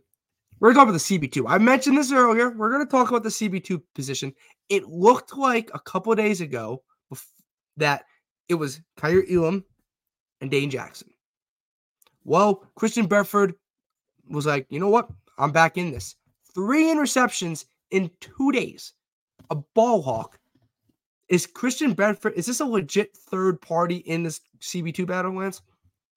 We're 0.60 0.74
gonna 0.74 0.86
talk 0.86 0.90
about 0.90 1.00
the 1.00 1.20
CB2. 1.20 1.46
I 1.48 1.58
mentioned 1.58 1.98
this 1.98 2.12
earlier. 2.12 2.50
We're 2.50 2.72
gonna 2.72 2.86
talk 2.86 3.10
about 3.10 3.24
the 3.24 3.30
CB2 3.30 3.82
position 3.96 4.34
it 4.70 4.88
looked 4.88 5.36
like 5.36 5.70
a 5.74 5.80
couple 5.80 6.14
days 6.16 6.42
ago 6.42 6.84
that 7.78 8.06
it 8.48 8.54
was 8.54 8.80
Kaiir 8.98 9.26
Elam 9.30 9.66
and 10.42 10.50
Dane 10.50 10.70
Jackson. 10.70 11.10
Well, 12.24 12.64
Christian 12.76 13.08
Benford 13.08 13.54
was 14.30 14.46
like, 14.46 14.68
you 14.70 14.80
know 14.80 14.90
what? 14.90 15.10
I'm 15.38 15.52
back 15.52 15.78
in 15.78 15.92
this. 15.92 16.16
Three 16.54 16.86
interceptions 16.86 17.66
in 17.92 18.12
two 18.20 18.52
days. 18.52 18.94
A 19.50 19.56
ball 19.56 20.02
hawk. 20.02 20.40
Is 21.30 21.48
Christian 21.48 21.96
Benford, 21.96 22.34
is 22.34 22.46
this 22.46 22.60
a 22.60 22.66
legit 22.66 23.16
third 23.16 23.62
party 23.62 23.98
in 23.98 24.24
this 24.24 24.42
CB2 24.60 25.08
battle, 25.08 25.36
Lance? 25.36 25.62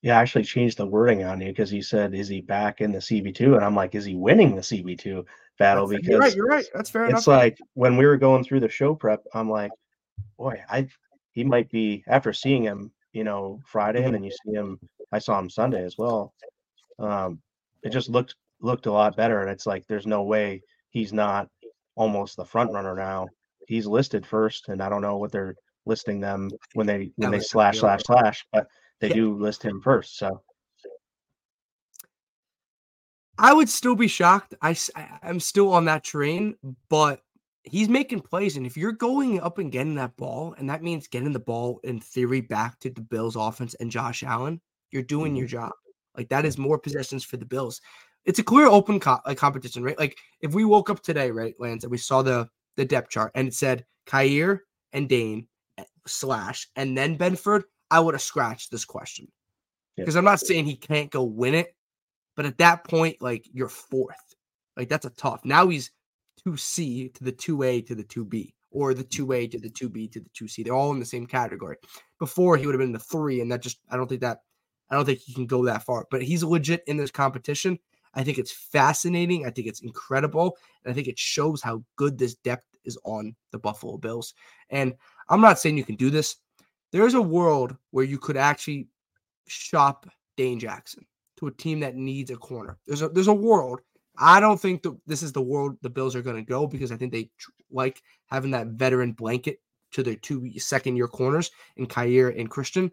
Yeah, 0.03 0.19
I 0.19 0.23
actually 0.23 0.43
changed 0.43 0.79
the 0.79 0.87
wording 0.87 1.23
on 1.23 1.41
you 1.41 1.49
because 1.49 1.71
he 1.71 1.81
said, 1.81 2.12
"Is 2.12 2.27
he 2.27 2.41
back 2.41 2.81
in 2.81 2.91
the 2.91 2.99
CB2?" 2.99 3.55
And 3.55 3.65
I'm 3.65 3.77
like, 3.77 3.95
"Is 3.95 4.05
he 4.05 4.17
winning 4.17 4.57
the 4.57 4.62
CB2 4.62 5.25
battle?" 5.59 5.87
That's, 5.87 6.01
because 6.01 6.11
you're 6.11 6.21
right, 6.21 6.35
you're 6.35 6.47
right. 6.47 6.67
That's 6.75 6.91
fair 6.91 7.05
it's 7.05 7.11
enough. 7.11 7.27
Like 7.29 7.59
when 7.75 7.97
we 7.97 8.05
were 8.05 8.17
going 8.17 8.43
through 8.43 8.61
the 8.61 8.69
show 8.69 8.97
prep, 8.97 9.23
I'm 9.33 9.49
like, 9.49 9.71
"Boy, 10.37 10.61
I 10.69 10.88
he 11.31 11.45
might 11.45 11.71
be." 11.71 12.03
After 12.09 12.33
seeing 12.33 12.65
him, 12.65 12.91
you 13.12 13.23
know, 13.23 13.61
Friday, 13.65 14.01
mm-hmm. 14.01 14.07
and 14.07 14.15
then 14.17 14.25
you 14.25 14.33
see 14.45 14.53
him. 14.53 14.81
I 15.12 15.21
saw 15.21 15.38
him 15.38 15.49
Sunday 15.49 15.85
as 15.85 15.97
well. 15.97 16.35
Um, 16.99 17.41
it 17.85 17.91
just 17.91 18.09
looked 18.09 18.35
looked 18.61 18.87
a 18.87 18.93
lot 18.93 19.17
better, 19.17 19.41
and 19.41 19.51
it's 19.51 19.67
like 19.67 19.87
there's 19.87 20.07
no 20.07 20.25
way 20.25 20.62
he's 20.91 21.12
not 21.12 21.49
almost 21.95 22.37
the 22.37 22.45
front 22.45 22.73
runner 22.73 22.97
now. 22.97 23.29
He's 23.69 23.87
listed 23.87 24.27
first, 24.27 24.69
and 24.69 24.83
I 24.83 24.88
don't 24.88 25.03
know 25.03 25.19
what 25.19 25.31
they're 25.31 25.55
listing 25.87 26.19
them 26.19 26.51
when 26.75 26.88
they 26.88 27.12
when 27.17 27.31
they 27.31 27.41
slash 27.41 27.79
slash 27.79 28.03
slash, 28.03 28.45
but 28.53 28.67
they 29.03 29.09
yeah. 29.09 29.15
do 29.15 29.37
list 29.37 29.65
him 29.65 29.81
first. 29.81 30.17
So 30.17 30.41
I 33.37 33.53
would 33.53 33.69
still 33.69 33.97
be 33.97 34.07
shocked. 34.07 34.55
I 34.62 34.77
I'm 35.23 35.41
still 35.41 35.73
on 35.73 35.85
that 35.87 36.05
train, 36.05 36.57
but 36.88 37.21
he's 37.65 37.88
making 37.88 38.21
plays. 38.21 38.57
And 38.57 38.65
if 38.65 38.77
you're 38.77 38.93
going 38.93 39.41
up 39.41 39.59
and 39.59 39.73
getting 39.73 39.97
that 39.97 40.17
ball, 40.17 40.55
and 40.57 40.71
that 40.71 40.85
means 40.85 41.09
getting 41.09 41.33
the 41.33 41.41
ball 41.41 41.81
in 41.83 42.01
theory 42.01 42.41
back 42.41 42.79
to 42.81 42.91
the 42.91 43.01
Bills 43.01 43.35
offense 43.35 43.75
and 43.75 43.91
Josh 43.91 44.23
Allen, 44.23 44.61
you're 44.93 45.03
doing 45.03 45.35
your 45.35 45.47
mm-hmm. 45.47 45.65
job. 45.65 45.73
Like 46.17 46.29
that 46.29 46.45
is 46.45 46.57
more 46.57 46.79
possessions 46.79 47.25
for 47.25 47.37
the 47.37 47.45
Bills. 47.45 47.81
It's 48.25 48.38
a 48.38 48.45
clear 48.45 48.67
open 48.67 49.01
co- 49.01 49.21
like 49.27 49.38
competition, 49.38 49.83
right? 49.83 49.99
Like 49.99 50.17
if 50.41 50.55
we 50.55 50.65
woke 50.65 50.91
up 50.91 51.03
today, 51.03 51.33
right, 51.33 51.57
Lance, 51.59 51.83
and 51.83 51.91
we 51.91 51.99
saw 51.99 52.23
the 52.23 52.49
the 52.77 52.85
depth 52.85 53.11
chart 53.11 53.33
and 53.35 53.49
it 53.49 53.55
said 53.55 53.85
Kaiir 54.07 54.61
and 54.93 55.09
Dane 55.09 55.49
eh, 55.79 55.85
slash 56.07 56.69
and 56.77 56.97
then 56.97 57.19
Benford, 57.19 57.65
I 57.92 58.00
would 58.00 58.14
have 58.14 58.22
scratched 58.22 58.70
this 58.70 58.87
question 58.87 59.28
because 59.96 60.16
I'm 60.16 60.24
not 60.24 60.40
saying 60.40 60.64
he 60.64 60.76
can't 60.76 61.11
go 61.11 61.22
win 61.24 61.55
it, 61.55 61.76
but 62.35 62.46
at 62.46 62.57
that 62.57 62.85
point, 62.85 63.20
like 63.20 63.46
you're 63.52 63.68
fourth, 63.68 64.35
like 64.78 64.88
that's 64.88 65.05
a 65.05 65.11
tough. 65.11 65.44
Now 65.44 65.68
he's 65.68 65.90
two 66.42 66.57
C 66.57 67.11
to 67.11 67.24
the 67.24 67.33
two 67.33 67.62
A 67.62 67.83
to 67.83 67.94
the 67.94 68.02
two 68.02 68.24
B, 68.24 68.55
or 68.70 68.94
the 68.94 69.05
two 69.05 69.33
A 69.33 69.46
to 69.46 69.59
the 69.59 69.68
two 69.68 69.90
B 69.90 70.09
to 70.09 70.20
the 70.20 70.31
two 70.33 70.48
C. 70.48 70.62
They're 70.62 70.72
all 70.72 70.92
in 70.92 71.00
the 71.00 71.05
same 71.05 71.26
category. 71.26 71.76
Before 72.18 72.57
he 72.57 72.64
would 72.64 72.74
have 72.74 72.81
been 72.81 72.92
the 72.92 72.98
three, 72.98 73.42
and 73.42 73.52
that 73.52 73.61
just 73.61 73.78
I 73.90 73.98
don't 73.98 74.09
think 74.09 74.22
that 74.22 74.38
I 74.90 74.94
don't 74.94 75.05
think 75.05 75.18
he 75.18 75.35
can 75.35 75.46
go 75.46 75.66
that 75.66 75.85
far. 75.85 76.07
But 76.11 76.22
he's 76.22 76.42
legit 76.42 76.83
in 76.87 76.96
this 76.96 77.11
competition. 77.11 77.78
I 78.14 78.24
think 78.24 78.38
it's 78.38 78.52
fascinating. 78.52 79.44
I 79.44 79.50
think 79.50 79.68
it's 79.68 79.81
incredible, 79.81 80.57
and 80.83 80.90
I 80.90 80.94
think 80.94 81.09
it 81.09 81.18
shows 81.18 81.61
how 81.61 81.85
good 81.96 82.16
this 82.16 82.37
depth 82.37 82.66
is 82.85 82.98
on 83.05 83.37
the 83.50 83.59
Buffalo 83.59 83.98
Bills. 83.98 84.33
And 84.70 84.94
I'm 85.28 85.42
not 85.42 85.59
saying 85.59 85.76
you 85.76 85.85
can 85.85 85.96
do 85.96 86.09
this. 86.09 86.37
There's 86.92 87.14
a 87.14 87.22
world 87.22 87.76
where 87.90 88.05
you 88.05 88.18
could 88.18 88.37
actually 88.37 88.88
shop 89.48 90.07
Dane 90.37 90.59
Jackson 90.59 91.05
to 91.38 91.46
a 91.46 91.52
team 91.52 91.81
that 91.81 91.96
needs 91.96 92.31
a 92.31 92.37
corner. 92.37 92.78
There's 92.87 93.02
a 93.02 93.09
there's 93.09 93.28
a 93.28 93.35
world. 93.35 93.81
I 94.18 94.40
don't 94.40 94.61
think 94.61 94.83
that 94.83 94.96
this 95.07 95.22
is 95.22 95.33
the 95.33 95.42
world 95.42 95.76
the 95.83 95.90
Bills 95.90 96.14
are 96.14 96.22
going 96.22 96.37
to 96.37 96.42
go 96.42 96.66
because 96.66 96.92
I 96.92 96.96
think 96.96 97.12
they 97.12 97.31
like 97.70 98.02
having 98.26 98.50
that 98.50 98.68
veteran 98.68 99.12
blanket 99.12 99.61
to 99.92 100.02
their 100.02 100.16
two 100.16 100.50
second 100.59 100.96
year 100.96 101.09
corners 101.09 101.50
in 101.76 101.87
Kaiir 101.87 102.28
and 102.38 102.50
Christian. 102.50 102.90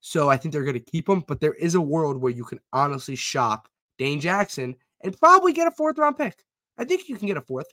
So 0.00 0.28
I 0.28 0.36
think 0.36 0.52
they're 0.52 0.64
going 0.64 0.74
to 0.74 0.80
keep 0.80 1.06
them, 1.06 1.24
But 1.28 1.40
there 1.40 1.54
is 1.54 1.74
a 1.74 1.80
world 1.80 2.16
where 2.16 2.32
you 2.32 2.44
can 2.44 2.58
honestly 2.72 3.14
shop 3.14 3.68
Dane 3.98 4.20
Jackson 4.20 4.74
and 5.02 5.16
probably 5.18 5.52
get 5.52 5.68
a 5.68 5.70
fourth 5.70 5.98
round 5.98 6.18
pick. 6.18 6.42
I 6.78 6.84
think 6.84 7.08
you 7.08 7.16
can 7.16 7.28
get 7.28 7.36
a 7.36 7.42
fourth 7.42 7.68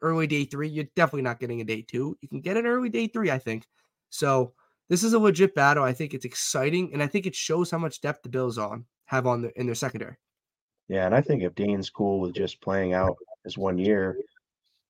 early 0.00 0.26
day 0.26 0.44
three. 0.44 0.68
You're 0.68 0.88
definitely 0.96 1.22
not 1.22 1.38
getting 1.38 1.60
a 1.60 1.64
day 1.64 1.84
two. 1.86 2.16
You 2.20 2.28
can 2.28 2.40
get 2.40 2.56
an 2.56 2.66
early 2.66 2.88
day 2.88 3.06
three, 3.06 3.30
I 3.30 3.38
think. 3.38 3.66
So 4.08 4.54
this 4.90 5.04
is 5.04 5.14
a 5.14 5.18
legit 5.18 5.54
battle. 5.54 5.84
I 5.84 5.92
think 5.92 6.12
it's 6.12 6.24
exciting, 6.26 6.90
and 6.92 7.02
I 7.02 7.06
think 7.06 7.24
it 7.24 7.34
shows 7.34 7.70
how 7.70 7.78
much 7.78 8.00
depth 8.00 8.24
the 8.24 8.28
Bills 8.28 8.58
on 8.58 8.84
have 9.06 9.26
on 9.26 9.40
the 9.40 9.58
in 9.58 9.64
their 9.64 9.74
secondary. 9.74 10.16
Yeah, 10.88 11.06
and 11.06 11.14
I 11.14 11.22
think 11.22 11.42
if 11.42 11.54
Dean's 11.54 11.88
cool 11.88 12.20
with 12.20 12.34
just 12.34 12.60
playing 12.60 12.92
out 12.92 13.16
his 13.44 13.56
one 13.56 13.78
year 13.78 14.18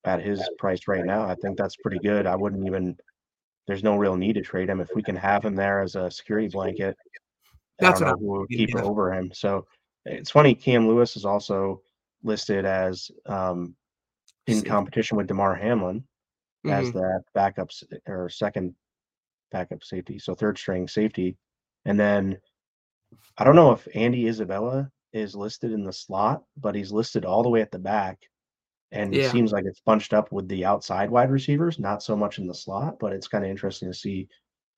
at 0.04 0.22
his 0.22 0.42
price 0.58 0.88
right 0.88 1.04
now, 1.04 1.24
I 1.24 1.34
think 1.34 1.58
that's 1.58 1.76
pretty 1.76 1.98
good. 1.98 2.26
I 2.26 2.34
wouldn't 2.34 2.66
even. 2.66 2.96
There's 3.66 3.84
no 3.84 3.96
real 3.96 4.16
need 4.16 4.32
to 4.32 4.40
trade 4.40 4.68
him 4.68 4.80
if 4.80 4.88
we 4.96 5.02
can 5.02 5.14
have 5.14 5.44
him 5.44 5.54
there 5.54 5.82
as 5.82 5.94
a 5.94 6.10
security 6.10 6.48
blanket. 6.48 6.96
That's 7.78 8.00
what 8.00 8.20
we'll 8.20 8.46
keep 8.46 8.70
it 8.70 8.82
over 8.82 9.12
him. 9.12 9.30
So 9.32 9.66
it's 10.06 10.30
funny. 10.30 10.54
Cam 10.54 10.88
Lewis 10.88 11.14
is 11.14 11.24
also 11.24 11.82
listed 12.24 12.64
as 12.64 13.10
um, 13.26 13.76
in 14.46 14.62
competition 14.62 15.18
with 15.18 15.26
Damar 15.26 15.54
Hamlin 15.54 16.02
mm-hmm. 16.66 16.70
as 16.70 16.92
that 16.92 17.22
backup 17.34 17.70
or 18.06 18.28
second 18.28 18.74
backup 19.50 19.84
safety, 19.84 20.18
so 20.18 20.34
third 20.34 20.58
string 20.58 20.88
safety. 20.88 21.36
And 21.84 21.98
then 21.98 22.38
I 23.38 23.44
don't 23.44 23.56
know 23.56 23.72
if 23.72 23.86
Andy 23.94 24.28
Isabella 24.28 24.90
is 25.12 25.34
listed 25.34 25.72
in 25.72 25.84
the 25.84 25.92
slot, 25.92 26.42
but 26.56 26.74
he's 26.74 26.92
listed 26.92 27.24
all 27.24 27.42
the 27.42 27.48
way 27.48 27.60
at 27.60 27.70
the 27.70 27.78
back. 27.78 28.18
And 28.92 29.14
yeah. 29.14 29.24
it 29.24 29.30
seems 29.30 29.52
like 29.52 29.64
it's 29.66 29.80
bunched 29.80 30.12
up 30.12 30.32
with 30.32 30.48
the 30.48 30.64
outside 30.64 31.10
wide 31.10 31.30
receivers, 31.30 31.78
not 31.78 32.02
so 32.02 32.16
much 32.16 32.38
in 32.38 32.46
the 32.46 32.54
slot, 32.54 32.96
but 32.98 33.12
it's 33.12 33.28
kind 33.28 33.44
of 33.44 33.50
interesting 33.50 33.88
to 33.90 33.96
see 33.96 34.28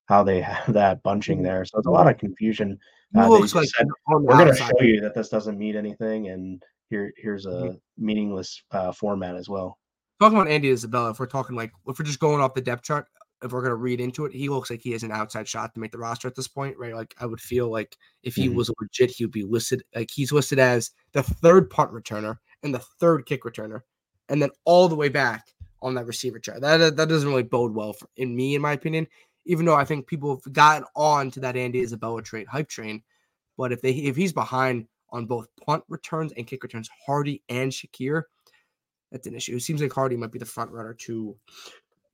how 0.07 0.23
they 0.23 0.41
have 0.41 0.73
that 0.75 1.03
bunching 1.03 1.39
mm-hmm. 1.39 1.45
there. 1.45 1.65
So 1.65 1.79
it's 1.79 1.87
a 1.87 1.91
lot 1.91 2.09
of 2.09 2.19
confusion. 2.19 2.79
Uh, 3.17 3.29
looks 3.29 3.55
like 3.55 3.69
said, 3.69 3.87
we're 4.09 4.37
going 4.37 4.49
to 4.49 4.55
show 4.55 4.81
you 4.81 5.01
that 5.03 5.15
this 5.15 5.29
doesn't 5.29 5.59
mean 5.59 5.77
anything, 5.77 6.29
and 6.29 6.63
here 6.89 7.13
here's 7.19 7.45
a 7.45 7.51
mm-hmm. 7.51 7.77
meaningless 7.99 8.63
uh, 8.71 8.91
format 8.91 9.37
as 9.37 9.51
well. 9.51 9.79
Talking 10.19 10.39
about 10.39 10.51
Andy 10.51 10.71
Isabella, 10.71 11.11
if 11.11 11.21
we're 11.21 11.27
talking 11.27 11.55
like 11.55 11.73
if 11.87 11.99
we're 11.99 12.07
just 12.07 12.21
going 12.21 12.41
off 12.41 12.55
the 12.55 12.63
depth 12.63 12.85
chart, 12.85 13.07
if 13.43 13.53
we're 13.53 13.63
gonna 13.63 13.75
read 13.75 14.01
into 14.01 14.25
it, 14.25 14.33
he 14.33 14.49
looks 14.49 14.71
like 14.71 14.81
he 14.81 14.93
has 14.93 15.03
an 15.03 15.13
outside 15.13 15.49
shot 15.49 15.75
to 15.75 15.81
make 15.81 15.93
the 15.93 15.99
roster 15.99 16.29
at 16.29 16.35
this 16.35 16.49
point, 16.49 16.77
right? 16.79 16.95
Like 16.95 17.15
I 17.21 17.27
would 17.27 17.41
feel 17.41 17.71
like 17.71 17.97
if 18.23 18.35
he 18.35 18.47
mm-hmm. 18.47 18.57
was 18.57 18.71
legit, 18.81 19.11
he 19.11 19.25
would 19.25 19.33
be 19.33 19.45
listed 19.45 19.83
like 19.95 20.11
he's 20.11 20.33
listed 20.33 20.59
as 20.59 20.91
the 21.13 21.23
third 21.23 21.71
punt 21.71 21.93
returner 21.93 22.39
and 22.63 22.75
the 22.75 22.79
third 22.79 23.27
kick 23.27 23.43
returner, 23.43 23.81
and 24.29 24.41
then 24.41 24.51
all 24.65 24.89
the 24.89 24.95
way 24.95 25.09
back 25.09 25.49
on 25.83 25.95
that 25.95 26.07
receiver 26.07 26.39
chart. 26.39 26.61
That 26.61 26.97
that 26.97 27.09
doesn't 27.09 27.29
really 27.29 27.43
bode 27.43 27.75
well 27.75 27.93
for 27.93 28.09
in 28.17 28.35
me, 28.35 28.55
in 28.55 28.63
my 28.63 28.73
opinion. 28.73 29.07
Even 29.45 29.67
though 29.67 29.75
I 29.75 29.85
think 29.85 30.07
people 30.07 30.41
have 30.45 30.53
gotten 30.53 30.87
on 30.95 31.31
to 31.33 31.41
that 31.41 31.57
Andy 31.57 31.81
Isabella 31.81 32.23
trade 32.23 32.47
hype 32.47 32.69
train, 32.69 33.03
but 33.59 33.73
if 33.73 33.83
they 33.83 33.91
if 33.91 34.15
he's 34.17 34.33
behind 34.33 34.87
on 35.11 35.27
both 35.27 35.49
punt 35.67 35.85
returns 35.89 36.33
and 36.37 36.47
kick 36.47 36.63
returns, 36.63 36.89
Hardy 37.05 37.43
and 37.49 37.71
Shakir, 37.71 38.23
that's 39.11 39.27
an 39.27 39.35
issue. 39.35 39.57
It 39.57 39.61
seems 39.61 39.83
like 39.83 39.93
Hardy 39.93 40.17
might 40.17 40.33
be 40.33 40.39
the 40.39 40.47
front 40.47 40.71
runner 40.71 40.95
to 40.95 41.37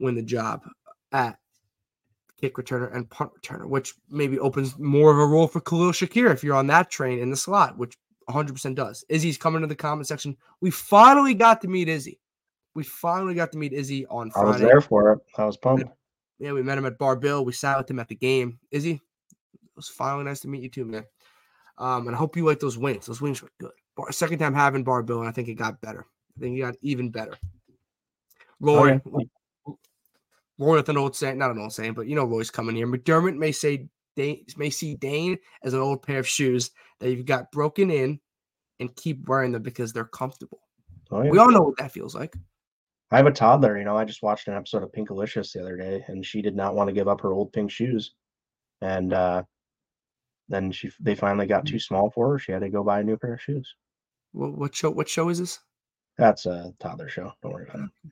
win 0.01 0.15
the 0.15 0.23
job 0.23 0.63
at 1.13 1.39
kick 2.41 2.55
returner 2.57 2.95
and 2.95 3.09
punt 3.11 3.31
returner, 3.35 3.67
which 3.67 3.95
maybe 4.09 4.39
opens 4.39 4.79
more 4.79 5.11
of 5.11 5.19
a 5.19 5.27
role 5.27 5.49
for 5.49 5.61
Khalil 5.61 5.93
Shakir 5.93 6.33
if 6.33 6.45
you're 6.45 6.55
on 6.55 6.69
that 6.69 6.91
train 6.91 7.19
in 7.19 7.31
the 7.31 7.37
slot, 7.37 7.77
which 7.77 7.97
100% 8.29 8.75
does. 8.75 9.05
Izzy's 9.09 9.39
coming 9.39 9.63
to 9.63 9.67
the 9.67 9.75
comment 9.75 10.07
section. 10.07 10.37
We 10.61 10.71
finally 10.71 11.35
got 11.35 11.61
to 11.63 11.69
meet 11.69 11.89
Izzy. 11.89 12.21
We 12.75 12.85
finally 12.85 13.35
got 13.35 13.53
to 13.53 13.59
meet 13.59 13.73
Izzy 13.73 14.07
on 14.07 14.31
Friday. 14.31 14.47
I 14.47 14.51
was 14.51 14.61
there 14.61 14.81
for 14.81 15.13
it. 15.13 15.19
I 15.37 15.45
was 15.45 15.57
pumped. 15.57 15.85
Yeah, 16.39 16.53
we 16.53 16.63
met 16.63 16.79
him 16.79 16.87
at 16.87 16.99
Bar 16.99 17.17
Bill. 17.17 17.45
We 17.45 17.53
sat 17.53 17.79
with 17.79 17.91
him 17.91 17.99
at 17.99 18.09
the 18.09 18.15
game. 18.15 18.61
Izzy, 18.71 18.93
it 18.93 19.01
was 19.75 19.89
finally 19.89 20.25
nice 20.25 20.41
to 20.41 20.49
meet 20.49 20.63
you 20.63 20.69
too, 20.69 20.85
man. 20.85 21.05
Um, 21.79 22.07
and 22.07 22.15
I 22.15 22.19
hope 22.19 22.37
you 22.37 22.45
like 22.45 22.61
those 22.61 22.79
wings. 22.79 23.07
Those 23.07 23.21
wings 23.21 23.43
were 23.43 23.51
good. 23.59 23.73
Bar, 23.97 24.13
second 24.13 24.39
time 24.39 24.55
having 24.55 24.85
Bar 24.85 25.03
Bill, 25.03 25.21
and 25.21 25.29
I 25.29 25.33
think 25.33 25.49
it 25.49 25.55
got 25.55 25.81
better. 25.81 26.07
I 26.37 26.41
think 26.41 26.57
it 26.57 26.61
got 26.61 26.77
even 26.83 27.11
better. 27.11 27.37
Roy, 28.61 29.01
oh, 29.05 29.19
yeah. 29.19 29.25
Roy 30.59 30.77
with 30.77 30.89
an 30.89 30.99
old 30.99 31.15
saying, 31.15 31.39
not 31.39 31.51
an 31.51 31.61
old 31.61 31.73
saying, 31.73 31.95
but 31.95 32.07
you 32.09 32.17
know 32.17 32.25
Roy's 32.25 32.51
coming 32.51 32.77
here. 32.77 32.87
McDermott 32.87 33.37
may 33.37 33.53
say 33.53 33.89
Dane, 34.17 34.45
may 34.57 34.71
see 34.71 34.95
Dane 34.97 35.39
as 35.63 35.75
an 35.75 35.81
old 35.81 36.03
pair 36.03 36.19
of 36.19 36.29
shoes 36.29 36.71
that 36.99 37.11
you've 37.11 37.27
got 37.27 37.53
broken 37.53 37.91
in 37.91 38.19
and 38.81 38.95
keep 38.97 39.29
wearing 39.29 39.53
them 39.53 39.63
because 39.63 39.93
they're 39.93 40.05
comfortable. 40.05 40.61
Oh, 41.11 41.23
yeah. 41.23 41.31
We 41.31 41.39
all 41.39 41.51
know 41.51 41.63
what 41.63 41.79
that 41.79 41.93
feels 41.93 42.15
like. 42.15 42.35
I 43.11 43.17
have 43.17 43.27
a 43.27 43.33
toddler, 43.33 43.79
you 43.79 43.85
know, 43.85 43.97
I 43.97 44.05
just 44.05 44.23
watched 44.23 44.49
an 44.49 44.55
episode 44.55 44.83
of 44.83 44.93
Pinkalicious 44.93 45.53
the 45.53 45.63
other 45.63 45.77
day 45.77 46.05
and 46.09 46.25
she 46.27 46.43
did 46.43 46.55
not 46.55 46.75
want 46.75 46.89
to 46.89 46.93
give 46.93 47.09
up 47.09 47.21
her 47.23 47.33
old 47.33 47.53
pink 47.53 47.71
shoes. 47.71 48.13
And 48.83 49.13
uh 49.13 49.45
then 50.49 50.73
she 50.73 50.91
they 51.01 51.15
finally 51.15 51.47
got 51.47 51.67
too 51.67 51.79
small 51.79 52.11
for 52.11 52.33
her. 52.33 52.39
She 52.39 52.53
had 52.53 52.63
to 52.63 52.69
go 52.69 52.83
buy 52.83 53.01
a 53.01 53.05
new 53.05 53.17
pair 53.17 53.35
of 53.35 53.41
shoes. 53.41 53.75
What, 54.33 54.57
what 54.59 54.75
show 54.75 54.91
what 54.91 55.09
show 55.09 55.29
is 55.29 55.39
this? 55.39 55.59
That's 56.19 56.47
a 56.47 56.73
toddler 56.81 57.09
show. 57.09 57.33
Don't 57.43 57.53
worry 57.53 57.67
about 57.69 57.85
it. 57.85 58.11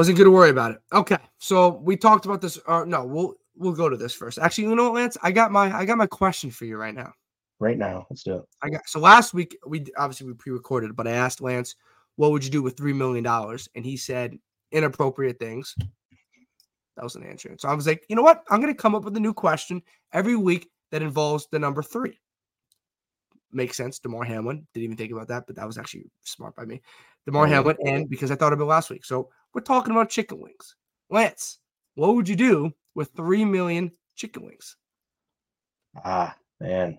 Wasn't 0.00 0.16
going 0.16 0.24
to 0.24 0.30
worry 0.30 0.48
about 0.48 0.70
it. 0.70 0.78
Okay, 0.94 1.18
so 1.36 1.76
we 1.82 1.94
talked 1.94 2.24
about 2.24 2.40
this. 2.40 2.58
Uh, 2.66 2.84
no, 2.86 3.04
we'll 3.04 3.34
we'll 3.54 3.74
go 3.74 3.90
to 3.90 3.98
this 3.98 4.14
first. 4.14 4.38
Actually, 4.38 4.64
you 4.64 4.74
know 4.74 4.84
what, 4.84 4.94
Lance? 4.94 5.18
I 5.22 5.30
got 5.30 5.52
my 5.52 5.76
I 5.76 5.84
got 5.84 5.98
my 5.98 6.06
question 6.06 6.50
for 6.50 6.64
you 6.64 6.78
right 6.78 6.94
now. 6.94 7.12
Right 7.58 7.76
now, 7.76 8.06
let's 8.08 8.22
do 8.22 8.36
it. 8.36 8.44
I 8.62 8.70
got 8.70 8.88
so 8.88 8.98
last 8.98 9.34
week 9.34 9.58
we 9.66 9.84
obviously 9.98 10.26
we 10.26 10.32
pre-recorded, 10.32 10.96
but 10.96 11.06
I 11.06 11.10
asked 11.10 11.42
Lance, 11.42 11.74
"What 12.16 12.30
would 12.30 12.42
you 12.42 12.50
do 12.50 12.62
with 12.62 12.78
three 12.78 12.94
million 12.94 13.22
dollars?" 13.22 13.68
And 13.74 13.84
he 13.84 13.98
said 13.98 14.38
inappropriate 14.72 15.38
things. 15.38 15.74
That 16.96 17.04
was 17.04 17.16
an 17.16 17.22
answer. 17.22 17.54
So 17.58 17.68
I 17.68 17.74
was 17.74 17.86
like, 17.86 18.06
you 18.08 18.16
know 18.16 18.22
what? 18.22 18.42
I'm 18.48 18.62
going 18.62 18.74
to 18.74 18.82
come 18.82 18.94
up 18.94 19.04
with 19.04 19.18
a 19.18 19.20
new 19.20 19.34
question 19.34 19.82
every 20.14 20.34
week 20.34 20.70
that 20.92 21.02
involves 21.02 21.46
the 21.52 21.58
number 21.58 21.82
three. 21.82 22.18
Makes 23.52 23.76
sense. 23.76 23.98
Damar 23.98 24.24
Hamlin. 24.24 24.66
Didn't 24.72 24.84
even 24.84 24.96
think 24.96 25.12
about 25.12 25.28
that, 25.28 25.46
but 25.46 25.56
that 25.56 25.66
was 25.66 25.76
actually 25.76 26.04
smart 26.22 26.56
by 26.56 26.64
me. 26.64 26.80
Damar 27.26 27.46
Hamlin, 27.46 27.76
and 27.84 28.08
because 28.08 28.30
I 28.30 28.34
thought 28.34 28.52
of 28.52 28.60
it 28.60 28.64
last 28.64 28.90
week. 28.90 29.04
So 29.04 29.28
we're 29.54 29.60
talking 29.60 29.92
about 29.92 30.10
chicken 30.10 30.40
wings. 30.40 30.76
Lance, 31.10 31.58
what 31.94 32.14
would 32.14 32.28
you 32.28 32.36
do 32.36 32.72
with 32.94 33.10
three 33.16 33.44
million 33.44 33.90
chicken 34.16 34.44
wings? 34.44 34.76
Ah, 36.04 36.34
man. 36.60 36.98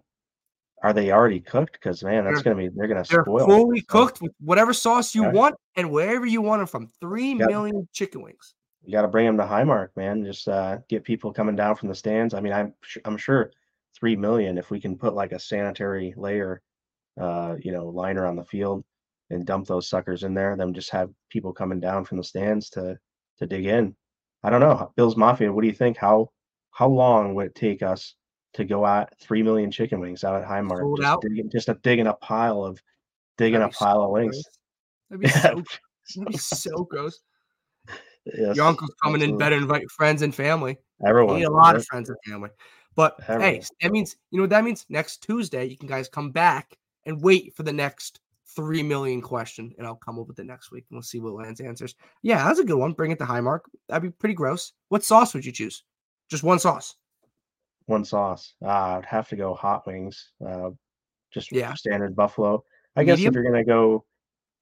Are 0.83 0.93
they 0.93 1.11
already 1.11 1.39
cooked? 1.39 1.73
Because 1.73 2.03
man, 2.03 2.25
that's 2.25 2.41
they're, 2.41 2.55
gonna 2.55 2.67
be 2.67 2.73
they're 2.75 2.87
gonna 2.87 3.03
they're 3.07 3.23
spoil. 3.23 3.45
Fully 3.45 3.81
cooked 3.81 4.21
with 4.21 4.31
whatever 4.39 4.73
sauce 4.73 5.13
you 5.13 5.29
want 5.29 5.55
and 5.75 5.91
wherever 5.91 6.25
you 6.25 6.41
want 6.41 6.59
them 6.59 6.67
from. 6.67 6.91
Three 6.99 7.35
million 7.35 7.87
chicken 7.93 8.23
wings. 8.23 8.55
You 8.83 8.91
got 8.91 9.03
to 9.03 9.07
bring 9.07 9.27
them 9.27 9.37
to 9.37 9.43
Highmark, 9.43 9.89
man. 9.95 10.25
Just 10.25 10.47
uh, 10.47 10.79
get 10.89 11.03
people 11.03 11.31
coming 11.31 11.55
down 11.55 11.75
from 11.75 11.89
the 11.89 11.95
stands. 11.95 12.33
I 12.33 12.39
mean, 12.39 12.51
I'm 12.51 12.73
I'm 13.05 13.17
sure 13.17 13.51
three 13.95 14.15
million 14.15 14.57
if 14.57 14.71
we 14.71 14.79
can 14.79 14.97
put 14.97 15.13
like 15.13 15.33
a 15.33 15.39
sanitary 15.39 16.15
layer, 16.17 16.63
uh, 17.19 17.57
you 17.61 17.71
know, 17.71 17.85
liner 17.85 18.25
on 18.25 18.35
the 18.35 18.45
field 18.45 18.83
and 19.31 19.45
dump 19.45 19.67
those 19.67 19.87
suckers 19.87 20.23
in 20.23 20.33
there. 20.33 20.55
Then 20.55 20.73
just 20.73 20.89
have 20.91 21.09
people 21.29 21.53
coming 21.53 21.79
down 21.79 22.05
from 22.05 22.17
the 22.17 22.23
stands 22.23 22.69
to 22.71 22.97
to 23.39 23.47
dig 23.47 23.65
in. 23.65 23.95
I 24.43 24.49
don't 24.49 24.61
know, 24.61 24.91
Bill's 24.95 25.17
Mafia. 25.17 25.51
What 25.51 25.61
do 25.61 25.67
you 25.67 25.73
think? 25.73 25.97
How 25.97 26.31
how 26.71 26.87
long 26.87 27.35
would 27.35 27.47
it 27.47 27.55
take 27.55 27.81
us 27.81 28.15
to 28.53 28.65
go 28.65 28.85
at 28.85 29.17
three 29.19 29.43
million 29.43 29.71
chicken 29.71 29.99
wings 29.99 30.23
out 30.23 30.41
at 30.41 30.47
Highmark? 30.47 30.97
Just, 30.97 31.07
out? 31.07 31.21
Digging, 31.21 31.49
just 31.49 31.69
a, 31.69 31.75
digging 31.75 32.07
a 32.07 32.13
pile 32.13 32.63
of 32.63 32.81
digging 33.37 33.59
That'd 33.59 33.73
a 33.73 33.77
pile 33.77 33.95
so 33.95 34.03
of 34.03 34.11
wings. 34.11 34.43
That'd 35.09 35.21
be 35.21 35.29
so, 35.29 35.63
that'd 36.17 36.31
be 36.31 36.37
so 36.37 36.83
gross. 36.85 37.19
Yes, 38.25 38.55
Your 38.55 38.67
uncle's 38.67 38.93
coming 39.03 39.15
absolutely. 39.15 39.33
in, 39.33 39.37
better 39.37 39.55
invite 39.57 39.89
friends 39.91 40.21
and 40.21 40.33
family. 40.33 40.77
Everyone, 41.05 41.37
need 41.37 41.45
a 41.45 41.51
lot 41.51 41.75
of 41.75 41.85
friends 41.85 42.09
and 42.09 42.17
family. 42.25 42.49
But 42.95 43.19
Everyone. 43.27 43.41
hey, 43.41 43.63
that 43.81 43.91
means 43.91 44.15
you 44.29 44.37
know 44.37 44.43
what 44.43 44.51
that 44.51 44.63
means. 44.63 44.85
Next 44.89 45.23
Tuesday, 45.23 45.65
you 45.65 45.77
can 45.77 45.87
guys 45.87 46.07
come 46.07 46.31
back 46.31 46.77
and 47.05 47.21
wait 47.21 47.55
for 47.55 47.63
the 47.63 47.73
next 47.73 48.19
three 48.55 48.83
million 48.83 49.21
question, 49.21 49.73
and 49.77 49.87
I'll 49.87 49.95
come 49.95 50.19
up 50.19 50.27
with 50.27 50.39
it 50.39 50.45
next 50.45 50.71
week 50.71 50.85
and 50.89 50.97
we'll 50.97 51.03
see 51.03 51.19
what 51.19 51.33
Lance 51.33 51.61
answers. 51.61 51.95
Yeah, 52.21 52.43
that's 52.43 52.59
a 52.59 52.63
good 52.63 52.77
one. 52.77 52.93
Bring 52.93 53.11
it 53.11 53.19
to 53.19 53.25
Highmark. 53.25 53.61
That'd 53.87 54.03
be 54.03 54.09
pretty 54.09 54.35
gross. 54.35 54.73
What 54.89 55.03
sauce 55.03 55.33
would 55.33 55.45
you 55.45 55.51
choose? 55.51 55.83
Just 56.29 56.43
one 56.43 56.59
sauce. 56.59 56.95
One 57.85 58.05
sauce. 58.05 58.53
Uh, 58.63 58.97
I'd 58.97 59.05
have 59.05 59.27
to 59.29 59.35
go 59.35 59.53
hot 59.53 59.85
wings. 59.85 60.31
Uh, 60.45 60.71
just 61.33 61.51
yeah. 61.51 61.73
standard 61.73 62.15
buffalo. 62.15 62.63
I 62.95 63.01
medium? 63.01 63.17
guess 63.17 63.25
if 63.25 63.33
you're 63.33 63.43
gonna 63.43 63.63
go, 63.63 64.05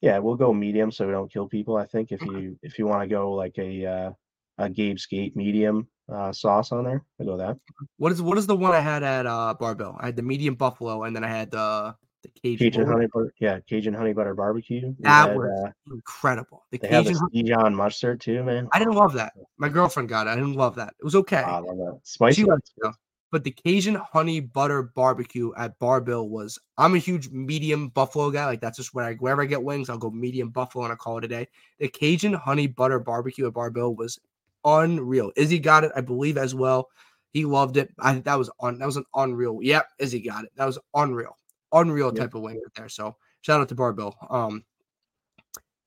yeah, 0.01 0.17
we'll 0.19 0.35
go 0.35 0.53
medium 0.53 0.91
so 0.91 1.05
we 1.05 1.11
don't 1.11 1.31
kill 1.31 1.47
people. 1.47 1.77
I 1.77 1.85
think 1.85 2.11
if 2.11 2.21
you 2.21 2.57
if 2.63 2.79
you 2.79 2.87
want 2.87 3.01
to 3.01 3.07
go 3.07 3.31
like 3.31 3.57
a 3.57 3.85
uh, 3.85 4.11
a 4.57 4.69
Gabe's 4.69 5.05
Gate 5.05 5.35
medium 5.35 5.87
uh, 6.11 6.31
sauce 6.31 6.71
on 6.71 6.83
there, 6.83 7.03
I 7.19 7.23
go 7.23 7.37
that. 7.37 7.57
What 7.97 8.11
is 8.11 8.21
what 8.21 8.37
is 8.37 8.47
the 8.47 8.55
one 8.55 8.71
I 8.71 8.79
had 8.79 9.03
at 9.03 9.25
uh, 9.25 9.53
Bar 9.59 9.75
Bill? 9.75 9.97
I 9.99 10.07
had 10.07 10.15
the 10.15 10.21
medium 10.21 10.55
buffalo, 10.55 11.03
and 11.03 11.15
then 11.15 11.23
I 11.23 11.29
had 11.29 11.51
the 11.51 11.95
The 12.21 12.29
Cajun, 12.29 12.71
Cajun 12.71 12.87
honey 12.87 13.07
butter, 13.13 13.33
yeah, 13.39 13.59
Cajun 13.61 13.93
honey 13.93 14.11
butter 14.11 14.33
barbecue. 14.33 14.93
That 14.99 15.29
had, 15.29 15.37
was 15.37 15.67
uh, 15.67 15.93
incredible. 15.93 16.65
The 16.71 16.77
they 16.77 16.87
Cajun. 16.89 17.17
Dijon 17.31 17.73
mustard 17.73 18.19
too, 18.19 18.43
man. 18.43 18.67
I 18.73 18.79
didn't 18.79 18.95
love 18.95 19.13
that. 19.13 19.33
My 19.57 19.69
girlfriend 19.69 20.09
got 20.09 20.27
it. 20.27 20.31
I 20.31 20.35
didn't 20.35 20.55
love 20.55 20.75
that. 20.75 20.93
It 20.99 21.05
was 21.05 21.15
okay. 21.15 21.43
Ah, 21.45 21.57
I 21.57 21.59
love 21.59 21.77
that. 21.77 21.99
Spicy. 22.03 22.41
It. 22.41 22.93
But 23.31 23.43
the 23.43 23.51
Cajun 23.51 23.95
honey 23.95 24.39
butter 24.41 24.83
barbecue 24.83 25.51
at 25.55 25.77
Bar 25.79 26.01
Bill 26.01 26.27
was. 26.27 26.59
I'm 26.77 26.95
a 26.95 26.97
huge 26.97 27.29
medium 27.29 27.89
buffalo 27.89 28.31
guy. 28.31 28.45
Like 28.45 28.59
that's 28.59 28.77
just 28.77 28.93
where 28.93 29.05
I 29.05 29.15
wherever 29.15 29.43
I 29.43 29.45
get 29.45 29.63
wings, 29.63 29.89
I'll 29.89 29.97
go 29.97 30.09
medium 30.09 30.49
buffalo 30.49 30.83
and 30.83 30.91
I 30.91 30.97
call 30.97 31.19
it 31.19 31.25
a 31.25 31.27
day. 31.27 31.47
The 31.79 31.87
Cajun 31.87 32.33
honey 32.33 32.67
butter 32.67 32.99
barbecue 32.99 33.47
at 33.47 33.53
Bar 33.53 33.69
Bill 33.69 33.95
was 33.95 34.19
unreal. 34.65 35.31
Izzy 35.37 35.59
got 35.59 35.85
it, 35.85 35.91
I 35.95 36.01
believe, 36.01 36.37
as 36.37 36.53
well. 36.53 36.89
He 37.31 37.45
loved 37.45 37.77
it. 37.77 37.93
I 37.99 38.11
think 38.11 38.25
that 38.25 38.37
was 38.37 38.49
on. 38.59 38.79
That 38.79 38.87
was 38.87 38.97
an 38.97 39.05
unreal. 39.15 39.59
Yep, 39.61 39.87
Izzy 39.99 40.19
got 40.19 40.45
it. 40.45 40.51
That 40.55 40.65
was 40.65 40.79
unreal, 40.95 41.37
unreal 41.73 42.11
type 42.11 42.33
of 42.35 42.41
wing 42.41 42.55
right 42.55 42.73
there. 42.75 42.89
So 42.89 43.15
shout 43.41 43.61
out 43.61 43.69
to 43.69 43.75
Bar 43.75 43.93
Bill. 43.93 44.15
Um, 44.29 44.63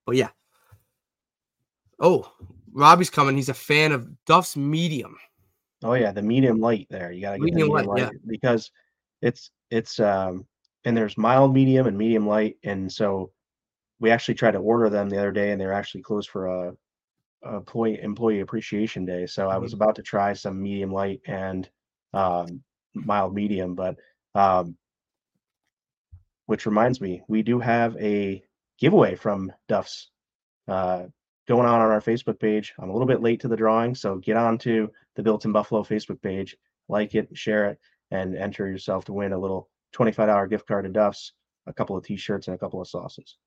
but 0.06 0.16
yeah. 0.16 0.30
Oh, 2.00 2.30
Robbie's 2.72 3.10
coming. 3.10 3.36
He's 3.36 3.48
a 3.48 3.54
fan 3.54 3.92
of 3.92 4.08
Duff's 4.24 4.56
medium. 4.56 5.16
Oh 5.84 5.94
yeah, 5.94 6.12
the 6.12 6.22
medium 6.22 6.60
light 6.60 6.86
there. 6.90 7.12
You 7.12 7.20
gotta 7.20 7.38
get 7.38 7.44
Medium 7.44 7.68
the 7.68 7.74
light, 7.74 7.86
medium 7.88 8.10
yeah. 8.14 8.18
because 8.26 8.70
it's 9.20 9.50
it's 9.70 10.00
um 10.00 10.46
and 10.84 10.96
there's 10.96 11.16
mild 11.16 11.54
medium 11.54 11.86
and 11.86 11.96
medium 11.96 12.26
light 12.26 12.56
and 12.64 12.90
so 12.92 13.30
we 14.00 14.10
actually 14.10 14.34
tried 14.34 14.52
to 14.52 14.58
order 14.58 14.90
them 14.90 15.08
the 15.08 15.18
other 15.18 15.30
day 15.32 15.52
and 15.52 15.60
they're 15.60 15.72
actually 15.72 16.02
closed 16.02 16.28
for 16.28 16.46
a, 16.46 16.74
a 17.44 17.56
employee 17.56 18.00
employee 18.02 18.40
appreciation 18.40 19.04
day. 19.04 19.26
So 19.26 19.48
I 19.48 19.54
Mm-hmm. 19.54 19.62
was 19.62 19.72
about 19.72 19.94
to 19.96 20.02
try 20.02 20.32
some 20.32 20.60
medium 20.62 20.92
light 20.92 21.20
and 21.26 21.68
um 22.14 22.62
mild 22.94 23.34
medium, 23.34 23.74
but 23.74 23.96
um 24.34 24.76
which 26.52 26.66
reminds 26.66 27.00
me, 27.00 27.22
we 27.28 27.42
do 27.42 27.58
have 27.58 27.96
a 27.96 28.42
giveaway 28.78 29.14
from 29.14 29.50
Duff's 29.68 30.10
uh 30.68 31.04
going 31.48 31.66
on 31.66 31.80
on 31.80 31.90
our 31.90 32.02
Facebook 32.02 32.38
page. 32.38 32.74
I'm 32.78 32.90
a 32.90 32.92
little 32.92 33.08
bit 33.08 33.22
late 33.22 33.40
to 33.40 33.48
the 33.48 33.56
drawing, 33.56 33.94
so 33.94 34.16
get 34.16 34.36
on 34.36 34.58
to 34.58 34.90
the 35.16 35.22
Built 35.22 35.46
in 35.46 35.52
Buffalo 35.52 35.82
Facebook 35.82 36.20
page, 36.20 36.54
like 36.90 37.14
it, 37.14 37.30
share 37.32 37.70
it, 37.70 37.78
and 38.10 38.36
enter 38.36 38.68
yourself 38.68 39.06
to 39.06 39.14
win 39.14 39.32
a 39.32 39.38
little 39.38 39.70
$25 39.94 40.50
gift 40.50 40.66
card 40.66 40.84
to 40.84 40.90
Duff's, 40.90 41.32
a 41.66 41.72
couple 41.72 41.96
of 41.96 42.04
t-shirts, 42.04 42.48
and 42.48 42.54
a 42.54 42.58
couple 42.58 42.82
of 42.82 42.86
sauces. 42.86 43.38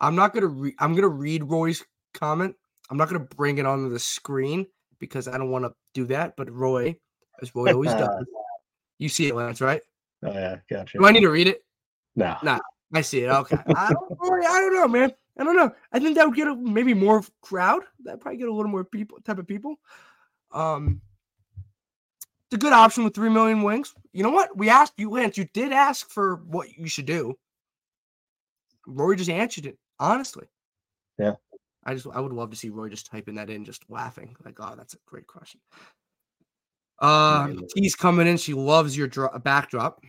I'm 0.00 0.16
not 0.16 0.34
gonna 0.34 0.48
re- 0.48 0.74
I'm 0.80 0.96
gonna 0.96 1.06
read 1.06 1.44
Roy's 1.44 1.84
comment. 2.12 2.56
I'm 2.90 2.96
not 2.96 3.08
gonna 3.08 3.20
bring 3.20 3.58
it 3.58 3.66
onto 3.66 3.88
the 3.88 4.00
screen 4.00 4.66
because 4.98 5.28
I 5.28 5.38
don't 5.38 5.52
want 5.52 5.64
to 5.64 5.72
do 5.94 6.06
that. 6.06 6.34
But 6.36 6.50
Roy, 6.50 6.96
as 7.40 7.54
Roy 7.54 7.72
always 7.72 7.94
does, 7.94 8.24
you 8.98 9.08
see 9.08 9.28
it, 9.28 9.36
Lance, 9.36 9.60
right? 9.60 9.80
Oh 10.24 10.32
yeah, 10.32 10.56
gotcha. 10.68 10.98
Do 10.98 11.06
I 11.06 11.12
need 11.12 11.20
to 11.20 11.30
read 11.30 11.46
it? 11.46 11.62
No, 12.16 12.36
No. 12.42 12.60
I 12.94 13.00
see 13.02 13.20
it. 13.20 13.28
Okay. 13.28 13.56
I 13.76 13.92
don't, 13.92 14.18
I 14.22 14.60
don't 14.60 14.74
know, 14.74 14.88
man. 14.88 15.12
I 15.38 15.44
don't 15.44 15.56
know. 15.56 15.70
I 15.92 16.00
think 16.00 16.16
that 16.16 16.26
would 16.26 16.34
get 16.36 16.48
a, 16.48 16.56
maybe 16.56 16.94
more 16.94 17.22
crowd. 17.42 17.82
That 18.04 18.20
probably 18.20 18.38
get 18.38 18.48
a 18.48 18.52
little 18.52 18.70
more 18.70 18.84
people 18.84 19.18
type 19.24 19.38
of 19.38 19.46
people. 19.46 19.76
Um, 20.52 21.00
it's 22.50 22.54
a 22.54 22.58
good 22.58 22.72
option 22.72 23.04
with 23.04 23.14
three 23.14 23.28
million 23.28 23.62
wings. 23.62 23.94
You 24.12 24.22
know 24.22 24.30
what? 24.30 24.56
We 24.56 24.70
asked 24.70 24.94
you, 24.96 25.10
Lance. 25.10 25.36
You 25.36 25.46
did 25.52 25.72
ask 25.72 26.10
for 26.10 26.36
what 26.46 26.76
you 26.76 26.88
should 26.88 27.06
do. 27.06 27.38
Roy 28.86 29.14
just 29.14 29.30
answered 29.30 29.66
it 29.66 29.78
honestly. 30.00 30.46
Yeah. 31.18 31.34
I 31.84 31.94
just 31.94 32.06
I 32.12 32.20
would 32.20 32.32
love 32.32 32.50
to 32.50 32.56
see 32.56 32.70
Roy 32.70 32.88
just 32.88 33.06
typing 33.06 33.34
that 33.36 33.50
in, 33.50 33.64
just 33.64 33.88
laughing 33.88 34.34
like, 34.44 34.58
"Oh, 34.60 34.74
that's 34.76 34.94
a 34.94 34.98
great 35.06 35.26
question." 35.26 35.60
Uh, 37.00 37.48
Right. 37.48 37.68
T's 37.76 37.94
coming 37.94 38.26
in. 38.26 38.36
She 38.36 38.54
loves 38.54 38.96
your 38.96 39.06
dro- 39.06 39.38
backdrop. 39.38 40.02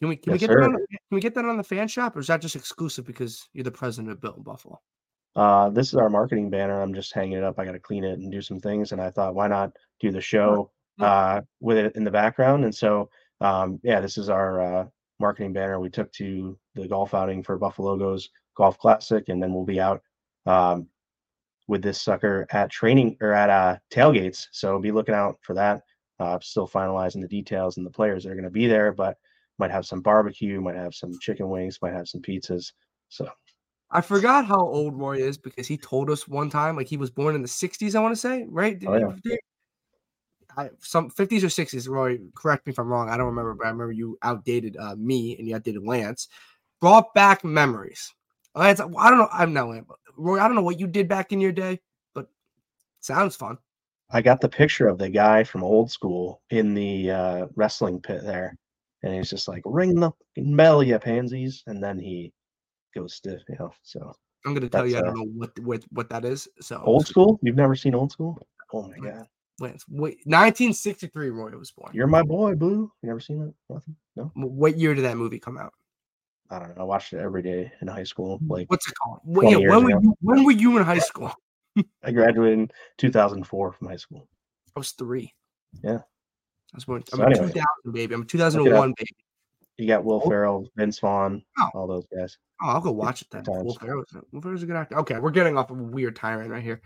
Can 0.00 0.08
we 0.08 0.16
can 0.16 0.32
we 0.32 0.38
Yes, 0.38 0.48
get 0.48 0.48
that 0.48 0.64
on 0.64 0.72
the, 0.72 0.78
can 0.78 0.98
we 1.10 1.20
get 1.20 1.34
that 1.34 1.44
on 1.44 1.56
the 1.56 1.62
fan 1.62 1.86
shop, 1.86 2.16
or 2.16 2.20
is 2.20 2.26
that 2.28 2.40
just 2.40 2.56
exclusive 2.56 3.06
because 3.06 3.48
you're 3.52 3.64
the 3.64 3.70
president 3.70 4.10
of 4.10 4.20
Built 4.20 4.38
in 4.38 4.42
Buffalo? 4.42 4.80
Uh, 5.36 5.68
this 5.70 5.88
is 5.88 5.94
our 5.94 6.08
marketing 6.08 6.50
banner. 6.50 6.80
I'm 6.80 6.94
just 6.94 7.14
hanging 7.14 7.38
it 7.38 7.44
up. 7.44 7.58
I 7.58 7.64
got 7.64 7.72
to 7.72 7.78
clean 7.78 8.02
it 8.02 8.18
and 8.18 8.32
do 8.32 8.42
some 8.42 8.58
things. 8.58 8.92
And 8.92 9.00
I 9.00 9.10
thought, 9.10 9.34
why 9.34 9.46
not 9.46 9.72
do 10.00 10.10
the 10.10 10.20
show 10.20 10.70
uh, 10.98 11.42
with 11.60 11.76
it 11.76 11.94
in 11.94 12.02
the 12.02 12.10
background? 12.10 12.64
And 12.64 12.74
so, 12.74 13.10
um, 13.40 13.78
yeah, 13.82 14.00
this 14.00 14.18
is 14.18 14.28
our 14.28 14.60
uh, 14.60 14.86
marketing 15.20 15.52
banner 15.52 15.78
we 15.78 15.90
took 15.90 16.10
to 16.14 16.58
the 16.74 16.88
golf 16.88 17.14
outing 17.14 17.42
for 17.42 17.58
Buffalo 17.58 17.96
Goes 17.96 18.28
Golf 18.56 18.78
Classic. 18.78 19.28
And 19.28 19.40
then 19.40 19.54
we'll 19.54 19.64
be 19.64 19.80
out 19.80 20.02
um, 20.46 20.88
with 21.68 21.82
this 21.82 22.00
sucker 22.00 22.46
at 22.50 22.70
training 22.70 23.16
or 23.20 23.32
at 23.32 23.50
uh, 23.50 23.76
tailgates. 23.92 24.46
So 24.50 24.78
be 24.80 24.92
looking 24.92 25.14
out 25.14 25.38
for 25.42 25.54
that. 25.54 25.82
Uh, 26.18 26.38
still 26.42 26.68
finalizing 26.68 27.22
the 27.22 27.28
details 27.28 27.76
and 27.76 27.86
the 27.86 27.90
players 27.90 28.24
that 28.24 28.30
are 28.30 28.34
going 28.34 28.44
to 28.44 28.50
be 28.50 28.66
there, 28.66 28.92
but 28.92 29.16
might 29.60 29.70
have 29.70 29.86
some 29.86 30.00
barbecue, 30.00 30.60
might 30.60 30.74
have 30.74 30.94
some 30.94 31.12
chicken 31.20 31.48
wings, 31.48 31.78
might 31.80 31.92
have 31.92 32.08
some 32.08 32.20
pizzas. 32.22 32.72
So 33.10 33.28
I 33.92 34.00
forgot 34.00 34.46
how 34.46 34.58
old 34.60 34.98
Roy 34.98 35.18
is 35.18 35.36
because 35.38 35.68
he 35.68 35.76
told 35.76 36.10
us 36.10 36.26
one 36.26 36.50
time, 36.50 36.76
like 36.76 36.88
he 36.88 36.96
was 36.96 37.10
born 37.10 37.34
in 37.36 37.42
the 37.42 37.48
'60s. 37.48 37.94
I 37.94 38.00
want 38.00 38.12
to 38.12 38.20
say, 38.20 38.46
right? 38.48 38.76
Did 38.78 38.88
Oh, 38.88 38.94
yeah. 38.96 39.12
did- 39.22 39.38
I, 40.56 40.68
some 40.80 41.10
50s 41.10 41.44
or 41.44 41.46
60s. 41.48 41.88
Roy, 41.88 42.18
correct 42.34 42.66
me 42.66 42.72
if 42.72 42.78
I'm 42.80 42.88
wrong. 42.88 43.08
I 43.08 43.16
don't 43.16 43.26
remember, 43.26 43.54
but 43.54 43.66
I 43.66 43.70
remember 43.70 43.92
you 43.92 44.18
outdated 44.22 44.76
uh, 44.76 44.96
me 44.96 45.36
and 45.38 45.46
you 45.46 45.54
outdated 45.54 45.84
Lance. 45.84 46.26
Brought 46.80 47.14
back 47.14 47.44
memories. 47.44 48.12
Lance, 48.56 48.80
I 48.80 48.84
don't 49.10 49.18
know. 49.18 49.28
I'm 49.32 49.52
not 49.52 49.68
Lance. 49.68 49.86
but 49.86 49.98
Roy, 50.16 50.40
I 50.40 50.48
don't 50.48 50.56
know 50.56 50.62
what 50.62 50.80
you 50.80 50.88
did 50.88 51.06
back 51.08 51.30
in 51.32 51.40
your 51.40 51.52
day, 51.52 51.78
but 52.14 52.26
sounds 52.98 53.36
fun. 53.36 53.58
I 54.10 54.22
got 54.22 54.40
the 54.40 54.48
picture 54.48 54.88
of 54.88 54.98
the 54.98 55.08
guy 55.08 55.44
from 55.44 55.62
old 55.62 55.90
school 55.90 56.42
in 56.50 56.74
the 56.74 57.12
uh, 57.12 57.46
wrestling 57.54 58.00
pit 58.00 58.22
there, 58.24 58.56
and 59.02 59.14
he's 59.14 59.30
just 59.30 59.48
like, 59.48 59.62
"Ring 59.64 59.94
the 59.94 60.10
fucking 60.10 60.56
bell, 60.56 60.82
you 60.82 60.98
pansies!" 60.98 61.62
And 61.66 61.82
then 61.82 61.98
he 61.98 62.32
goes 62.94 63.14
stiff, 63.14 63.42
you 63.48 63.56
know. 63.58 63.72
So 63.82 64.12
I'm 64.44 64.54
gonna 64.54 64.68
tell 64.68 64.86
you, 64.86 64.98
I 64.98 65.00
don't 65.00 65.10
uh 65.10 65.14
know 65.14 65.28
what 65.36 65.58
what 65.60 65.84
what 65.90 66.08
that 66.10 66.24
is. 66.24 66.48
So 66.60 66.82
old 66.84 67.06
school? 67.06 67.38
You've 67.42 67.56
never 67.56 67.74
seen 67.74 67.94
old 67.94 68.12
school? 68.12 68.38
Oh 68.72 68.88
my 68.88 68.98
god, 68.98 69.26
Lance, 69.58 69.84
wait, 69.88 70.18
1963. 70.24 71.30
Roy 71.30 71.50
was 71.50 71.70
born. 71.70 71.92
you're 71.92 72.06
my 72.06 72.22
boy, 72.22 72.54
Blue. 72.54 72.90
You 73.02 73.06
never 73.08 73.20
seen 73.20 73.40
that? 73.40 73.54
Nothing? 73.68 73.96
No, 74.16 74.30
What 74.34 74.76
year 74.78 74.94
did 74.94 75.04
that 75.04 75.16
movie 75.16 75.38
come 75.38 75.58
out? 75.58 75.72
I 76.50 76.58
don't 76.58 76.76
know. 76.76 76.82
I 76.82 76.84
watched 76.84 77.12
it 77.12 77.18
every 77.20 77.42
day 77.42 77.70
in 77.80 77.88
high 77.88 78.02
school. 78.04 78.40
Mm, 78.40 78.50
like 78.50 78.70
What's 78.70 78.88
it 78.88 78.94
called? 79.02 79.20
20 79.32 79.50
yeah, 79.50 79.68
when 79.68 79.84
were 79.84 79.90
ago. 79.90 80.00
you 80.02 80.16
when 80.20 80.44
were 80.44 80.50
you 80.52 80.76
in 80.78 80.84
high 80.84 80.98
school? 80.98 81.32
I 82.02 82.10
graduated 82.10 82.58
in 82.58 82.70
2004 82.98 83.72
from 83.72 83.86
high 83.88 83.96
school. 83.96 84.28
I 84.76 84.80
was 84.80 84.92
three. 84.92 85.32
Yeah. 85.84 86.00
I 86.72 86.76
was 86.76 86.84
born. 86.84 87.02
So 87.06 87.16
I'm 87.16 87.22
a 87.22 87.30
anyway. 87.30 87.46
2000 87.48 87.92
baby. 87.92 88.14
I'm 88.14 88.22
a 88.22 88.24
2001 88.24 88.94
baby. 88.96 89.10
You 89.78 89.86
got 89.86 90.04
Will 90.04 90.20
Oh. 90.24 90.28
Ferrell, 90.28 90.68
Vince 90.76 90.98
Vaughn, 90.98 91.42
Oh. 91.58 91.70
all 91.74 91.86
those 91.86 92.04
guys. 92.14 92.36
Oh, 92.62 92.68
I'll 92.68 92.80
go 92.80 92.90
watch 92.92 93.22
it 93.22 93.28
then. 93.30 93.44
Will. 93.46 93.74
Ferrell's, 93.74 94.14
Will 94.30 94.42
Ferrell's 94.42 94.62
a 94.62 94.66
good 94.66 94.76
actor. 94.76 94.98
Okay, 94.98 95.18
we're 95.18 95.30
getting 95.30 95.56
off 95.56 95.70
of 95.70 95.80
a 95.80 95.82
weird 95.82 96.14
tyrant 96.16 96.50
right 96.50 96.62
here. 96.62 96.82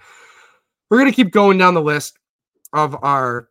We're 0.90 0.98
gonna 0.98 1.12
keep 1.12 1.32
going 1.32 1.58
down 1.58 1.74
the 1.74 1.82
list 1.82 2.18
of 2.72 2.96
our 3.02 3.48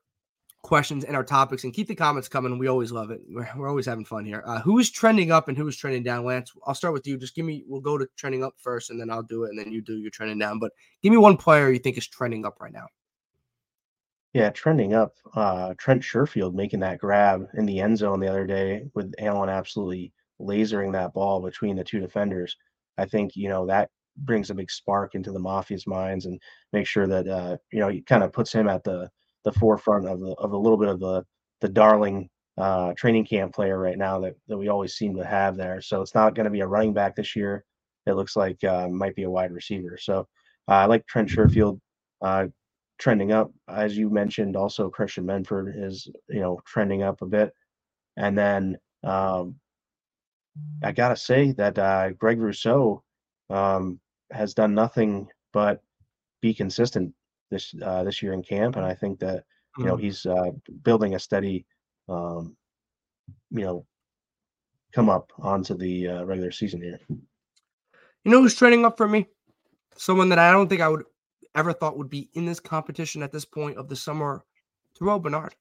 questions 0.62 1.04
and 1.04 1.14
our 1.16 1.26
topics, 1.26 1.66
and 1.66 1.74
keep 1.74 1.90
the 1.90 1.96
comments 1.96 2.30
coming. 2.30 2.58
We 2.58 2.68
always 2.68 2.90
love 2.94 3.12
it. 3.12 3.20
We're, 3.28 3.50
we're 3.58 3.68
always 3.68 3.86
having 3.86 4.06
fun 4.06 4.24
here. 4.24 4.44
Uh, 4.46 4.62
who 4.62 4.80
is 4.80 4.90
trending 4.90 5.30
up 5.30 5.50
and 5.50 5.58
who 5.58 5.68
is 5.68 5.76
trending 5.76 6.04
down? 6.04 6.24
Lance, 6.24 6.54
I'll 6.66 6.74
start 6.74 6.94
with 6.94 7.06
you. 7.06 7.18
Just 7.18 7.36
give 7.36 7.46
me. 7.46 7.66
We'll 7.68 7.82
go 7.82 7.98
to 7.98 8.08
trending 8.16 8.46
up 8.46 8.54
first, 8.58 8.90
and 8.92 9.00
then 9.00 9.10
I'll 9.10 9.24
do 9.24 9.44
it, 9.44 9.50
and 9.50 9.60
then 9.60 9.74
you 9.74 9.82
do 9.82 9.98
your 9.98 10.12
trending 10.12 10.38
down. 10.40 10.60
But 10.60 10.72
give 11.02 11.12
me 11.12 11.18
one 11.18 11.36
player 11.36 11.70
you 11.70 11.80
think 11.80 11.98
is 11.98 12.08
trending 12.08 12.46
up 12.46 12.62
right 12.62 12.72
now. 12.72 12.88
Yeah, 14.34 14.50
trending 14.50 14.94
up. 14.94 15.14
Uh, 15.36 15.74
Trent 15.78 16.02
Sherfield 16.02 16.54
making 16.56 16.80
that 16.80 17.00
grab 17.00 17.48
in 17.54 17.66
the 17.66 17.80
end 17.80 17.98
zone 17.98 18.20
the 18.20 18.28
other 18.28 18.48
day 18.48 18.86
with 18.96 19.14
Allen 19.20 19.50
absolutely 19.50 20.12
lasering 20.42 20.92
that 20.94 21.14
ball 21.14 21.40
between 21.42 21.76
the 21.76 21.84
two 21.84 22.00
defenders. 22.00 22.58
I 22.98 23.06
think 23.06 23.36
you 23.36 23.50
know 23.50 23.66
that 23.68 23.90
brings 24.18 24.50
a 24.50 24.56
big 24.56 24.72
spark 24.72 25.16
into 25.16 25.32
the 25.32 25.40
Mafia's 25.40 25.88
minds 25.88 26.26
and 26.26 26.40
make 26.72 26.88
sure 26.88 27.08
that 27.08 27.28
uh, 27.28 27.58
you 27.72 27.80
know 27.80 27.90
it 27.90 28.06
kind 28.08 28.24
of 28.24 28.34
puts 28.34 28.52
him 28.52 28.68
at 28.68 28.84
the 28.84 29.10
the 29.44 29.52
forefront 29.54 30.08
of 30.08 30.20
the 30.20 30.34
of 30.40 30.52
a 30.54 30.58
little 30.58 30.78
bit 30.78 30.90
of 30.90 31.00
the 31.00 31.24
the 31.62 31.70
darling 31.70 32.30
uh, 32.58 32.94
training 32.98 33.26
camp 33.26 33.54
player 33.54 33.78
right 33.80 33.98
now 33.98 34.20
that 34.20 34.36
that 34.48 34.58
we 34.58 34.68
always 34.68 34.96
seem 34.96 35.16
to 35.16 35.26
have 35.26 35.56
there. 35.58 35.80
So 35.82 36.02
it's 36.02 36.16
not 36.16 36.34
going 36.36 36.46
to 36.46 36.50
be 36.52 36.62
a 36.62 36.68
running 36.68 36.94
back 36.94 37.16
this 37.16 37.36
year. 37.36 37.66
It 38.08 38.14
looks 38.14 38.36
like 38.36 38.64
uh, 38.64 38.88
might 38.90 39.16
be 39.16 39.24
a 39.24 39.30
wide 39.30 39.52
receiver. 39.52 39.98
So 39.98 40.28
uh, 40.68 40.72
I 40.72 40.86
like 40.86 41.06
Trent 41.08 41.30
Sherfield. 41.30 41.80
Trending 43.00 43.32
up. 43.32 43.52
As 43.68 43.98
you 43.98 44.10
mentioned, 44.10 44.56
also 44.56 44.90
Christian 44.90 45.26
Benford 45.26 45.74
is 45.76 46.08
you 46.30 46.40
know 46.40 46.60
trending 46.66 47.04
up 47.04 47.22
a 47.22 47.26
bit, 47.26 47.54
and 48.18 48.38
then 48.38 48.78
um, 49.04 49.56
I 50.84 50.92
gotta 50.92 51.16
say 51.16 51.52
that 51.54 51.78
uh, 51.78 52.12
Greg 52.12 52.40
Rousseau 52.40 53.04
um, 53.50 54.00
has 54.32 54.54
done 54.54 54.74
nothing 54.74 55.28
but 55.52 55.82
be 56.42 56.54
consistent 56.54 57.14
this 57.50 57.74
uh, 57.82 58.04
this 58.04 58.22
year 58.22 58.34
in 58.34 58.44
camp, 58.44 58.76
and 58.76 58.86
I 58.86 58.94
think 58.94 59.20
that 59.20 59.44
you 59.78 59.86
know 59.86 59.96
he's 59.96 60.26
uh, 60.26 60.52
building 60.84 61.16
a 61.16 61.20
steady, 61.20 61.66
um, 62.10 62.56
you 63.52 63.62
know, 63.62 63.86
come 64.94 65.10
up 65.10 65.32
onto 65.40 65.76
the 65.76 66.08
uh, 66.08 66.24
regular 66.26 66.52
season 66.52 66.82
here. 66.82 67.00
You 67.10 68.32
know 68.32 68.42
who's 68.42 68.56
trending 68.56 68.86
up 68.86 68.98
for 68.98 69.08
me? 69.08 69.28
Someone 69.98 70.30
that 70.30 70.40
I 70.40 70.52
don't 70.52 70.68
think 70.68 70.82
I 70.82 70.90
would 70.90 71.04
ever 71.56 71.74
thought 71.74 71.98
would 71.98 72.10
be 72.10 72.30
in 72.34 72.46
this 72.46 72.60
competition 72.60 73.24
at 73.24 73.32
this 73.32 73.46
point 73.46 73.78
of 73.78 73.88
the 73.88 73.96
summer. 73.96 74.44
Terrel 74.98 75.22
Bernard. 75.22 75.56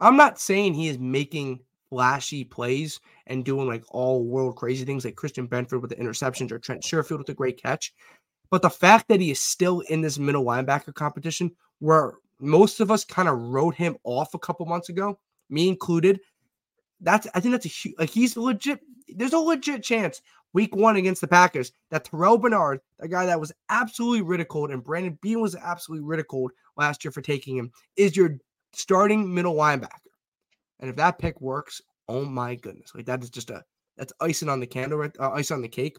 I'm 0.00 0.16
not 0.16 0.40
saying 0.40 0.74
he 0.74 0.88
is 0.88 0.98
making 0.98 1.60
flashy 1.88 2.42
plays 2.42 3.00
and 3.26 3.44
doing 3.44 3.68
like 3.68 3.84
all 3.90 4.24
world 4.24 4.56
crazy 4.56 4.84
things 4.84 5.04
like 5.04 5.14
Christian 5.14 5.46
Benford 5.46 5.80
with 5.80 5.90
the 5.90 5.96
interceptions 5.96 6.50
or 6.50 6.58
Trent 6.58 6.82
Sherfield 6.82 7.18
with 7.18 7.28
a 7.28 7.34
great 7.34 7.62
catch. 7.62 7.92
But 8.50 8.62
the 8.62 8.70
fact 8.70 9.08
that 9.08 9.20
he 9.20 9.30
is 9.30 9.40
still 9.40 9.80
in 9.80 10.00
this 10.00 10.18
middle 10.18 10.44
linebacker 10.44 10.94
competition 10.94 11.50
where 11.80 12.14
most 12.40 12.80
of 12.80 12.90
us 12.90 13.04
kind 13.04 13.28
of 13.28 13.38
wrote 13.38 13.74
him 13.74 13.96
off 14.04 14.34
a 14.34 14.38
couple 14.38 14.66
months 14.66 14.88
ago, 14.88 15.18
me 15.48 15.68
included, 15.68 16.20
that's 17.00 17.26
I 17.34 17.40
think 17.40 17.52
that's 17.52 17.66
a 17.66 17.68
huge 17.68 17.94
like 17.98 18.10
he's 18.10 18.36
legit. 18.36 18.80
There's 19.08 19.32
a 19.32 19.38
legit 19.38 19.82
chance 19.82 20.22
week 20.52 20.74
one 20.74 20.96
against 20.96 21.20
the 21.20 21.28
Packers 21.28 21.72
that 21.90 22.04
Terrel 22.04 22.40
Bernard, 22.40 22.80
a 23.00 23.08
guy 23.08 23.26
that 23.26 23.40
was 23.40 23.52
absolutely 23.70 24.22
ridiculed, 24.22 24.70
and 24.70 24.84
Brandon 24.84 25.18
Beane 25.22 25.40
was 25.40 25.56
absolutely 25.56 26.06
ridiculed 26.06 26.52
last 26.76 27.04
year 27.04 27.12
for 27.12 27.22
taking 27.22 27.56
him, 27.56 27.70
is 27.96 28.16
your 28.16 28.38
starting 28.72 29.32
middle 29.32 29.54
linebacker. 29.54 29.88
And 30.80 30.90
if 30.90 30.96
that 30.96 31.18
pick 31.18 31.40
works, 31.40 31.80
oh 32.08 32.24
my 32.24 32.54
goodness, 32.54 32.92
like 32.94 33.06
that 33.06 33.22
is 33.22 33.30
just 33.30 33.50
a 33.50 33.64
that's 33.96 34.12
icing 34.20 34.48
on 34.48 34.60
the 34.60 34.66
candle, 34.66 34.98
right? 34.98 35.12
Uh, 35.18 35.30
ice 35.32 35.50
on 35.50 35.62
the 35.62 35.68
cake. 35.68 35.96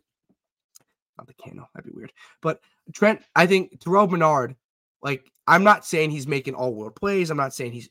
Not 1.17 1.27
the 1.27 1.33
candle, 1.35 1.69
that'd 1.73 1.89
be 1.89 1.95
weird. 1.95 2.11
But 2.41 2.59
Trent, 2.91 3.21
I 3.35 3.45
think 3.45 3.79
Terrel 3.79 4.09
Bernard, 4.09 4.55
like 5.01 5.31
I'm 5.47 5.63
not 5.63 5.85
saying 5.85 6.11
he's 6.11 6.27
making 6.27 6.55
all 6.55 6.73
world 6.73 6.95
plays. 6.95 7.29
I'm 7.29 7.37
not 7.37 7.53
saying 7.53 7.71
he's 7.71 7.89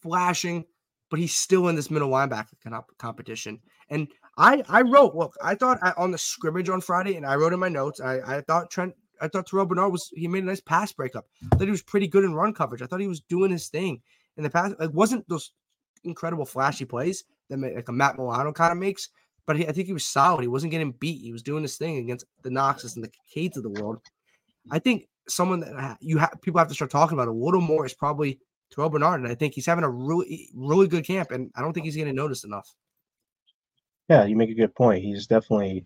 flashing, 0.00 0.64
but 1.10 1.18
he's 1.18 1.34
still 1.34 1.68
in 1.68 1.76
this 1.76 1.90
middle 1.90 2.10
linebacker 2.10 2.84
competition. 2.98 3.60
And 3.92 4.08
I 4.38 4.62
I 4.68 4.80
wrote, 4.80 5.14
look, 5.14 5.34
I 5.42 5.54
thought 5.54 5.78
I, 5.82 5.92
on 5.98 6.10
the 6.10 6.18
scrimmage 6.18 6.70
on 6.70 6.80
Friday, 6.80 7.16
and 7.16 7.26
I 7.26 7.36
wrote 7.36 7.52
in 7.52 7.60
my 7.60 7.68
notes, 7.68 8.00
I, 8.00 8.20
I 8.38 8.40
thought 8.40 8.70
Trent, 8.70 8.94
I 9.20 9.28
thought 9.28 9.46
Terrel 9.46 9.68
Bernard 9.68 9.92
was 9.92 10.10
he 10.14 10.26
made 10.26 10.44
a 10.44 10.46
nice 10.46 10.62
pass 10.62 10.92
breakup. 10.92 11.26
I 11.52 11.56
thought 11.56 11.66
he 11.66 11.70
was 11.70 11.82
pretty 11.82 12.08
good 12.08 12.24
in 12.24 12.34
run 12.34 12.54
coverage. 12.54 12.80
I 12.80 12.86
thought 12.86 13.00
he 13.00 13.06
was 13.06 13.20
doing 13.20 13.50
his 13.50 13.68
thing 13.68 14.00
in 14.38 14.44
the 14.44 14.50
past. 14.50 14.74
Like 14.80 14.94
wasn't 14.94 15.28
those 15.28 15.52
incredible 16.04 16.46
flashy 16.46 16.86
plays 16.86 17.24
that 17.50 17.60
like 17.60 17.88
a 17.88 17.92
Matt 17.92 18.16
Milano 18.16 18.52
kind 18.52 18.72
of 18.72 18.78
makes, 18.78 19.10
but 19.46 19.56
he, 19.56 19.68
I 19.68 19.72
think 19.72 19.86
he 19.86 19.92
was 19.92 20.06
solid. 20.06 20.40
He 20.40 20.48
wasn't 20.48 20.72
getting 20.72 20.92
beat. 20.92 21.20
He 21.20 21.32
was 21.32 21.42
doing 21.42 21.62
his 21.62 21.76
thing 21.76 21.98
against 21.98 22.24
the 22.42 22.50
Knoxes 22.50 22.96
and 22.96 23.04
the 23.04 23.12
Cades 23.34 23.58
of 23.58 23.62
the 23.62 23.82
world. 23.82 23.98
I 24.70 24.78
think 24.78 25.06
someone 25.28 25.60
that 25.60 25.98
you 26.00 26.16
have 26.16 26.34
people 26.40 26.58
have 26.58 26.68
to 26.68 26.74
start 26.74 26.90
talking 26.90 27.18
about 27.18 27.28
a 27.28 27.32
little 27.32 27.60
more 27.60 27.84
is 27.84 27.94
probably 27.94 28.40
Terrel 28.74 28.90
Bernard, 28.90 29.20
and 29.20 29.28
I 29.28 29.34
think 29.34 29.52
he's 29.52 29.66
having 29.66 29.84
a 29.84 29.90
really 29.90 30.48
really 30.54 30.88
good 30.88 31.04
camp, 31.04 31.30
and 31.30 31.50
I 31.54 31.60
don't 31.60 31.74
think 31.74 31.84
he's 31.84 31.96
getting 31.96 32.14
noticed 32.14 32.46
enough. 32.46 32.74
Yeah, 34.08 34.24
you 34.24 34.36
make 34.36 34.50
a 34.50 34.54
good 34.54 34.74
point. 34.74 35.02
He's 35.02 35.26
definitely 35.26 35.84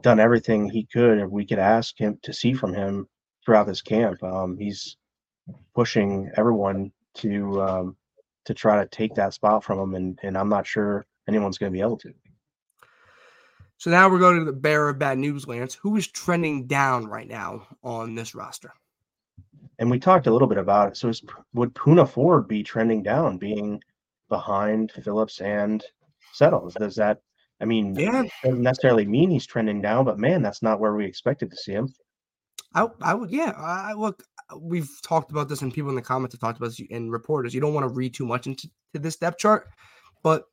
done 0.00 0.20
everything 0.20 0.68
he 0.68 0.84
could, 0.84 1.18
and 1.18 1.30
we 1.30 1.44
could 1.44 1.58
ask 1.58 1.98
him 1.98 2.18
to 2.22 2.32
see 2.32 2.52
from 2.52 2.74
him 2.74 3.08
throughout 3.44 3.66
this 3.66 3.82
camp. 3.82 4.22
Um, 4.22 4.56
he's 4.56 4.96
pushing 5.74 6.30
everyone 6.36 6.92
to 7.16 7.62
um, 7.62 7.96
to 8.44 8.54
try 8.54 8.82
to 8.82 8.88
take 8.88 9.14
that 9.14 9.34
spot 9.34 9.64
from 9.64 9.78
him, 9.78 9.94
and 9.94 10.18
and 10.22 10.38
I'm 10.38 10.48
not 10.48 10.66
sure 10.66 11.06
anyone's 11.28 11.58
going 11.58 11.72
to 11.72 11.76
be 11.76 11.82
able 11.82 11.98
to. 11.98 12.12
So 13.76 13.90
now 13.90 14.08
we're 14.08 14.18
going 14.18 14.38
to 14.38 14.44
the 14.44 14.52
bearer 14.52 14.90
of 14.90 14.98
bad 14.98 15.18
news, 15.18 15.46
Lance. 15.46 15.74
Who 15.74 15.96
is 15.96 16.06
trending 16.06 16.66
down 16.66 17.06
right 17.06 17.28
now 17.28 17.66
on 17.82 18.14
this 18.14 18.34
roster? 18.34 18.72
And 19.78 19.90
we 19.90 19.98
talked 19.98 20.26
a 20.26 20.30
little 20.30 20.48
bit 20.48 20.58
about 20.58 20.88
it. 20.88 20.96
So 20.96 21.08
is, 21.08 21.22
would 21.52 21.74
Poona 21.74 22.08
Ford 22.08 22.46
be 22.46 22.62
trending 22.62 23.02
down, 23.02 23.36
being 23.36 23.82
behind 24.28 24.92
Phillips 24.92 25.40
and 25.40 25.84
Settles? 26.34 26.74
Does 26.74 26.96
that? 26.96 27.20
I 27.60 27.64
mean, 27.64 27.94
yeah, 27.94 28.24
doesn't 28.42 28.62
necessarily 28.62 29.06
mean 29.06 29.30
he's 29.30 29.46
trending 29.46 29.80
down, 29.80 30.04
but 30.04 30.18
man, 30.18 30.42
that's 30.42 30.62
not 30.62 30.80
where 30.80 30.94
we 30.94 31.04
expected 31.04 31.50
to 31.50 31.56
see 31.56 31.72
him. 31.72 31.92
I, 32.74 32.88
I 33.00 33.14
would, 33.14 33.30
yeah. 33.30 33.52
I 33.56 33.92
look, 33.92 34.24
we've 34.58 34.90
talked 35.02 35.30
about 35.30 35.48
this, 35.48 35.62
and 35.62 35.72
people 35.72 35.90
in 35.90 35.96
the 35.96 36.02
comments 36.02 36.34
have 36.34 36.40
talked 36.40 36.58
about 36.58 36.70
this, 36.70 36.80
and 36.90 37.12
reporters. 37.12 37.54
You 37.54 37.60
don't 37.60 37.74
want 37.74 37.84
to 37.84 37.94
read 37.94 38.12
too 38.12 38.26
much 38.26 38.46
into 38.46 38.68
this 38.92 39.16
depth 39.16 39.38
chart, 39.38 39.68
but 40.22 40.44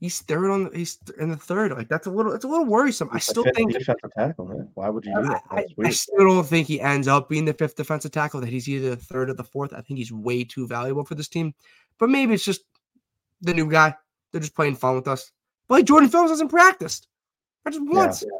he's 0.00 0.20
third 0.20 0.50
on. 0.50 0.64
The 0.64 0.78
he's 0.78 0.98
in 1.18 1.30
the 1.30 1.36
third. 1.36 1.72
Like 1.72 1.88
that's 1.88 2.06
a 2.06 2.10
little. 2.10 2.32
It's 2.32 2.44
a 2.44 2.48
little 2.48 2.66
worrisome. 2.66 3.10
I 3.12 3.18
still 3.18 3.44
think 3.54 3.72
defensive 3.72 4.10
tackle. 4.16 4.46
Man. 4.46 4.68
Why 4.74 4.88
would 4.88 5.04
you 5.04 5.14
do 5.14 5.28
that? 5.28 5.42
I, 5.50 5.66
I, 5.82 5.90
still 5.90 6.24
don't 6.24 6.46
think 6.46 6.66
he 6.66 6.80
ends 6.80 7.08
up 7.08 7.28
being 7.28 7.44
the 7.44 7.54
fifth 7.54 7.76
defensive 7.76 8.12
tackle. 8.12 8.40
That 8.40 8.48
he's 8.48 8.68
either 8.68 8.90
the 8.90 8.96
third 8.96 9.28
or 9.28 9.34
the 9.34 9.44
fourth. 9.44 9.74
I 9.74 9.82
think 9.82 9.98
he's 9.98 10.12
way 10.12 10.44
too 10.44 10.66
valuable 10.66 11.04
for 11.04 11.14
this 11.14 11.28
team. 11.28 11.54
But 11.98 12.08
maybe 12.08 12.34
it's 12.34 12.44
just 12.44 12.62
the 13.42 13.54
new 13.54 13.70
guy. 13.70 13.94
They're 14.34 14.40
just 14.40 14.56
playing 14.56 14.74
fun 14.74 14.96
with 14.96 15.06
us. 15.06 15.30
But 15.68 15.76
like 15.76 15.84
Jordan 15.84 16.08
Phillips 16.08 16.30
hasn't 16.30 16.50
practiced. 16.50 17.06
I 17.64 17.70
just 17.70 17.84
once. 17.86 18.24
Yeah. 18.24 18.38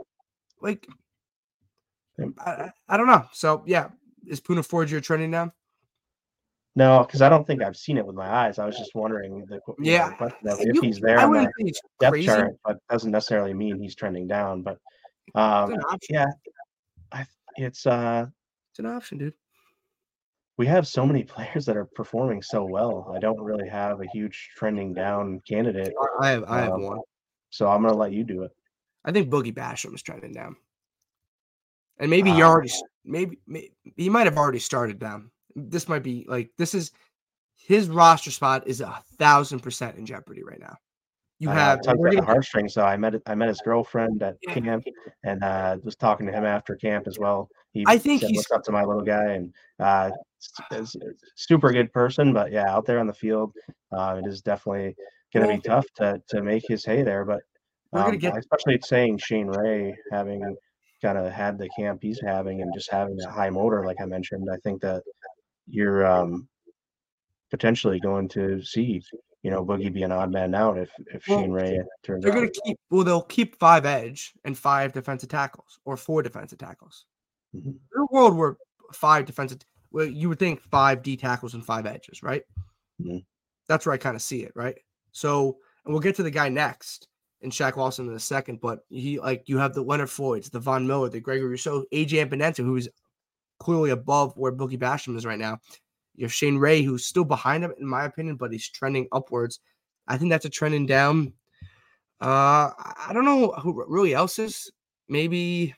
Like 0.60 0.88
I, 2.44 2.72
I 2.88 2.96
don't 2.96 3.06
know. 3.06 3.24
So 3.32 3.62
yeah, 3.64 3.90
is 4.26 4.40
Poona 4.40 4.66
Ford 4.66 4.90
your 4.90 5.00
trending 5.00 5.30
now? 5.30 5.52
No, 6.74 7.04
because 7.04 7.22
I 7.22 7.28
don't 7.28 7.46
think 7.46 7.62
I've 7.62 7.76
seen 7.76 7.96
it 7.96 8.04
with 8.04 8.16
my 8.16 8.28
eyes. 8.28 8.58
I 8.58 8.66
was 8.66 8.76
just 8.76 8.96
wondering 8.96 9.46
the 9.46 9.60
yeah 9.78 10.16
know, 10.18 10.56
if 10.58 10.74
you, 10.74 10.80
he's 10.80 10.98
there 10.98 11.20
I 11.20 11.26
on 11.26 11.32
the 11.32 11.72
depth 12.00 12.10
crazy. 12.10 12.26
chart, 12.26 12.56
but 12.64 12.78
doesn't 12.90 13.12
necessarily 13.12 13.54
mean 13.54 13.80
he's 13.80 13.94
trending 13.94 14.26
down. 14.26 14.62
But 14.62 14.80
um, 15.36 15.76
yeah, 16.10 16.26
I, 17.12 17.24
it's 17.54 17.86
uh, 17.86 18.26
it's 18.72 18.80
an 18.80 18.86
option, 18.86 19.18
dude. 19.18 19.34
We 20.56 20.66
have 20.66 20.86
so 20.86 21.06
many 21.06 21.22
players 21.34 21.66
that 21.66 21.76
are 21.76 21.84
performing 21.84 22.42
so 22.42 22.64
well. 22.64 23.12
I 23.14 23.18
don't 23.18 23.40
really 23.40 23.68
have 23.68 24.00
a 24.00 24.06
huge 24.12 24.50
trending 24.56 24.92
down 24.94 25.40
candidate. 25.48 25.92
I 26.20 26.30
have, 26.30 26.44
I 26.44 26.60
have 26.60 26.72
um, 26.72 26.82
one. 26.82 27.00
So 27.50 27.68
I'm 27.68 27.82
gonna 27.82 27.96
let 27.96 28.12
you 28.12 28.24
do 28.24 28.42
it. 28.42 28.50
I 29.04 29.12
think 29.12 29.30
Boogie 29.30 29.54
Basham 29.54 29.94
is 29.94 30.02
trending 30.02 30.32
down, 30.32 30.56
and 31.98 32.10
maybe 32.10 32.30
uh, 32.30 32.36
you 32.36 32.44
already, 32.44 32.70
maybe, 33.04 33.38
maybe 33.46 33.72
he 33.96 34.08
might 34.08 34.26
have 34.26 34.38
already 34.38 34.58
started 34.58 34.98
down 34.98 35.30
this 35.56 35.88
might 35.88 36.02
be 36.02 36.24
like 36.28 36.50
this 36.58 36.74
is 36.74 36.90
his 37.56 37.88
roster 37.88 38.30
spot 38.30 38.66
is 38.66 38.80
a 38.80 39.02
thousand 39.18 39.60
percent 39.60 39.96
in 39.96 40.06
jeopardy 40.06 40.42
right 40.42 40.60
now. 40.60 40.76
You 41.44 41.50
have 41.50 41.80
uh, 41.86 41.94
we're 41.96 42.12
gonna, 42.12 42.24
heartstrings. 42.24 42.74
So 42.74 42.82
I 42.82 42.96
met 42.96 43.14
I 43.26 43.34
met 43.34 43.48
his 43.48 43.60
girlfriend 43.60 44.22
at 44.22 44.36
yeah. 44.42 44.54
camp 44.54 44.84
and 45.24 45.42
uh, 45.42 45.76
was 45.82 45.96
talking 45.96 46.26
to 46.26 46.32
him 46.32 46.44
after 46.44 46.74
camp 46.76 47.06
as 47.06 47.18
well. 47.18 47.48
He 47.72 47.84
I 47.86 47.98
think 47.98 48.22
he's 48.22 48.50
up 48.50 48.62
to 48.64 48.72
my 48.72 48.84
little 48.84 49.02
guy 49.02 49.32
and 49.32 49.52
uh, 49.78 50.10
super 51.36 51.72
good 51.72 51.92
person. 51.92 52.32
But 52.32 52.52
yeah, 52.52 52.70
out 52.70 52.86
there 52.86 52.98
on 52.98 53.06
the 53.06 53.14
field, 53.14 53.52
uh, 53.92 54.20
it 54.22 54.28
is 54.28 54.40
definitely 54.40 54.96
going 55.32 55.46
to 55.46 55.54
be 55.54 55.60
tough 55.60 55.86
to 55.96 56.22
to 56.28 56.42
make 56.42 56.64
his 56.66 56.84
hay 56.84 57.02
there. 57.02 57.24
But 57.24 57.42
um, 57.92 58.18
get, 58.18 58.36
especially 58.36 58.80
saying 58.82 59.18
Shane 59.18 59.48
Ray 59.48 59.96
having 60.10 60.56
kind 61.02 61.18
of 61.18 61.30
had 61.30 61.58
the 61.58 61.68
camp 61.78 62.00
he's 62.02 62.20
having 62.20 62.62
and 62.62 62.72
just 62.74 62.90
having 62.90 63.18
a 63.20 63.30
high 63.30 63.50
motor, 63.50 63.84
like 63.84 64.00
I 64.00 64.06
mentioned, 64.06 64.48
I 64.50 64.56
think 64.64 64.80
that 64.80 65.02
you're 65.66 66.06
um, 66.06 66.48
potentially 67.50 68.00
going 68.00 68.28
to 68.30 68.62
see, 68.64 69.02
you 69.44 69.50
know, 69.50 69.64
Boogie 69.64 69.92
be 69.92 70.02
an 70.02 70.10
odd 70.10 70.32
man 70.32 70.54
out 70.54 70.78
if 70.78 70.90
if 71.12 71.28
well, 71.28 71.40
Shane 71.40 71.52
Ray 71.52 71.78
turns. 72.02 72.24
They're 72.24 72.32
going 72.32 72.50
to 72.50 72.60
keep. 72.64 72.78
Well, 72.90 73.04
they'll 73.04 73.22
keep 73.22 73.58
five 73.58 73.84
edge 73.84 74.32
and 74.44 74.56
five 74.56 74.94
defensive 74.94 75.28
tackles, 75.28 75.78
or 75.84 75.98
four 75.98 76.22
defensive 76.22 76.58
tackles. 76.58 77.04
Mm-hmm. 77.54 77.68
In 77.68 78.00
a 78.00 78.06
world 78.10 78.34
where 78.34 78.56
five 78.94 79.26
defensive, 79.26 79.58
well, 79.92 80.06
you 80.06 80.30
would 80.30 80.38
think 80.38 80.62
five 80.62 81.02
D 81.02 81.14
tackles 81.18 81.52
and 81.52 81.64
five 81.64 81.84
edges, 81.84 82.22
right? 82.22 82.42
Mm-hmm. 83.00 83.18
That's 83.68 83.84
where 83.84 83.92
I 83.92 83.98
kind 83.98 84.16
of 84.16 84.22
see 84.22 84.42
it, 84.42 84.52
right? 84.54 84.76
So, 85.12 85.58
and 85.84 85.92
we'll 85.92 86.00
get 86.00 86.16
to 86.16 86.22
the 86.22 86.30
guy 86.30 86.48
next 86.48 87.08
and 87.42 87.52
Shaq 87.52 87.76
Lawson 87.76 88.08
in 88.08 88.14
a 88.14 88.20
second, 88.20 88.62
but 88.62 88.80
he 88.88 89.20
like 89.20 89.42
you 89.46 89.58
have 89.58 89.74
the 89.74 89.82
Leonard 89.82 90.08
Floyds, 90.08 90.48
the 90.48 90.58
Von 90.58 90.86
Miller, 90.86 91.10
the 91.10 91.20
Gregory 91.20 91.50
Rousseau, 91.50 91.84
AJ 91.92 92.26
Epenesa, 92.26 92.64
who's 92.64 92.88
clearly 93.58 93.90
above 93.90 94.32
where 94.38 94.52
Boogie 94.52 94.78
Basham 94.78 95.16
is 95.18 95.26
right 95.26 95.38
now. 95.38 95.58
You 96.16 96.24
have 96.24 96.32
Shane 96.32 96.58
Ray, 96.58 96.82
who's 96.82 97.06
still 97.06 97.24
behind 97.24 97.64
him, 97.64 97.72
in 97.78 97.86
my 97.86 98.04
opinion, 98.04 98.36
but 98.36 98.52
he's 98.52 98.68
trending 98.68 99.08
upwards. 99.12 99.60
I 100.06 100.16
think 100.16 100.30
that's 100.30 100.44
a 100.44 100.50
trending 100.50 100.86
down. 100.86 101.32
Uh, 102.20 102.70
I 102.76 103.10
don't 103.12 103.24
know 103.24 103.52
who 103.52 103.84
really 103.88 104.14
else 104.14 104.38
is. 104.38 104.70
Maybe 105.08 105.74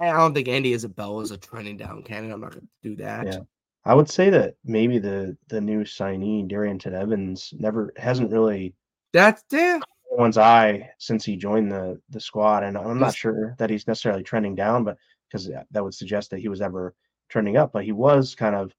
I 0.00 0.12
don't 0.12 0.34
think 0.34 0.48
Andy 0.48 0.74
Isabella 0.74 1.22
is 1.22 1.30
a 1.30 1.38
trending 1.38 1.76
down 1.76 2.02
candidate. 2.02 2.34
I'm 2.34 2.40
not 2.40 2.52
going 2.52 2.68
to 2.82 2.88
do 2.88 2.96
that. 3.02 3.26
Yeah. 3.26 3.38
I 3.84 3.94
would 3.94 4.08
say 4.08 4.30
that 4.30 4.54
maybe 4.64 4.98
the 4.98 5.36
the 5.48 5.60
new 5.60 5.84
signee 5.84 6.50
Darrynton 6.50 6.92
Evans 6.94 7.52
never 7.58 7.92
hasn't 7.96 8.32
really 8.32 8.74
that's 9.12 9.44
yeah 9.50 9.80
anyone's 10.10 10.38
eye 10.38 10.88
since 10.98 11.24
he 11.24 11.36
joined 11.36 11.70
the 11.70 12.00
the 12.10 12.20
squad, 12.20 12.62
and 12.64 12.78
I'm 12.78 12.98
not 12.98 13.14
sure 13.14 13.54
that 13.58 13.70
he's 13.70 13.86
necessarily 13.86 14.22
trending 14.22 14.54
down, 14.54 14.84
but 14.84 14.96
because 15.28 15.50
that 15.70 15.84
would 15.84 15.94
suggest 15.94 16.30
that 16.30 16.40
he 16.40 16.48
was 16.48 16.60
ever 16.60 16.94
trending 17.28 17.56
up, 17.56 17.72
but 17.72 17.84
he 17.84 17.92
was 17.92 18.34
kind 18.34 18.54
of 18.54 18.72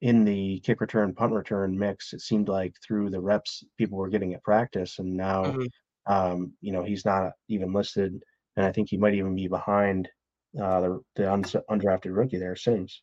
in 0.00 0.24
the 0.24 0.60
kick 0.60 0.80
return, 0.80 1.14
punt 1.14 1.32
return 1.32 1.78
mix. 1.78 2.12
It 2.12 2.20
seemed 2.20 2.48
like 2.48 2.74
through 2.84 3.10
the 3.10 3.20
reps 3.20 3.64
people 3.78 3.98
were 3.98 4.08
getting 4.08 4.34
at 4.34 4.42
practice, 4.42 4.98
and 4.98 5.16
now, 5.16 5.44
mm-hmm. 5.44 6.12
um, 6.12 6.52
you 6.60 6.72
know, 6.72 6.82
he's 6.82 7.04
not 7.04 7.32
even 7.48 7.72
listed, 7.72 8.22
and 8.56 8.66
I 8.66 8.72
think 8.72 8.90
he 8.90 8.96
might 8.96 9.14
even 9.14 9.34
be 9.34 9.48
behind 9.48 10.08
uh, 10.60 10.80
the 10.80 11.00
the 11.16 11.22
undrafted 11.70 12.16
rookie 12.16 12.38
there, 12.38 12.56
Sims. 12.56 13.02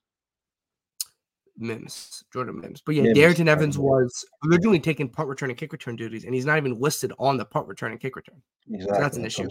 Mims, 1.60 2.24
Jordan 2.32 2.60
Mims. 2.60 2.82
But 2.82 2.96
yeah, 2.96 3.04
Mims, 3.04 3.18
Darrynton 3.18 3.48
Evans 3.48 3.78
was 3.78 4.26
originally 4.48 4.80
taking 4.80 5.10
punt 5.10 5.28
return 5.28 5.50
and 5.50 5.60
kick 5.60 5.72
return 5.74 5.96
duties, 5.96 6.24
and 6.24 6.34
he's 6.34 6.46
not 6.46 6.58
even 6.58 6.80
listed 6.80 7.12
on 7.20 7.38
the 7.38 7.46
punt 7.46 7.68
return 7.68 7.92
and 7.92 8.00
kick 8.00 8.16
return. 8.16 8.42
Exactly. 8.72 8.96
So 8.96 9.02
that's 9.02 9.18
an 9.18 9.26
issue. 9.26 9.48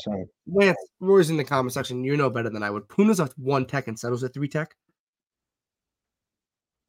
Lance, 0.46 0.78
Roy's 1.00 1.30
in 1.30 1.36
the 1.36 1.44
comment 1.44 1.72
section. 1.72 2.04
You 2.04 2.16
know 2.16 2.30
better 2.30 2.50
than 2.50 2.62
I 2.62 2.70
would. 2.70 2.88
Poona's 2.88 3.20
a 3.20 3.30
one 3.36 3.66
tech 3.66 3.88
and 3.88 3.98
settles 3.98 4.22
a 4.22 4.28
three 4.28 4.48
tech. 4.48 4.74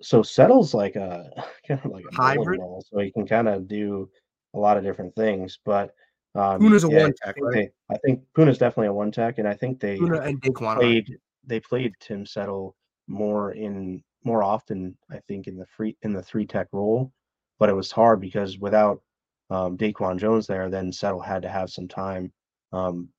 So 0.01 0.23
settles 0.23 0.73
like 0.73 0.95
a 0.95 1.29
kind 1.67 1.81
of 1.83 1.91
like 1.91 2.05
a 2.11 2.15
hybrid, 2.15 2.59
ball, 2.59 2.83
so 2.89 2.99
he 2.99 3.11
can 3.11 3.27
kind 3.27 3.47
of 3.47 3.67
do 3.67 4.09
a 4.53 4.59
lot 4.59 4.77
of 4.77 4.83
different 4.83 5.15
things. 5.15 5.59
But 5.65 5.93
um, 6.35 6.61
Poona's 6.61 6.83
a 6.83 6.89
one 6.89 7.13
I 7.23 7.25
tech, 7.25 7.35
think, 7.35 7.45
right? 7.45 7.71
they, 7.89 7.95
I 7.95 7.97
think 7.99 8.21
Poona's 8.35 8.57
definitely 8.57 8.87
a 8.87 8.93
one 8.93 9.11
tech, 9.11 9.39
and 9.39 9.47
I 9.47 9.53
think 9.53 9.79
they 9.79 9.97
Poona 9.97 10.25
and 10.25 10.41
Daquan. 10.41 10.75
played 10.75 11.17
they 11.45 11.59
played 11.59 11.93
Tim 11.99 12.25
Settle 12.25 12.75
more 13.07 13.51
in 13.51 14.03
more 14.23 14.43
often, 14.43 14.97
I 15.09 15.19
think, 15.27 15.47
in 15.47 15.57
the 15.57 15.65
free 15.65 15.97
in 16.01 16.13
the 16.13 16.23
three 16.23 16.45
tech 16.45 16.67
role. 16.71 17.11
But 17.57 17.69
it 17.69 17.75
was 17.75 17.91
hard 17.91 18.21
because 18.21 18.57
without 18.57 19.01
um, 19.49 19.77
Daquan 19.77 20.17
Jones 20.17 20.47
there, 20.47 20.69
then 20.69 20.91
Settle 20.93 21.21
had 21.21 21.41
to 21.41 21.49
have 21.49 21.69
some 21.69 21.87
time, 21.87 22.31
um, 22.71 23.09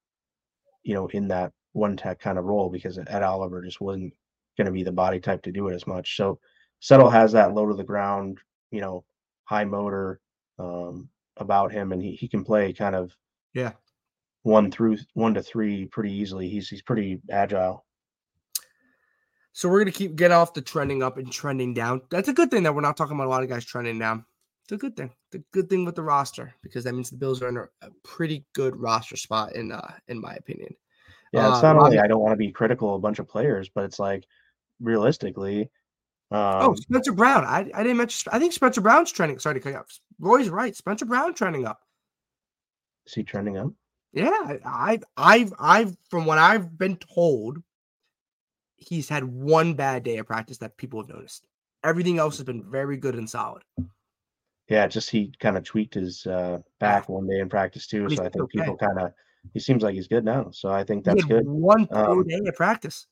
you 0.82 0.94
know, 0.94 1.08
in 1.08 1.28
that 1.28 1.52
one 1.72 1.96
tech 1.96 2.20
kind 2.20 2.38
of 2.38 2.44
role 2.44 2.70
because 2.70 2.98
Ed 2.98 3.22
Oliver 3.22 3.62
just 3.62 3.80
wasn't 3.80 4.14
going 4.56 4.66
to 4.66 4.72
be 4.72 4.82
the 4.82 4.92
body 4.92 5.20
type 5.20 5.42
to 5.42 5.52
do 5.52 5.68
it 5.68 5.74
as 5.74 5.86
much. 5.86 6.16
So 6.16 6.38
Settle 6.80 7.10
has 7.10 7.32
that 7.32 7.54
low 7.54 7.66
to 7.66 7.74
the 7.74 7.84
ground, 7.84 8.38
you 8.70 8.80
know, 8.80 9.04
high 9.44 9.64
motor 9.64 10.20
um, 10.58 11.08
about 11.36 11.72
him, 11.72 11.92
and 11.92 12.02
he, 12.02 12.12
he 12.12 12.26
can 12.28 12.44
play 12.44 12.72
kind 12.72 12.94
of 12.94 13.14
Yeah. 13.54 13.72
one 14.42 14.70
through 14.70 14.98
one 15.14 15.34
to 15.34 15.42
three 15.42 15.86
pretty 15.86 16.12
easily. 16.12 16.48
He's 16.48 16.68
he's 16.68 16.82
pretty 16.82 17.20
agile. 17.30 17.84
So 19.52 19.68
we're 19.68 19.80
gonna 19.80 19.92
keep 19.92 20.16
get 20.16 20.30
off 20.30 20.54
the 20.54 20.62
trending 20.62 21.02
up 21.02 21.18
and 21.18 21.30
trending 21.30 21.74
down. 21.74 22.02
That's 22.10 22.28
a 22.28 22.32
good 22.32 22.50
thing 22.50 22.62
that 22.62 22.74
we're 22.74 22.80
not 22.80 22.96
talking 22.96 23.16
about 23.16 23.26
a 23.26 23.30
lot 23.30 23.42
of 23.42 23.48
guys 23.48 23.64
trending 23.64 23.98
down. 23.98 24.24
It's 24.64 24.72
a 24.72 24.76
good 24.76 24.96
thing. 24.96 25.10
The 25.32 25.42
good 25.50 25.68
thing 25.68 25.84
with 25.84 25.96
the 25.96 26.02
roster 26.02 26.54
because 26.62 26.84
that 26.84 26.94
means 26.94 27.10
the 27.10 27.16
Bills 27.16 27.42
are 27.42 27.48
in 27.48 27.56
a, 27.56 27.90
pretty 28.04 28.44
good 28.52 28.76
roster 28.76 29.16
spot 29.16 29.54
in 29.56 29.72
uh 29.72 29.92
in 30.08 30.20
my 30.20 30.34
opinion. 30.34 30.74
Yeah, 31.32 31.48
it's 31.48 31.62
Uh, 31.62 31.74
not 31.74 31.84
only 31.84 31.98
I 31.98 32.06
don't 32.06 32.20
want 32.20 32.32
to 32.32 32.36
be 32.36 32.50
critical 32.52 32.90
of 32.94 33.00
a 33.00 33.02
bunch 33.02 33.18
of 33.18 33.28
players, 33.28 33.68
but 33.68 33.84
it's 33.84 33.98
like 33.98 34.24
realistically, 34.80 35.70
oh, 36.30 36.68
um, 36.70 36.76
Spencer 36.76 37.12
Brown. 37.12 37.44
I, 37.44 37.70
I 37.74 37.82
didn't 37.82 37.96
mention. 37.98 38.30
I 38.32 38.38
think 38.38 38.52
Spencer 38.52 38.80
Brown's 38.80 39.12
trending. 39.12 39.38
Sorry 39.38 39.54
to 39.54 39.60
cut 39.60 39.70
you 39.72 39.78
off. 39.78 39.98
Roy's 40.18 40.48
right. 40.48 40.74
Spencer 40.76 41.04
Brown 41.06 41.34
trending 41.34 41.66
up. 41.66 41.80
is 43.06 43.14
he 43.14 43.22
trending 43.22 43.56
up? 43.58 43.72
Yeah, 44.12 44.30
I- 44.30 44.60
I've 44.64 45.04
I've 45.16 45.52
I've 45.58 45.96
from 46.08 46.26
what 46.26 46.38
I've 46.38 46.76
been 46.76 46.96
told, 46.96 47.58
he's 48.76 49.08
had 49.08 49.24
one 49.24 49.74
bad 49.74 50.02
day 50.02 50.18
of 50.18 50.26
practice 50.26 50.58
that 50.58 50.76
people 50.76 51.00
have 51.00 51.08
noticed. 51.08 51.46
Everything 51.84 52.18
else 52.18 52.36
has 52.38 52.44
been 52.44 52.62
very 52.70 52.96
good 52.96 53.14
and 53.14 53.28
solid. 53.28 53.62
Yeah, 54.68 54.86
just 54.86 55.10
he 55.10 55.32
kind 55.40 55.56
of 55.56 55.64
tweaked 55.64 55.94
his 55.94 56.26
uh, 56.26 56.58
back 56.78 57.08
one 57.08 57.26
day 57.26 57.40
in 57.40 57.48
practice 57.48 57.86
too, 57.86 58.08
so 58.10 58.22
I 58.24 58.28
think 58.28 58.44
okay. 58.44 58.58
people 58.58 58.76
kind 58.76 58.98
of 59.00 59.12
he 59.54 59.58
seems 59.60 59.82
like 59.82 59.94
he's 59.94 60.06
good 60.06 60.24
now. 60.24 60.50
So 60.50 60.68
I 60.70 60.84
think 60.84 61.04
that's 61.04 61.24
good. 61.24 61.46
One 61.46 61.88
Um, 61.92 62.24
day 62.26 62.38
of 62.46 62.54
practice. 62.54 63.06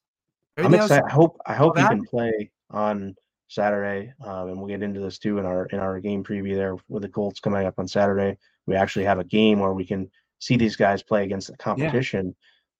I'm 0.56 0.66
Everything 0.66 0.80
else- 0.82 0.90
excited. 0.90 1.10
I 1.10 1.14
hope 1.14 1.40
I 1.46 1.54
hope 1.54 1.78
he 1.78 1.84
can 1.84 2.04
play 2.04 2.50
on 2.70 3.14
Saturday, 3.48 4.12
um, 4.24 4.48
and 4.48 4.58
we'll 4.58 4.68
get 4.68 4.82
into 4.82 5.00
this 5.00 5.18
too 5.18 5.38
in 5.38 5.46
our 5.46 5.66
in 5.66 5.78
our 5.78 6.00
game 6.00 6.22
preview 6.22 6.54
there 6.54 6.76
with 6.88 7.02
the 7.02 7.08
Colts 7.08 7.40
coming 7.40 7.66
up 7.66 7.78
on 7.78 7.88
Saturday. 7.88 8.36
We 8.66 8.76
actually 8.76 9.06
have 9.06 9.18
a 9.18 9.24
game 9.24 9.60
where 9.60 9.72
we 9.72 9.86
can 9.86 10.10
see 10.38 10.56
these 10.56 10.76
guys 10.76 11.02
play 11.02 11.24
against 11.24 11.50
the 11.50 11.56
competition, 11.56 12.36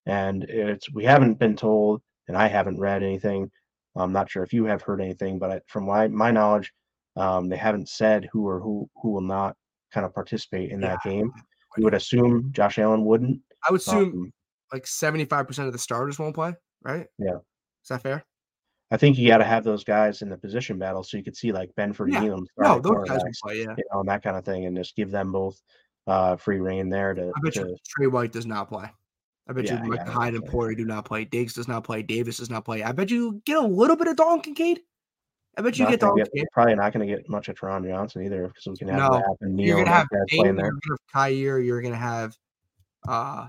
and 0.06 0.44
it's 0.44 0.92
we 0.92 1.04
haven't 1.04 1.38
been 1.38 1.56
told, 1.56 2.02
and 2.28 2.36
I 2.36 2.48
haven't 2.48 2.78
read 2.80 3.02
anything. 3.02 3.50
I'm 3.96 4.12
not 4.12 4.30
sure 4.30 4.42
if 4.42 4.52
you 4.52 4.66
have 4.66 4.82
heard 4.82 5.00
anything, 5.00 5.38
but 5.38 5.50
I, 5.50 5.60
from 5.66 5.86
my 5.86 6.08
my 6.08 6.30
knowledge, 6.30 6.70
um, 7.16 7.48
they 7.48 7.56
haven't 7.56 7.88
said 7.88 8.28
who 8.32 8.46
or 8.46 8.60
who 8.60 8.88
who 9.02 9.10
will 9.12 9.22
not 9.22 9.56
kind 9.92 10.04
of 10.04 10.14
participate 10.14 10.70
in 10.70 10.80
that 10.80 11.02
game. 11.02 11.32
We 11.76 11.84
would 11.84 11.94
assume 11.94 12.50
Josh 12.50 12.78
Allen 12.78 13.04
wouldn't. 13.04 13.40
I 13.68 13.70
would 13.70 13.82
assume 13.82 14.08
Um, 14.08 14.32
like 14.72 14.84
75% 14.84 15.66
of 15.66 15.72
the 15.72 15.78
starters 15.78 16.18
won't 16.18 16.34
play, 16.34 16.54
right? 16.82 17.06
Yeah. 17.18 17.36
Is 17.36 17.88
that 17.90 18.02
fair? 18.02 18.24
I 18.90 18.96
think 18.96 19.18
you 19.18 19.28
got 19.28 19.38
to 19.38 19.44
have 19.44 19.64
those 19.64 19.84
guys 19.84 20.22
in 20.22 20.30
the 20.30 20.36
position 20.38 20.78
battle 20.78 21.02
so 21.04 21.16
you 21.18 21.22
could 21.22 21.36
see 21.36 21.52
like 21.52 21.70
Benford 21.76 22.10
Yeah. 22.12 22.20
No, 22.58 22.80
those 22.80 23.06
guys 23.08 23.20
play, 23.42 23.58
yeah. 23.58 23.74
you 23.76 23.84
know, 23.92 24.00
and 24.00 24.08
that 24.08 24.22
kind 24.22 24.36
of 24.36 24.44
thing, 24.44 24.64
and 24.66 24.76
just 24.76 24.96
give 24.96 25.10
them 25.10 25.30
both 25.32 25.60
uh, 26.06 26.36
free 26.36 26.58
reign 26.58 26.88
there 26.88 27.12
to. 27.14 27.28
I 27.36 27.40
bet 27.42 27.52
to 27.54 27.60
you 27.60 27.76
Trey 27.86 28.06
White 28.06 28.32
does 28.32 28.46
not 28.46 28.68
play. 28.68 28.90
I 29.48 29.52
bet 29.52 29.64
Yeah, 29.64 29.74
you 29.74 29.78
yeah, 29.80 29.88
Mike 29.88 30.08
I 30.08 30.10
Hyde 30.10 30.34
and. 30.34 30.44
Poyer 30.46 30.76
do 30.76 30.84
not 30.86 31.04
play. 31.04 31.24
Diggs 31.26 31.54
does 31.54 31.68
not 31.68 31.84
play. 31.84 32.02
Davis 32.02 32.38
does 32.38 32.48
not 32.50 32.64
play. 32.64 32.82
I 32.82 32.92
bet 32.92 33.10
you 33.10 33.42
get 33.44 33.58
a 33.58 33.66
little 33.66 33.96
bit 33.96 34.06
of 34.08 34.16
Dalton 34.16 34.40
Kincaid. 34.40 34.80
I 35.56 35.62
bet 35.62 35.78
you 35.78 35.84
not 35.84 35.90
get 35.90 36.00
Dalton 36.00 36.18
get- 36.24 36.32
Kincaid. 36.32 36.48
probably 36.52 36.74
not 36.74 36.92
going 36.92 37.06
to 37.06 37.14
get 37.14 37.28
much 37.28 37.48
of 37.48 37.56
Taron 37.56 37.86
Johnson 37.86 38.22
either 38.24 38.48
because 38.48 38.66
we 38.66 38.76
can 38.76 38.88
have 38.88 39.10
No, 39.12 39.36
and 39.40 39.54
Neal 39.54 39.66
You're 39.66 39.84
gonna 39.84 39.90
have 39.96 40.06
those 40.12 40.20
guys 40.20 40.26
Dame, 40.28 40.40
playing 40.40 40.54
you're 40.56 40.62
there. 40.64 40.72
have 40.90 41.30
Kaiir, 41.32 41.58
you're 41.66 41.82
gonna 41.82 41.96
have 41.96 42.36
uh 43.06 43.48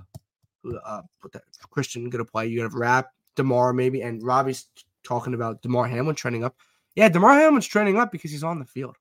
who- 0.63 0.77
uh 0.77 1.01
put 1.21 1.31
that 1.33 1.43
Christian 1.69 2.09
gonna 2.09 2.25
play. 2.25 2.47
You 2.47 2.61
have 2.63 2.73
Rap, 2.73 3.09
Damar 3.35 3.73
maybe, 3.73 4.01
and 4.01 4.21
Robbie's 4.23 4.67
talking 5.03 5.33
about 5.33 5.61
Damar 5.61 5.87
Hamlin 5.87 6.15
trending 6.15 6.43
up. 6.43 6.55
Yeah, 6.95 7.09
Damar 7.09 7.33
Hamlin's 7.35 7.67
trending 7.67 7.97
up 7.97 8.11
because 8.11 8.31
he's 8.31 8.43
on 8.43 8.59
the 8.59 8.65
field. 8.65 8.95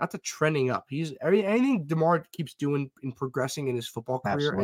That's 0.00 0.14
a 0.14 0.18
trending 0.18 0.70
up. 0.70 0.86
He's 0.88 1.12
anything 1.22 1.84
Damar 1.86 2.24
keeps 2.32 2.54
doing 2.54 2.90
in 3.02 3.12
progressing 3.12 3.68
in 3.68 3.76
his 3.76 3.88
football 3.88 4.20
career 4.20 4.58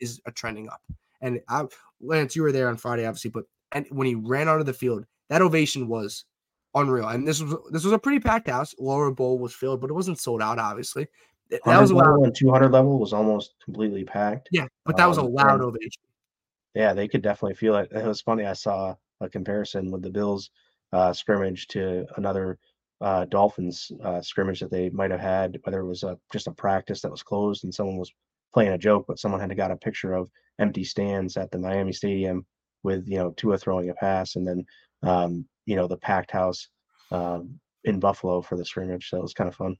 is 0.00 0.20
a 0.26 0.32
trending 0.32 0.68
up. 0.68 0.80
And 1.20 1.40
I, 1.48 1.64
Lance, 2.00 2.36
you 2.36 2.42
were 2.42 2.52
there 2.52 2.68
on 2.68 2.76
Friday, 2.76 3.04
obviously, 3.04 3.30
but 3.30 3.44
and 3.72 3.86
when 3.90 4.06
he 4.06 4.14
ran 4.14 4.48
onto 4.48 4.64
the 4.64 4.72
field, 4.72 5.04
that 5.30 5.42
ovation 5.42 5.88
was 5.88 6.24
unreal. 6.74 7.08
And 7.08 7.26
this 7.26 7.42
was 7.42 7.56
this 7.70 7.84
was 7.84 7.92
a 7.92 7.98
pretty 7.98 8.20
packed 8.20 8.48
house. 8.48 8.74
Lower 8.78 9.10
Bowl 9.10 9.38
was 9.38 9.52
filled, 9.52 9.80
but 9.80 9.90
it 9.90 9.94
wasn't 9.94 10.20
sold 10.20 10.40
out. 10.40 10.58
Obviously, 10.60 11.08
that 11.50 11.60
was 11.80 11.90
a 11.90 11.96
loud. 11.96 12.22
and 12.22 12.34
200 12.34 12.70
level 12.70 12.98
was 12.98 13.12
almost 13.12 13.54
completely 13.64 14.04
packed. 14.04 14.48
Yeah, 14.52 14.66
but 14.84 14.96
that 14.96 15.06
was 15.06 15.18
a 15.18 15.22
Um, 15.22 15.32
loud 15.32 15.60
ovation. 15.60 16.02
Yeah, 16.74 16.92
they 16.92 17.08
could 17.08 17.22
definitely 17.22 17.56
feel 17.56 17.74
it. 17.76 17.90
It 17.90 18.04
was 18.04 18.20
funny. 18.20 18.46
I 18.46 18.52
saw 18.52 18.94
a 19.20 19.28
comparison 19.28 19.90
with 19.90 20.02
the 20.02 20.10
Bills 20.10 20.50
uh, 20.92 21.12
scrimmage 21.12 21.66
to 21.68 22.06
another 22.16 22.58
uh, 23.00 23.24
Dolphins 23.26 23.92
uh, 24.04 24.20
scrimmage 24.20 24.60
that 24.60 24.70
they 24.70 24.90
might 24.90 25.10
have 25.10 25.20
had, 25.20 25.58
whether 25.62 25.80
it 25.80 25.86
was 25.86 26.02
a, 26.02 26.18
just 26.32 26.46
a 26.46 26.52
practice 26.52 27.00
that 27.02 27.10
was 27.10 27.22
closed 27.22 27.64
and 27.64 27.74
someone 27.74 27.96
was 27.96 28.12
playing 28.52 28.72
a 28.72 28.78
joke, 28.78 29.04
but 29.06 29.18
someone 29.18 29.40
had 29.40 29.56
got 29.56 29.70
a 29.70 29.76
picture 29.76 30.14
of 30.14 30.30
empty 30.58 30.84
stands 30.84 31.36
at 31.36 31.50
the 31.50 31.58
Miami 31.58 31.92
Stadium 31.92 32.44
with 32.82 33.06
you 33.08 33.18
know 33.18 33.32
Tua 33.36 33.58
throwing 33.58 33.90
a 33.90 33.94
pass, 33.94 34.36
and 34.36 34.46
then 34.46 34.64
um, 35.02 35.46
you 35.66 35.76
know 35.76 35.86
the 35.86 35.96
packed 35.96 36.30
house 36.30 36.68
um, 37.10 37.58
in 37.84 38.00
Buffalo 38.00 38.40
for 38.42 38.56
the 38.56 38.64
scrimmage. 38.64 39.10
So 39.10 39.18
it 39.18 39.22
was 39.22 39.34
kind 39.34 39.48
of 39.48 39.54
fun. 39.54 39.76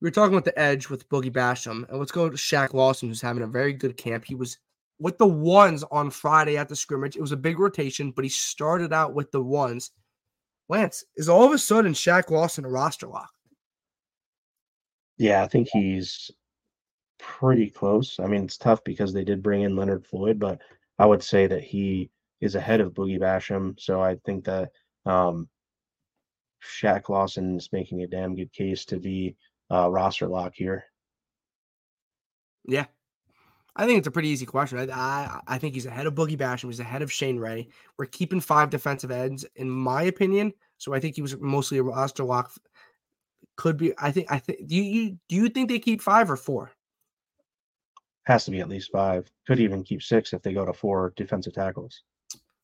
We 0.00 0.06
were 0.06 0.12
talking 0.12 0.34
about 0.34 0.44
the 0.44 0.58
edge 0.58 0.90
with 0.90 1.08
Boogie 1.08 1.32
Basham, 1.32 1.88
and 1.88 1.98
let's 1.98 2.12
go 2.12 2.28
to 2.28 2.36
Shaq 2.36 2.74
Lawson, 2.74 3.08
who's 3.08 3.22
having 3.22 3.42
a 3.42 3.46
very 3.46 3.72
good 3.72 3.96
camp. 3.96 4.24
He 4.26 4.34
was 4.34 4.58
with 4.98 5.18
the 5.18 5.26
ones 5.26 5.84
on 5.90 6.10
Friday 6.10 6.56
at 6.56 6.68
the 6.68 6.76
scrimmage. 6.76 7.16
It 7.16 7.20
was 7.20 7.32
a 7.32 7.36
big 7.36 7.58
rotation, 7.58 8.10
but 8.10 8.24
he 8.24 8.28
started 8.30 8.92
out 8.92 9.14
with 9.14 9.30
the 9.30 9.42
ones. 9.42 9.90
Lance, 10.68 11.04
is 11.16 11.28
all 11.28 11.44
of 11.44 11.52
a 11.52 11.58
sudden 11.58 11.92
Shaq 11.92 12.30
Lawson 12.30 12.64
a 12.64 12.68
roster 12.68 13.06
lock? 13.06 13.30
Yeah, 15.18 15.42
I 15.42 15.48
think 15.48 15.68
he's 15.72 16.30
pretty 17.18 17.70
close. 17.70 18.18
I 18.18 18.26
mean, 18.26 18.44
it's 18.44 18.58
tough 18.58 18.82
because 18.84 19.12
they 19.12 19.24
did 19.24 19.42
bring 19.42 19.62
in 19.62 19.76
Leonard 19.76 20.06
Floyd, 20.06 20.38
but 20.38 20.60
I 20.98 21.06
would 21.06 21.22
say 21.22 21.46
that 21.46 21.62
he 21.62 22.10
is 22.40 22.54
ahead 22.54 22.80
of 22.80 22.92
Boogie 22.92 23.20
Basham. 23.20 23.78
So 23.78 24.02
I 24.02 24.16
think 24.24 24.44
that 24.44 24.70
um, 25.04 25.48
Shaq 26.62 27.08
Lawson 27.08 27.56
is 27.56 27.70
making 27.72 28.02
a 28.02 28.06
damn 28.06 28.34
good 28.34 28.52
case 28.52 28.84
to 28.86 28.98
be 28.98 29.36
uh, 29.70 29.90
roster 29.90 30.26
lock 30.26 30.54
here. 30.54 30.84
Yeah. 32.66 32.86
I 33.76 33.86
think 33.86 33.98
it's 33.98 34.08
a 34.08 34.10
pretty 34.10 34.28
easy 34.28 34.46
question. 34.46 34.78
I, 34.78 34.92
I 34.92 35.40
I 35.46 35.58
think 35.58 35.74
he's 35.74 35.86
ahead 35.86 36.06
of 36.06 36.14
Boogie 36.14 36.36
Basham. 36.36 36.66
He's 36.66 36.80
ahead 36.80 37.02
of 37.02 37.12
Shane 37.12 37.38
Ray. 37.38 37.68
We're 37.98 38.06
keeping 38.06 38.40
five 38.40 38.70
defensive 38.70 39.10
ends, 39.10 39.44
in 39.56 39.70
my 39.70 40.04
opinion. 40.04 40.52
So 40.78 40.94
I 40.94 41.00
think 41.00 41.14
he 41.14 41.22
was 41.22 41.36
mostly 41.38 41.78
a 41.78 41.82
roster 41.82 42.24
lock. 42.24 42.52
Could 43.56 43.76
be. 43.76 43.92
I 43.98 44.10
think. 44.10 44.32
I 44.32 44.38
think. 44.38 44.66
Do 44.66 44.74
you, 44.74 45.18
do 45.28 45.36
you 45.36 45.48
think 45.50 45.68
they 45.68 45.78
keep 45.78 46.00
five 46.00 46.30
or 46.30 46.36
four? 46.36 46.72
Has 48.24 48.46
to 48.46 48.50
be 48.50 48.60
at 48.60 48.68
least 48.68 48.90
five. 48.90 49.30
Could 49.46 49.60
even 49.60 49.84
keep 49.84 50.02
six 50.02 50.32
if 50.32 50.42
they 50.42 50.52
go 50.52 50.64
to 50.64 50.72
four 50.72 51.12
defensive 51.16 51.52
tackles. 51.52 52.02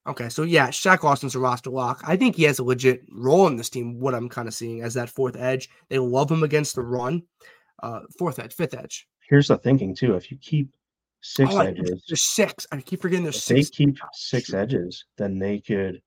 Okay, 0.06 0.28
so 0.28 0.42
yeah, 0.42 0.68
Shaq 0.68 1.04
Lawson's 1.04 1.36
a 1.36 1.38
roster 1.38 1.70
lock. 1.70 2.02
I 2.04 2.16
think 2.16 2.34
he 2.34 2.42
has 2.44 2.58
a 2.58 2.64
legit 2.64 3.02
role 3.12 3.46
in 3.46 3.56
this 3.56 3.70
team. 3.70 4.00
What 4.00 4.14
I'm 4.14 4.28
kind 4.28 4.48
of 4.48 4.54
seeing 4.54 4.82
as 4.82 4.94
that 4.94 5.08
fourth 5.08 5.36
edge, 5.36 5.68
they 5.90 5.98
love 5.98 6.30
him 6.30 6.42
against 6.42 6.74
the 6.74 6.82
run. 6.82 7.22
Uh, 7.82 8.00
fourth 8.18 8.38
edge, 8.38 8.52
fifth 8.54 8.74
edge. 8.74 9.06
Here's 9.28 9.48
the 9.48 9.58
thinking 9.58 9.94
too: 9.94 10.16
if 10.16 10.30
you 10.30 10.38
keep 10.38 10.74
six 11.22 11.50
Oh, 11.54 11.60
edges, 11.60 12.02
There's 12.08 12.22
six. 12.34 12.66
I 12.72 12.80
keep 12.80 13.00
forgetting 13.02 13.24
there's 13.24 13.36
if 13.38 13.46
they 13.46 13.62
six. 13.62 13.70
keep 13.76 13.98
six 14.12 14.48
shoot. 14.48 14.56
edges, 14.56 15.04
then 15.18 15.38
they 15.38 15.60
could 15.60 16.00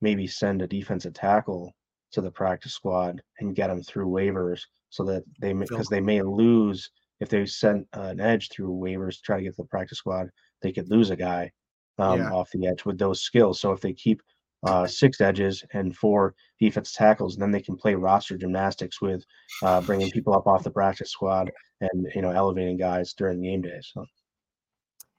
maybe 0.00 0.26
send 0.26 0.62
a 0.62 0.66
defensive 0.66 1.14
tackle 1.14 1.72
to 2.12 2.20
the 2.20 2.30
practice 2.30 2.72
squad 2.74 3.20
and 3.40 3.54
get 3.56 3.66
them 3.68 3.82
through 3.82 4.06
waivers 4.06 4.60
so 4.90 5.04
that 5.04 5.24
they 5.40 5.52
because 5.52 5.88
they 5.88 6.00
may 6.00 6.22
lose 6.22 6.90
if 7.20 7.28
they 7.28 7.44
sent 7.46 7.86
an 7.94 8.20
edge 8.20 8.48
through 8.50 8.70
waivers 8.70 9.16
to 9.16 9.22
try 9.22 9.36
to 9.38 9.42
get 9.42 9.56
to 9.56 9.62
the 9.62 9.68
practice 9.68 9.98
squad, 9.98 10.28
they 10.62 10.72
could 10.72 10.88
lose 10.88 11.10
a 11.10 11.16
guy 11.16 11.50
um, 11.98 12.20
Yeah. 12.20 12.30
off 12.30 12.50
the 12.52 12.66
edge 12.68 12.84
with 12.84 12.96
those 12.98 13.22
skills. 13.22 13.60
So 13.60 13.72
if 13.72 13.80
they 13.80 13.92
keep 13.92 14.22
uh, 14.62 14.86
six 14.86 15.20
edges 15.20 15.64
and 15.72 15.96
four 15.96 16.34
defense 16.60 16.92
tackles, 16.92 17.36
then 17.36 17.50
they 17.50 17.60
can 17.60 17.76
play 17.76 17.94
roster 17.94 18.36
gymnastics 18.36 19.00
with 19.02 19.24
uh, 19.62 19.80
bringing 19.80 20.10
people 20.10 20.32
up 20.34 20.46
off 20.46 20.62
the 20.64 20.70
practice 20.70 21.10
squad 21.10 21.50
and 21.80 22.06
you 22.14 22.22
know 22.22 22.30
elevating 22.30 22.76
guys 22.76 23.12
during 23.14 23.42
game 23.42 23.62
day. 23.62 23.78
So 23.82 24.04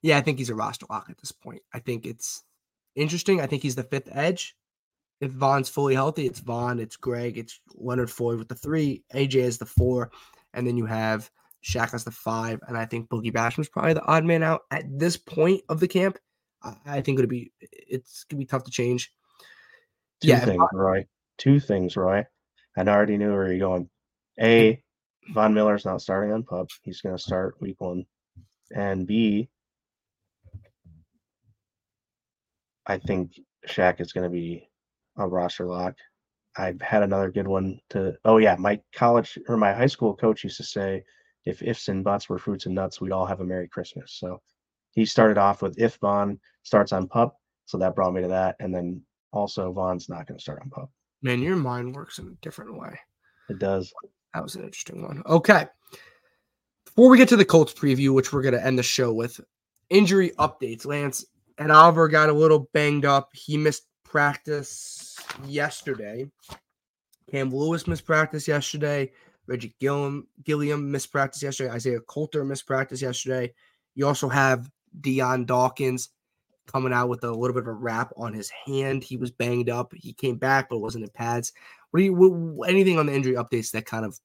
Yeah, 0.02 0.18
I 0.18 0.22
think 0.22 0.38
he's 0.38 0.50
a 0.50 0.56
roster 0.56 0.86
lock 0.90 1.08
at 1.10 1.18
this 1.18 1.32
point. 1.32 1.62
I 1.74 1.80
think 1.80 2.06
it's 2.06 2.44
interesting. 2.96 3.42
I 3.42 3.48
think 3.48 3.64
he's 3.64 3.76
the 3.76 3.84
fifth 3.84 4.10
edge. 4.12 4.56
If 5.22 5.32
Von's 5.32 5.68
fully 5.68 5.96
healthy, 5.96 6.26
it's 6.26 6.40
Von, 6.40 6.80
it's 6.80 6.96
Greg, 6.96 7.38
it's 7.38 7.60
Leonard 7.76 8.10
Floyd 8.10 8.40
with 8.40 8.48
the 8.48 8.56
three, 8.56 9.04
AJ 9.14 9.36
is 9.36 9.58
the 9.58 9.66
four, 9.66 10.12
and 10.54 10.66
then 10.66 10.78
you 10.78 10.86
have 10.86 11.30
Shaq 11.62 11.92
has 11.92 12.06
the 12.06 12.12
five, 12.12 12.62
and 12.68 12.78
I 12.78 12.86
think 12.86 13.10
Boogie 13.10 13.34
Basham 13.34 13.60
is 13.60 13.68
probably 13.68 13.94
the 13.94 14.06
odd 14.06 14.24
man 14.24 14.44
out 14.44 14.62
at 14.72 14.86
this 14.98 15.18
point 15.18 15.62
of 15.68 15.82
the 15.82 15.90
camp. 15.90 16.18
I, 16.64 16.76
I 16.86 17.02
think 17.02 17.20
it'll 17.20 17.28
be 17.30 17.52
it's 17.60 18.24
gonna 18.24 18.40
be 18.40 18.46
tough 18.46 18.64
to 18.64 18.72
change. 18.72 19.12
Two 20.22 20.30
Yeah, 20.30 20.40
things, 20.40 20.64
Roy. 20.74 21.06
Two 21.38 21.60
things, 21.60 21.96
Roy. 21.96 22.26
And 22.76 22.90
I 22.90 22.94
already 22.94 23.18
knew 23.18 23.32
where 23.32 23.52
you're 23.52 23.60
going. 23.60 23.90
A, 24.40 24.82
Von 25.34 25.54
Miller's 25.54 25.86
not 25.86 26.02
starting 26.02 26.34
on 26.34 26.44
PUP. 26.44 26.70
He's 26.84 27.02
going 27.02 27.16
to 27.16 27.22
start 27.22 27.60
week 27.62 27.80
one. 27.80 28.06
And 28.76 29.08
B, 29.08 29.50
I 32.90 32.98
think 32.98 33.40
Shaq 33.68 34.02
is 34.02 34.12
going 34.12 34.24
to 34.24 34.30
be 34.30 34.68
a 35.18 35.28
roster 35.28 35.66
lock. 35.66 35.96
I've 36.58 36.82
had 36.82 37.04
another 37.04 37.32
good 37.32 37.48
one 37.48 37.80
to. 37.92 38.16
Oh 38.26 38.38
yeah, 38.38 38.56
my 38.58 38.82
college 38.94 39.38
or 39.48 39.56
my 39.56 39.72
high 39.72 39.86
school 39.86 40.16
coach 40.16 40.44
used 40.44 40.58
to 40.58 40.64
say, 40.64 41.04
if 41.46 41.62
ifs 41.62 41.88
and 41.88 42.04
buts 42.04 42.28
were 42.28 42.40
fruits 42.40 42.66
and 42.66 42.76
nuts, 42.76 43.00
we'd 43.00 43.12
all 43.12 43.28
have 43.28 43.40
a 43.40 43.46
Merry 43.46 43.68
Christmas. 43.68 44.18
So 44.20 44.42
he 44.92 45.06
started 45.06 45.38
off 45.38 45.62
with 45.62 45.80
if 45.80 45.98
Von 45.98 46.40
starts 46.64 46.92
on 46.92 47.08
pup, 47.08 47.38
so 47.66 47.78
that 47.78 47.96
brought 47.96 48.14
me 48.14 48.22
to 48.24 48.28
that, 48.28 48.56
and 48.60 48.74
then 48.74 49.02
also 49.32 49.72
Von's 49.72 50.10
not 50.10 50.28
going 50.28 50.38
to 50.38 50.42
start 50.42 50.62
on 50.62 50.70
pup. 50.72 50.90
Man, 51.22 51.42
your 51.42 51.56
mind 51.56 51.96
works 51.96 52.18
in 52.18 52.28
a 52.28 52.42
different 52.42 52.78
way. 52.78 53.00
It 53.50 53.60
does. 53.60 53.94
That 54.34 54.44
was 54.44 54.56
an 54.56 54.64
interesting 54.64 55.04
one. 55.04 55.22
Okay. 55.28 55.68
Before 56.86 57.10
we 57.10 57.18
get 57.18 57.30
to 57.30 57.38
the 57.38 57.46
Colts 57.46 57.74
preview, 57.74 58.14
which 58.14 58.34
we're 58.34 58.42
going 58.42 58.56
to 58.56 58.66
end 58.66 58.80
the 58.80 58.84
show 58.84 59.14
with, 59.14 59.40
injury 59.90 60.32
updates. 60.40 60.86
Lance 60.86 61.26
Ed 61.60 61.72
Oliver 61.72 62.08
got 62.08 62.30
a 62.30 62.34
little 62.34 62.70
banged 62.74 63.04
up. 63.04 63.30
He 63.34 63.58
missed 63.58 63.84
practice 64.06 65.18
yesterday. 65.46 66.32
Cam 67.30 67.54
Lewis 67.54 67.86
missed 67.86 68.06
practice 68.06 68.48
yesterday. 68.48 69.12
Reggie 69.46 69.76
Gilliam, 69.80 70.26
Gilliam 70.44 70.90
missed 70.90 71.12
practice 71.12 71.44
yesterday. 71.44 71.72
Isaiah 71.72 72.00
Coulter 72.00 72.46
missed 72.46 72.66
practice 72.66 73.02
yesterday. 73.02 73.54
You 73.96 74.08
also 74.08 74.30
have 74.30 74.72
Dion 75.02 75.46
Dawkins 75.46 76.10
coming 76.66 76.94
out 76.94 77.10
with 77.10 77.24
a 77.26 77.32
little 77.32 77.54
bit 77.54 77.64
of 77.64 77.68
a 77.68 77.74
wrap 77.74 78.14
on 78.16 78.34
his 78.34 78.50
hand. 78.66 79.04
He 79.04 79.18
was 79.18 79.32
banged 79.32 79.70
up. 79.70 79.92
He 79.94 80.14
came 80.14 80.38
back, 80.38 80.70
but 80.70 80.78
it 80.78 80.82
wasn't 80.82 81.04
in 81.04 81.10
pads. 81.10 81.52
What 81.92 82.00
do 82.00 82.06
you 82.06 82.14
what, 82.14 82.70
anything 82.70 82.98
on 82.98 83.08
the 83.08 83.14
injury 83.14 83.34
updates 83.34 83.72
that 83.72 83.86
kind 83.86 84.06
of 84.06 84.18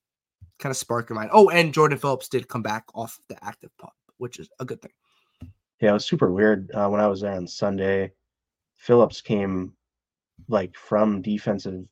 kind 0.61 0.71
of 0.71 0.77
spark 0.77 1.09
your 1.09 1.17
mind? 1.17 1.31
Oh, 1.33 1.51
and 1.51 1.75
Jordan 1.75 1.99
Phillips 1.99 2.29
did 2.29 2.47
come 2.47 2.63
back 2.63 2.85
off 2.95 3.19
the 3.29 3.43
active 3.43 3.71
pup, 3.79 3.95
which 4.19 4.39
is 4.39 4.49
a 4.61 4.65
good 4.65 4.81
thing. 4.81 4.93
Yeah, 5.81 5.91
it 5.91 5.95
was 5.95 6.07
super 6.07 6.33
weird 6.33 6.71
uh, 6.73 6.89
when 6.89 7.01
I 7.01 7.07
was 7.07 7.21
there 7.21 7.33
on 7.33 7.47
Sunday. 7.47 8.13
Phillips 8.77 9.21
came 9.21 9.77
like 10.49 10.77
from 10.77 11.23
defensive 11.23 11.87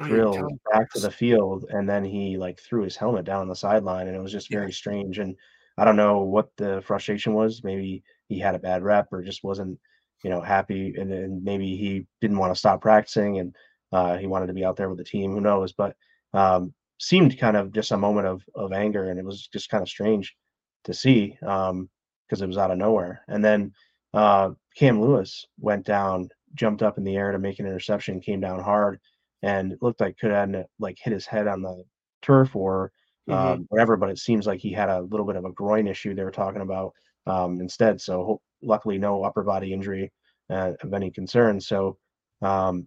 Oh, 0.00 0.04
drill 0.06 0.58
back 0.72 0.90
to 0.92 1.00
the 1.00 1.10
field, 1.10 1.66
and 1.70 1.88
then 1.88 2.04
he 2.04 2.36
like 2.36 2.60
threw 2.60 2.82
his 2.82 2.96
helmet 2.96 3.24
down 3.24 3.48
the 3.48 3.54
sideline, 3.54 4.06
and 4.08 4.16
it 4.16 4.20
was 4.20 4.32
just 4.32 4.50
Yeah. 4.50 4.58
very 4.58 4.72
strange. 4.72 5.18
And 5.18 5.36
I 5.78 5.84
don't 5.84 5.96
know 5.96 6.20
what 6.22 6.56
the 6.56 6.82
frustration 6.82 7.34
was. 7.34 7.62
Maybe 7.64 8.02
he 8.28 8.38
had 8.38 8.54
a 8.54 8.58
bad 8.58 8.82
rep 8.82 9.12
or 9.12 9.22
just 9.22 9.44
wasn't, 9.44 9.78
you 10.22 10.30
know, 10.30 10.40
happy, 10.40 10.94
and 10.98 11.10
then 11.10 11.42
maybe 11.42 11.76
he 11.76 12.06
didn't 12.20 12.38
want 12.38 12.52
to 12.54 12.58
stop 12.58 12.80
practicing, 12.82 13.38
and 13.38 13.54
uh, 13.92 14.16
he 14.16 14.26
wanted 14.26 14.46
to 14.48 14.54
be 14.54 14.64
out 14.64 14.76
there 14.76 14.88
with 14.88 14.98
the 14.98 15.04
team. 15.04 15.32
Who 15.32 15.40
knows? 15.40 15.72
But 15.72 15.96
um, 16.32 16.74
seemed 16.98 17.38
kind 17.38 17.56
of 17.56 17.72
just 17.72 17.92
a 17.92 17.96
moment 17.96 18.26
of 18.26 18.42
of 18.54 18.72
anger, 18.72 19.10
and 19.10 19.18
it 19.18 19.24
was 19.24 19.46
just 19.48 19.70
kind 19.70 19.82
of 19.82 19.88
strange 19.88 20.36
to 20.84 20.94
see 20.94 21.38
um, 21.42 21.88
because 22.28 22.42
it 22.42 22.46
was 22.46 22.58
out 22.58 22.70
of 22.70 22.78
nowhere. 22.78 23.22
And 23.28 23.44
then 23.44 23.72
uh, 24.14 24.50
Cam 24.76 25.00
Lewis 25.00 25.46
went 25.58 25.84
down, 25.86 26.28
jumped 26.54 26.82
up 26.82 26.98
in 26.98 27.04
the 27.04 27.16
air 27.16 27.32
to 27.32 27.38
make 27.38 27.58
an 27.58 27.66
interception, 27.66 28.20
came 28.20 28.40
down 28.40 28.60
hard, 28.62 29.00
and 29.42 29.76
looked 29.80 30.00
like 30.00 30.18
could 30.18 30.30
have 30.30 30.64
like 30.78 30.98
hit 31.00 31.12
his 31.12 31.26
head 31.26 31.46
on 31.46 31.62
the 31.62 31.84
turf 32.22 32.56
or 32.56 32.92
Mhm. 33.28 33.34
um, 33.34 33.66
whatever. 33.70 33.96
But 33.96 34.10
it 34.10 34.18
seems 34.18 34.46
like 34.46 34.60
he 34.60 34.72
had 34.72 34.88
a 34.88 35.02
little 35.02 35.26
bit 35.26 35.36
of 35.36 35.44
a 35.44 35.52
groin 35.52 35.86
issue 35.88 36.14
they 36.14 36.24
were 36.24 36.30
talking 36.30 36.62
about 36.62 36.92
um, 37.26 37.60
instead. 37.60 38.00
So 38.00 38.40
luckily, 38.62 38.98
no 38.98 39.24
upper 39.24 39.42
body 39.42 39.72
injury 39.72 40.12
uh, 40.48 40.72
of 40.80 40.94
any 40.94 41.10
concern. 41.10 41.60
So 41.60 41.98
um, 42.42 42.86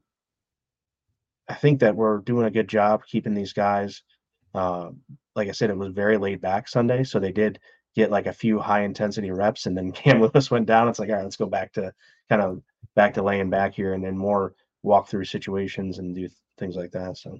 I 1.47 1.55
think 1.55 1.79
that 1.79 1.95
we're 1.95 2.19
doing 2.19 2.45
a 2.45 2.51
good 2.51 2.67
job 2.67 3.03
keeping 3.05 3.33
these 3.33 3.53
guys. 3.53 4.01
Uh, 4.53 4.91
like 5.35 5.47
I 5.47 5.51
said, 5.51 5.69
it 5.69 5.77
was 5.77 5.93
very 5.93 6.17
laid 6.17 6.41
back 6.41 6.67
Sunday, 6.67 7.03
so 7.03 7.19
they 7.19 7.31
did 7.31 7.59
get 7.95 8.11
like 8.11 8.27
a 8.27 8.33
few 8.33 8.59
high 8.59 8.81
intensity 8.81 9.31
reps, 9.31 9.65
and 9.65 9.77
then 9.77 9.91
Cam 9.93 10.21
Lewis 10.21 10.51
went 10.51 10.65
down. 10.65 10.87
It's 10.87 10.99
like, 10.99 11.09
all 11.09 11.15
right, 11.15 11.23
let's 11.23 11.35
go 11.35 11.47
back 11.47 11.73
to 11.73 11.93
kind 12.29 12.41
of 12.41 12.61
back 12.95 13.13
to 13.15 13.23
laying 13.23 13.49
back 13.49 13.73
here, 13.73 13.93
and 13.93 14.03
then 14.03 14.17
more 14.17 14.53
walk 14.83 15.09
through 15.09 15.25
situations 15.25 15.99
and 15.99 16.15
do 16.15 16.21
th- 16.21 16.31
things 16.57 16.75
like 16.75 16.91
that. 16.91 17.17
So 17.17 17.39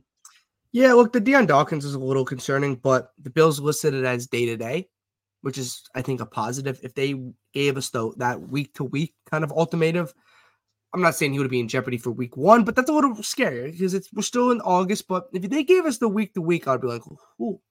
Yeah, 0.72 0.94
look, 0.94 1.14
the 1.14 1.20
Dion 1.20 1.46
Dawkins 1.46 1.86
is 1.86 1.94
a 1.94 2.00
little 2.00 2.26
concerning, 2.26 2.76
but 2.76 3.12
the 3.22 3.30
Bills 3.30 3.60
listed 3.60 3.94
it 3.94 4.06
as 4.06 4.28
day 4.28 4.46
to 4.48 4.58
day, 4.58 4.90
which 5.42 5.58
is, 5.58 5.84
I 5.96 6.02
think, 6.02 6.22
a 6.22 6.26
positive. 6.26 6.80
If 6.84 6.96
they 6.96 7.16
gave 7.54 7.78
us 7.78 7.90
though 7.90 8.14
that 8.18 8.42
week 8.42 8.74
to 8.76 8.84
week 8.84 9.14
kind 9.30 9.44
of 9.44 9.52
ultimatum, 9.52 10.10
I'm 10.94 11.02
not 11.02 11.16
saying 11.16 11.34
he 11.34 11.40
would 11.40 11.50
be 11.52 11.60
in 11.60 11.68
jeopardy 11.68 11.98
for 11.98 12.12
week 12.12 12.36
one, 12.36 12.64
but 12.64 12.76
that's 12.76 12.90
a 12.90 12.94
little 12.94 13.22
scary 13.22 13.72
because 13.72 13.94
it's 13.94 14.12
we're 14.12 14.24
still 14.24 14.52
in 14.52 14.62
August. 14.62 15.08
But 15.08 15.28
if 15.34 15.44
they 15.44 15.64
gave 15.64 15.86
us 15.86 16.00
the 16.00 16.10
week 16.10 16.34
to 16.34 16.42
week, 16.42 16.68
I'd 16.68 16.82
be 16.82 16.88
like, 16.88 17.04
ooh, 17.40 17.62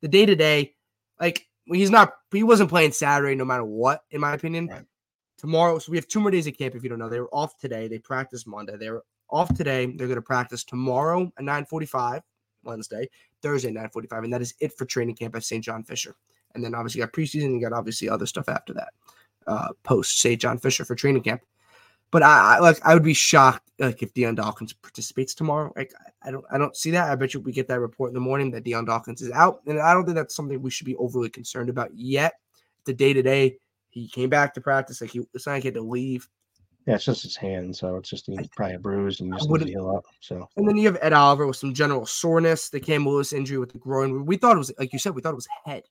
the 0.00 0.08
day 0.08 0.24
to 0.24 0.34
day, 0.34 0.74
like 1.20 1.46
he's 1.66 1.90
not, 1.90 2.12
he 2.32 2.42
wasn't 2.42 2.70
playing 2.70 2.92
Saturday 2.92 3.34
no 3.34 3.44
matter 3.44 3.64
what, 3.64 4.02
in 4.10 4.20
my 4.20 4.34
opinion. 4.34 4.68
Right. 4.68 4.84
Tomorrow, 5.38 5.78
so 5.80 5.90
we 5.90 5.98
have 5.98 6.06
two 6.06 6.20
more 6.20 6.30
days 6.30 6.46
of 6.46 6.56
camp. 6.56 6.74
If 6.76 6.84
you 6.84 6.88
don't 6.88 7.00
know, 7.00 7.08
they 7.08 7.18
were 7.18 7.32
off 7.32 7.58
today. 7.58 7.88
They 7.88 7.98
practiced 7.98 8.46
Monday. 8.46 8.76
They 8.76 8.90
were 8.90 9.04
off 9.28 9.52
today. 9.54 9.86
They're 9.86 10.06
going 10.06 10.14
to 10.14 10.22
practice 10.22 10.62
tomorrow 10.62 11.32
at 11.36 11.44
9:45 11.44 12.20
Wednesday, 12.62 13.08
Thursday 13.42 13.72
9:45, 13.72 14.24
and 14.24 14.32
that 14.32 14.42
is 14.42 14.54
it 14.60 14.76
for 14.78 14.84
training 14.84 15.16
camp 15.16 15.34
at 15.34 15.42
St. 15.42 15.64
John 15.64 15.82
Fisher. 15.82 16.14
And 16.54 16.62
then 16.62 16.74
obviously 16.74 17.00
you 17.00 17.06
got 17.06 17.12
preseason. 17.12 17.54
You 17.54 17.60
got 17.60 17.72
obviously 17.72 18.08
other 18.08 18.26
stuff 18.26 18.48
after 18.48 18.72
that. 18.74 18.90
Uh, 19.46 19.68
post 19.82 20.20
St. 20.20 20.40
John 20.40 20.58
Fisher 20.58 20.84
for 20.84 20.94
training 20.94 21.22
camp. 21.22 21.42
But 22.12 22.22
I, 22.22 22.56
I 22.56 22.58
like 22.60 22.78
I 22.84 22.94
would 22.94 23.02
be 23.02 23.14
shocked 23.14 23.68
like 23.78 24.02
if 24.02 24.12
Dion 24.12 24.34
Dawkins 24.34 24.74
participates 24.74 25.34
tomorrow. 25.34 25.72
Like 25.74 25.92
I, 25.98 26.28
I 26.28 26.30
don't 26.30 26.44
I 26.52 26.58
don't 26.58 26.76
see 26.76 26.92
that. 26.92 27.10
I 27.10 27.16
bet 27.16 27.34
you 27.34 27.40
we 27.40 27.52
get 27.52 27.66
that 27.68 27.80
report 27.80 28.10
in 28.10 28.14
the 28.14 28.20
morning 28.20 28.50
that 28.52 28.64
Dion 28.64 28.84
Dawkins 28.84 29.22
is 29.22 29.32
out, 29.32 29.62
and 29.66 29.80
I 29.80 29.94
don't 29.94 30.04
think 30.04 30.14
that's 30.14 30.36
something 30.36 30.60
we 30.60 30.70
should 30.70 30.86
be 30.86 30.96
overly 30.96 31.30
concerned 31.30 31.70
about 31.70 31.90
yet. 31.94 32.34
The 32.84 32.92
day 32.92 33.12
to 33.14 33.22
day, 33.22 33.56
he 33.88 34.08
came 34.08 34.28
back 34.28 34.52
to 34.54 34.60
practice. 34.60 35.00
Like 35.00 35.10
he, 35.10 35.22
it's 35.32 35.46
not 35.46 35.54
like 35.54 35.62
he 35.62 35.68
had 35.68 35.74
to 35.74 35.80
leave. 35.80 36.28
yeah, 36.86 36.96
it's 36.96 37.04
just 37.06 37.22
his 37.22 37.34
hand, 37.34 37.74
so 37.74 37.96
it's 37.96 38.10
just 38.10 38.26
he's 38.26 38.46
probably 38.48 38.74
a 38.74 38.78
bruise 38.78 39.20
and 39.20 39.32
just 39.32 39.48
to 39.48 39.64
heal 39.64 39.90
up. 39.96 40.04
So 40.20 40.46
And 40.56 40.68
then 40.68 40.76
you 40.76 40.86
have 40.88 40.98
Ed 41.00 41.14
Oliver 41.14 41.46
with 41.46 41.56
some 41.56 41.72
general 41.72 42.04
soreness. 42.04 42.68
The 42.68 42.80
Cam 42.80 43.08
Lewis 43.08 43.32
injury 43.32 43.56
with 43.56 43.72
the 43.72 43.78
groin. 43.78 44.26
We 44.26 44.36
thought 44.36 44.56
it 44.56 44.58
was 44.58 44.72
like 44.78 44.92
you 44.92 44.98
said. 44.98 45.14
We 45.14 45.22
thought 45.22 45.32
it 45.32 45.36
was 45.36 45.48
head, 45.64 45.84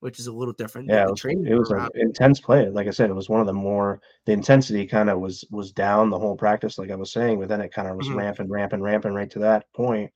which 0.00 0.18
is 0.18 0.26
a 0.26 0.32
little 0.32 0.54
different. 0.54 0.88
yeah, 0.88 1.04
it 1.04 1.10
was, 1.10 1.24
it 1.24 1.54
was 1.54 1.70
an 1.70 1.88
intense 1.94 2.40
play. 2.40 2.68
Like 2.68 2.86
I 2.86 2.90
said, 2.90 3.10
it 3.10 3.14
was 3.14 3.28
one 3.28 3.40
of 3.40 3.46
the 3.46 3.52
more 3.52 4.00
the 4.26 4.32
intensity 4.32 4.86
kind 4.86 5.08
of 5.10 5.20
was 5.20 5.44
was 5.50 5.72
down 5.72 6.10
the 6.10 6.18
whole 6.18 6.36
practice, 6.36 6.78
like 6.78 6.90
I 6.90 6.96
was 6.96 7.12
saying, 7.12 7.40
but 7.40 7.48
then 7.48 7.60
it 7.60 7.72
kind 7.72 7.88
of 7.88 7.96
was 7.96 8.08
Mhm. 8.08 8.16
ramping, 8.16 8.48
ramping, 8.50 8.82
ramping 8.82 9.14
right 9.14 9.30
to 9.30 9.38
that 9.40 9.64
point. 9.74 10.12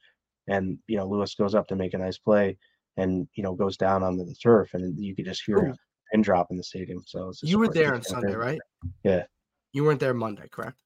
And 0.49 0.79
you 0.87 0.97
know, 0.97 1.07
Lewis 1.07 1.35
goes 1.35 1.55
up 1.55 1.69
to 1.69 1.77
make 1.77 1.95
a 1.95 1.99
nice 1.99 2.19
play 2.19 2.59
and 2.97 3.27
you 3.35 3.43
know 3.43 3.55
goes 3.55 3.77
down 3.77 4.03
on 4.03 4.17
the 4.17 4.35
turf 4.43 4.75
and 4.75 4.99
you 5.03 5.15
could 5.15 5.25
just 5.25 5.43
hear 5.45 5.59
Ooh. 5.59 5.71
a 5.71 5.77
pin 6.13 6.23
drop 6.23 6.49
in 6.51 6.57
the 6.57 6.65
stadium. 6.65 7.03
So 7.07 7.29
it's 7.29 7.43
You 7.43 7.59
were 7.59 7.69
there 7.69 7.95
on 7.95 8.03
Sunday, 8.03 8.35
right? 8.35 8.59
Yeah. 9.05 9.25
You 9.73 9.85
weren't 9.85 10.01
there 10.01 10.15
Monday, 10.15 10.49
correct? 10.51 10.79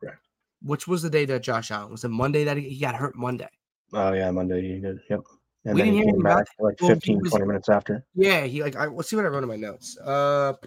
Correct. 0.00 0.20
Which 0.62 0.86
was 0.86 1.02
the 1.02 1.10
day 1.10 1.24
that 1.24 1.42
Josh 1.42 1.70
Allen 1.70 1.90
was 1.90 2.04
it 2.04 2.08
Monday 2.10 2.44
that 2.44 2.58
he 2.58 2.78
got 2.78 2.94
hurt 2.94 3.16
Monday? 3.16 3.48
Oh 3.92 4.12
yeah, 4.12 4.30
Monday 4.30 4.60
he 4.62 4.80
did. 4.80 4.98
Yep. 5.10 5.20
And 5.66 5.74
We 5.74 5.80
then 5.80 5.86
didn't 5.92 5.98
he 6.00 6.04
hear 6.04 6.12
came 6.14 6.22
back 6.22 6.46
like 6.58 6.80
Well, 6.80 6.90
15, 6.90 7.20
was- 7.20 7.30
20 7.30 7.46
minutes 7.46 7.68
after. 7.68 8.04
Yeah, 8.14 8.44
he 8.44 8.62
like 8.62 8.76
I 8.76 8.86
let's 8.86 9.08
see 9.08 9.16
what 9.16 9.24
I 9.24 9.28
wrote 9.28 9.42
in 9.42 9.48
my 9.48 9.56
notes. 9.56 9.98
Uh 9.98 10.54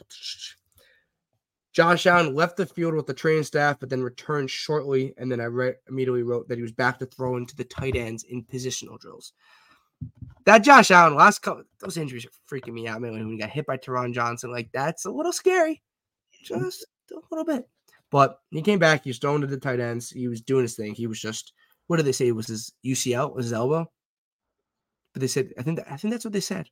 Josh 1.73 2.07
Allen 2.07 2.33
left 2.33 2.57
the 2.57 2.65
field 2.65 2.95
with 2.95 3.05
the 3.05 3.13
training 3.13 3.43
staff, 3.43 3.79
but 3.79 3.89
then 3.89 4.01
returned 4.01 4.49
shortly. 4.49 5.13
And 5.17 5.31
then 5.31 5.39
I 5.39 5.43
re- 5.43 5.75
immediately 5.87 6.23
wrote 6.23 6.47
that 6.47 6.57
he 6.57 6.63
was 6.63 6.71
back 6.71 6.97
to 6.99 7.05
throwing 7.05 7.45
to 7.45 7.55
the 7.55 7.63
tight 7.65 7.95
ends 7.95 8.23
in 8.23 8.43
positional 8.43 8.99
drills. 8.99 9.33
That 10.45 10.59
Josh 10.63 10.89
Allen 10.89 11.13
last 11.15 11.39
couple 11.43 11.63
those 11.79 11.97
injuries 11.97 12.25
are 12.25 12.29
freaking 12.55 12.73
me 12.73 12.87
out. 12.87 13.01
Man, 13.01 13.11
when 13.13 13.29
he 13.29 13.37
got 13.37 13.49
hit 13.51 13.67
by 13.67 13.77
Taron 13.77 14.13
Johnson, 14.13 14.51
like 14.51 14.71
that's 14.71 15.05
a 15.05 15.11
little 15.11 15.33
scary, 15.33 15.83
just 16.41 16.85
a 17.11 17.15
little 17.29 17.45
bit. 17.45 17.67
But 18.09 18.39
he 18.49 18.61
came 18.61 18.79
back. 18.79 19.03
He 19.03 19.09
was 19.11 19.19
throwing 19.19 19.41
to 19.41 19.47
the 19.47 19.57
tight 19.57 19.79
ends. 19.79 20.09
He 20.09 20.27
was 20.27 20.41
doing 20.41 20.63
his 20.63 20.75
thing. 20.75 20.95
He 20.95 21.05
was 21.07 21.19
just 21.19 21.53
what 21.87 21.97
did 21.97 22.05
they 22.05 22.11
say? 22.11 22.27
It 22.27 22.35
was 22.35 22.47
his 22.47 22.73
UCL, 22.85 23.35
was 23.35 23.45
his 23.45 23.53
elbow. 23.53 23.89
But 25.17 25.21
they 25.21 25.27
said 25.27 25.51
I 25.57 25.63
think 25.63 25.77
that, 25.79 25.91
I 25.91 25.97
think 25.97 26.13
that's 26.13 26.25
what 26.25 26.31
they 26.33 26.39
said. 26.39 26.69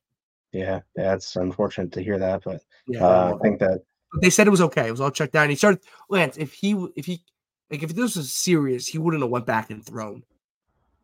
Yeah, 0.52 0.78
yeah, 0.96 1.14
it's 1.14 1.34
unfortunate 1.34 1.90
to 1.94 2.00
hear 2.00 2.16
that, 2.16 2.44
but 2.44 2.60
Yeah, 2.86 3.04
uh, 3.04 3.34
I 3.34 3.38
think 3.42 3.58
that 3.58 3.80
But 4.12 4.22
they 4.22 4.30
said 4.30 4.46
it 4.46 4.50
was 4.50 4.60
okay. 4.60 4.86
It 4.86 4.92
was 4.92 5.00
all 5.00 5.10
checked 5.10 5.34
out. 5.34 5.42
And 5.42 5.50
he 5.50 5.56
started 5.56 5.80
Lance. 6.08 6.36
If 6.36 6.52
he 6.52 6.70
if 6.94 7.06
he 7.06 7.24
like 7.72 7.82
if 7.82 7.92
this 7.96 8.14
was 8.14 8.32
serious, 8.32 8.86
he 8.86 8.98
wouldn't 8.98 9.24
have 9.24 9.32
went 9.32 9.46
back 9.46 9.70
and 9.70 9.84
thrown. 9.84 10.22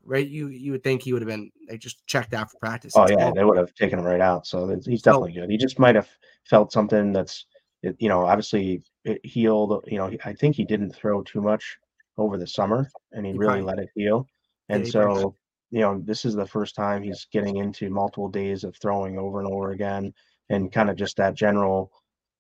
Right? 0.04 0.28
You 0.28 0.46
you 0.50 0.70
would 0.70 0.84
think 0.84 1.02
he 1.02 1.12
would 1.12 1.20
have 1.22 1.28
been 1.28 1.50
like 1.68 1.80
just 1.80 2.06
checked 2.06 2.32
out 2.32 2.52
for 2.52 2.58
practice. 2.58 2.92
Oh 2.94 3.02
It's 3.02 3.12
yeah, 3.18 3.32
they 3.34 3.42
would 3.44 3.56
have 3.58 3.74
taken 3.74 3.98
him 3.98 4.04
right 4.04 4.20
out. 4.20 4.46
So 4.46 4.68
he's 4.86 5.02
definitely 5.02 5.32
good. 5.32 5.50
He 5.50 5.56
just 5.56 5.80
might 5.80 5.96
have 5.96 6.08
felt 6.44 6.70
something 6.70 7.12
that's, 7.12 7.46
you 7.82 8.08
know, 8.08 8.24
obviously 8.24 8.84
it 9.04 9.18
healed. 9.26 9.84
You 9.88 9.98
know, 9.98 10.12
I 10.24 10.32
think 10.32 10.54
he 10.54 10.64
didn't 10.64 10.94
throw 10.94 11.22
too 11.24 11.40
much 11.40 11.76
over 12.18 12.38
the 12.38 12.46
summer, 12.46 12.88
and 13.10 13.26
he 13.26 13.32
He 13.32 13.38
really 13.38 13.62
probably- 13.62 13.64
let 13.66 13.78
it 13.80 13.88
heal. 13.96 14.28
Yeah, 14.68 14.76
And 14.76 14.92
probably- 14.92 15.22
so 15.22 15.34
you 15.72 15.80
know, 15.80 16.00
this 16.04 16.26
is 16.26 16.34
the 16.34 16.46
first 16.46 16.74
time 16.74 17.02
he's 17.02 17.26
getting 17.32 17.56
into 17.56 17.88
multiple 17.88 18.28
days 18.28 18.62
of 18.62 18.76
throwing 18.76 19.18
over 19.18 19.40
and 19.40 19.48
over 19.48 19.72
again, 19.72 20.12
and 20.50 20.70
kind 20.70 20.90
of 20.90 20.96
just 20.96 21.16
that 21.16 21.34
general, 21.34 21.90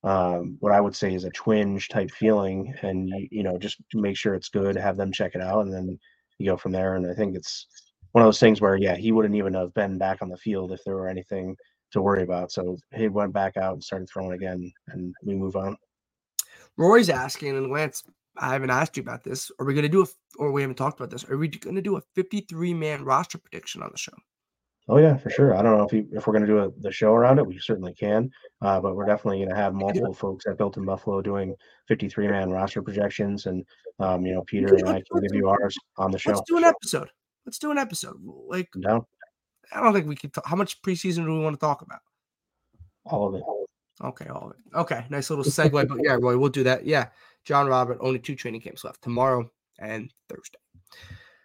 um, 0.04 0.58
what 0.60 0.72
I 0.72 0.80
would 0.80 0.94
say 0.94 1.14
is 1.14 1.24
a 1.24 1.30
twinge 1.30 1.88
type 1.88 2.10
feeling, 2.10 2.74
and 2.82 3.08
you, 3.08 3.28
you 3.30 3.42
know, 3.42 3.56
just 3.58 3.78
make 3.94 4.18
sure 4.18 4.34
it's 4.34 4.50
good, 4.50 4.76
have 4.76 4.98
them 4.98 5.10
check 5.10 5.34
it 5.34 5.40
out, 5.40 5.64
and 5.64 5.72
then 5.72 5.98
you 6.38 6.50
go 6.50 6.58
from 6.58 6.72
there. 6.72 6.96
And 6.96 7.10
I 7.10 7.14
think 7.14 7.34
it's 7.34 7.66
one 8.12 8.22
of 8.22 8.26
those 8.26 8.40
things 8.40 8.60
where, 8.60 8.76
yeah, 8.76 8.96
he 8.96 9.12
wouldn't 9.12 9.34
even 9.34 9.54
have 9.54 9.72
been 9.72 9.96
back 9.96 10.20
on 10.20 10.28
the 10.28 10.36
field 10.36 10.70
if 10.70 10.84
there 10.84 10.96
were 10.96 11.08
anything 11.08 11.56
to 11.92 12.02
worry 12.02 12.24
about. 12.24 12.52
So 12.52 12.76
he 12.94 13.08
went 13.08 13.32
back 13.32 13.56
out 13.56 13.72
and 13.72 13.82
started 13.82 14.10
throwing 14.12 14.32
again, 14.32 14.70
and 14.88 15.14
we 15.24 15.34
move 15.34 15.56
on. 15.56 15.78
Roy's 16.76 17.08
asking, 17.08 17.56
and 17.56 17.70
Lance, 17.70 18.02
I 18.36 18.52
haven't 18.52 18.70
asked 18.70 18.96
you 18.96 19.02
about 19.02 19.24
this. 19.24 19.50
Are 19.58 19.66
we 19.66 19.74
going 19.74 19.82
to 19.82 19.88
do 19.88 20.02
a, 20.02 20.06
or 20.38 20.52
we 20.52 20.62
haven't 20.62 20.76
talked 20.76 20.98
about 20.98 21.10
this? 21.10 21.28
Are 21.28 21.36
we 21.36 21.48
going 21.48 21.76
to 21.76 21.82
do 21.82 21.96
a 21.96 22.02
53 22.14 22.74
man 22.74 23.04
roster 23.04 23.38
prediction 23.38 23.82
on 23.82 23.90
the 23.92 23.98
show? 23.98 24.12
Oh 24.88 24.98
yeah, 24.98 25.16
for 25.16 25.30
sure. 25.30 25.56
I 25.56 25.62
don't 25.62 25.78
know 25.78 25.84
if 25.84 25.92
we, 25.92 26.06
if 26.12 26.26
we're 26.26 26.32
going 26.32 26.46
to 26.46 26.52
do 26.52 26.58
a, 26.58 26.70
the 26.80 26.90
show 26.90 27.14
around 27.14 27.38
it. 27.38 27.46
We 27.46 27.58
certainly 27.58 27.94
can, 27.94 28.30
uh, 28.62 28.80
but 28.80 28.96
we're 28.96 29.06
definitely 29.06 29.38
going 29.38 29.50
to 29.50 29.56
have 29.56 29.74
multiple 29.74 30.12
folks 30.12 30.44
at 30.46 30.58
Built 30.58 30.76
in 30.76 30.84
Buffalo 30.84 31.22
doing 31.22 31.54
53 31.86 32.26
man 32.26 32.50
roster 32.50 32.82
projections, 32.82 33.46
and 33.46 33.64
um, 34.00 34.26
you 34.26 34.34
know 34.34 34.42
Peter 34.42 34.74
and 34.74 34.88
I 34.88 34.94
can 34.94 35.22
give 35.22 35.34
you 35.34 35.48
ours 35.48 35.76
on 35.98 36.10
the 36.10 36.18
show. 36.18 36.32
Let's 36.32 36.42
do 36.48 36.56
an 36.56 36.64
episode. 36.64 37.08
Let's 37.46 37.58
do 37.58 37.70
an 37.70 37.78
episode. 37.78 38.16
Like, 38.48 38.68
no, 38.74 39.06
I 39.72 39.80
don't 39.80 39.92
think 39.92 40.08
we 40.08 40.16
can. 40.16 40.30
Talk, 40.30 40.46
how 40.46 40.56
much 40.56 40.82
preseason 40.82 41.26
do 41.26 41.32
we 41.32 41.44
want 41.44 41.54
to 41.54 41.64
talk 41.64 41.82
about? 41.82 42.00
All 43.04 43.28
of 43.28 43.34
it. 43.36 43.42
Okay, 44.04 44.26
all 44.26 44.46
of 44.46 44.50
it. 44.50 44.76
Okay, 44.76 45.06
nice 45.10 45.30
little 45.30 45.44
segue. 45.44 45.86
but 45.86 45.98
yeah, 46.02 46.18
Roy, 46.20 46.36
we'll 46.36 46.48
do 46.48 46.64
that. 46.64 46.84
Yeah, 46.84 47.08
John 47.44 47.66
Robert. 47.66 47.98
Only 48.00 48.18
two 48.18 48.34
training 48.34 48.60
camps 48.60 48.84
left 48.84 49.02
tomorrow 49.02 49.50
and 49.78 50.12
Thursday. 50.28 50.58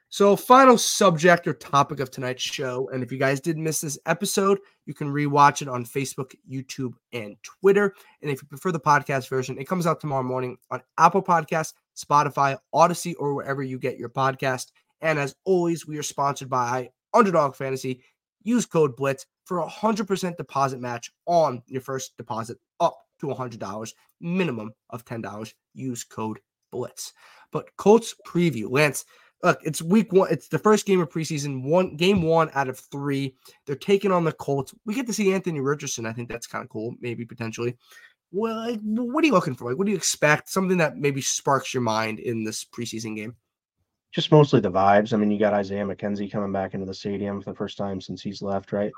So, 0.09 0.37
final 0.37 0.77
subject 0.77 1.47
or 1.47 1.53
topic 1.53 1.99
of 1.99 2.09
tonight's 2.09 2.41
show. 2.41 2.89
And 2.93 3.03
if 3.03 3.11
you 3.11 3.17
guys 3.17 3.41
did 3.41 3.57
miss 3.57 3.81
this 3.81 3.99
episode, 4.05 4.59
you 4.85 4.93
can 4.93 5.11
rewatch 5.11 5.61
it 5.61 5.67
on 5.67 5.83
Facebook, 5.83 6.33
YouTube, 6.49 6.93
and 7.11 7.35
Twitter. 7.43 7.93
And 8.21 8.31
if 8.31 8.41
you 8.41 8.47
prefer 8.47 8.71
the 8.71 8.79
podcast 8.79 9.27
version, 9.27 9.59
it 9.59 9.67
comes 9.67 9.85
out 9.85 9.99
tomorrow 9.99 10.23
morning 10.23 10.57
on 10.71 10.81
Apple 10.97 11.21
Podcasts, 11.21 11.73
Spotify, 11.97 12.57
Odyssey, 12.71 13.15
or 13.15 13.33
wherever 13.33 13.61
you 13.61 13.77
get 13.77 13.97
your 13.97 14.09
podcast. 14.09 14.71
And 15.01 15.19
as 15.19 15.35
always, 15.43 15.85
we 15.85 15.97
are 15.97 16.03
sponsored 16.03 16.49
by 16.49 16.89
Underdog 17.13 17.55
Fantasy. 17.55 18.01
Use 18.43 18.65
code 18.65 18.95
BLITZ 18.95 19.25
for 19.47 19.59
a 19.59 19.67
100% 19.67 20.35
deposit 20.35 20.81
match 20.81 21.09
on 21.25 21.63
your 21.67 21.81
first 21.81 22.17
deposit 22.17 22.57
up 22.81 22.97
to 23.19 23.27
$100, 23.27 23.93
minimum 24.19 24.71
of 24.89 25.05
$10. 25.05 25.53
Use 25.73 26.03
code 26.03 26.39
BLITZ. 26.73 27.13
But 27.53 27.75
Colts 27.77 28.13
preview, 28.27 28.69
Lance. 28.69 29.05
Look, 29.43 29.59
it's 29.63 29.81
week 29.81 30.11
one. 30.11 30.29
It's 30.31 30.49
the 30.49 30.59
first 30.59 30.85
game 30.85 30.99
of 30.99 31.09
preseason. 31.09 31.63
One 31.63 31.95
game 31.95 32.21
one 32.23 32.49
out 32.55 32.67
of 32.67 32.79
three. 32.91 33.35
They're 33.65 33.75
taking 33.75 34.11
on 34.11 34.25
the 34.25 34.33
Colts. 34.33 34.73
We 34.85 34.93
get 34.93 35.07
to 35.07 35.13
see 35.13 35.33
Anthony 35.33 35.61
Richardson. 35.61 36.05
I 36.05 36.11
think 36.11 36.27
that's 36.27 36.47
kind 36.47 36.63
of 36.63 36.69
cool, 36.69 36.95
maybe 36.99 37.23
potentially. 37.23 37.77
Well, 38.31 38.57
like, 38.57 38.81
what 38.83 39.23
are 39.23 39.27
you 39.27 39.33
looking 39.33 39.55
for? 39.55 39.69
Like, 39.69 39.77
what 39.77 39.85
do 39.85 39.91
you 39.91 39.97
expect? 39.97 40.49
Something 40.49 40.77
that 40.79 40.97
maybe 40.97 41.21
sparks 41.21 41.73
your 41.73 41.83
mind 41.83 42.19
in 42.19 42.43
this 42.43 42.65
preseason 42.65 43.15
game 43.15 43.35
just 44.13 44.31
mostly 44.31 44.59
the 44.59 44.71
vibes. 44.71 45.13
I 45.13 45.17
mean, 45.17 45.31
you 45.31 45.39
got 45.39 45.53
Isaiah 45.53 45.85
McKenzie 45.85 46.31
coming 46.31 46.51
back 46.51 46.73
into 46.73 46.85
the 46.85 46.93
stadium 46.93 47.41
for 47.41 47.51
the 47.51 47.57
first 47.57 47.77
time 47.77 48.01
since 48.01 48.21
he's 48.21 48.41
left, 48.41 48.71
right? 48.71 48.91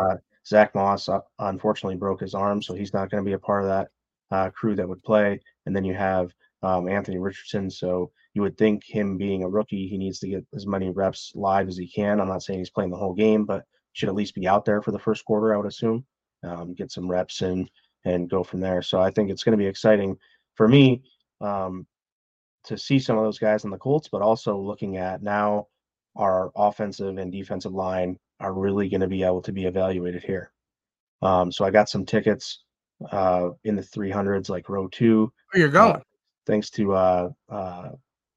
Uh, 0.00 0.16
Zach 0.46 0.74
Moss 0.74 1.08
uh, 1.08 1.20
unfortunately 1.38 1.96
broke 1.96 2.20
his 2.20 2.34
arm, 2.34 2.62
so 2.62 2.74
he's 2.74 2.94
not 2.94 3.10
going 3.10 3.22
to 3.22 3.28
be 3.28 3.34
a 3.34 3.38
part 3.38 3.62
of 3.62 3.68
that 3.68 3.88
uh, 4.30 4.50
crew 4.50 4.74
that 4.74 4.88
would 4.88 5.02
play. 5.02 5.40
And 5.66 5.76
then 5.76 5.84
you 5.84 5.94
have 5.94 6.32
um, 6.62 6.88
Anthony 6.88 7.18
Richardson. 7.18 7.70
So 7.70 8.10
you 8.34 8.42
would 8.42 8.56
think 8.56 8.82
him 8.84 9.16
being 9.16 9.44
a 9.44 9.48
rookie, 9.48 9.88
he 9.88 9.98
needs 9.98 10.18
to 10.20 10.28
get 10.28 10.44
as 10.54 10.66
many 10.66 10.90
reps 10.90 11.32
live 11.34 11.68
as 11.68 11.76
he 11.76 11.88
can. 11.88 12.20
I'm 12.20 12.28
not 12.28 12.42
saying 12.42 12.58
he's 12.58 12.70
playing 12.70 12.90
the 12.90 12.96
whole 12.96 13.14
game, 13.14 13.44
but 13.44 13.64
should 13.92 14.08
at 14.08 14.14
least 14.14 14.34
be 14.34 14.46
out 14.46 14.64
there 14.64 14.82
for 14.82 14.92
the 14.92 14.98
first 14.98 15.24
quarter, 15.24 15.54
I 15.54 15.56
would 15.56 15.66
assume. 15.66 16.04
Um, 16.42 16.74
get 16.74 16.92
some 16.92 17.10
reps 17.10 17.42
in 17.42 17.68
and 18.04 18.28
go 18.28 18.42
from 18.44 18.60
there. 18.60 18.82
So 18.82 19.00
I 19.00 19.10
think 19.10 19.30
it's 19.30 19.42
going 19.42 19.56
to 19.56 19.62
be 19.62 19.66
exciting 19.66 20.16
for 20.54 20.68
me. 20.68 21.02
Um, 21.40 21.86
to 22.66 22.78
see 22.78 22.98
some 22.98 23.16
of 23.16 23.24
those 23.24 23.38
guys 23.38 23.64
in 23.64 23.70
the 23.70 23.78
Colts, 23.78 24.08
but 24.08 24.22
also 24.22 24.56
looking 24.56 24.96
at 24.96 25.22
now 25.22 25.66
our 26.16 26.50
offensive 26.56 27.18
and 27.18 27.32
defensive 27.32 27.72
line 27.72 28.18
are 28.40 28.52
really 28.52 28.88
going 28.88 29.00
to 29.00 29.06
be 29.06 29.22
able 29.22 29.42
to 29.42 29.52
be 29.52 29.66
evaluated 29.66 30.22
here. 30.22 30.52
Um, 31.22 31.50
so 31.50 31.64
I 31.64 31.70
got 31.70 31.88
some 31.88 32.04
tickets 32.04 32.62
uh, 33.10 33.50
in 33.64 33.76
the 33.76 33.82
300s, 33.82 34.48
like 34.48 34.68
row 34.68 34.88
two. 34.88 35.32
Where 35.52 35.60
you're 35.60 35.70
going? 35.70 35.96
Uh, 35.96 36.00
thanks 36.46 36.70
to 36.70 36.94
uh, 36.94 37.28
uh, 37.48 37.90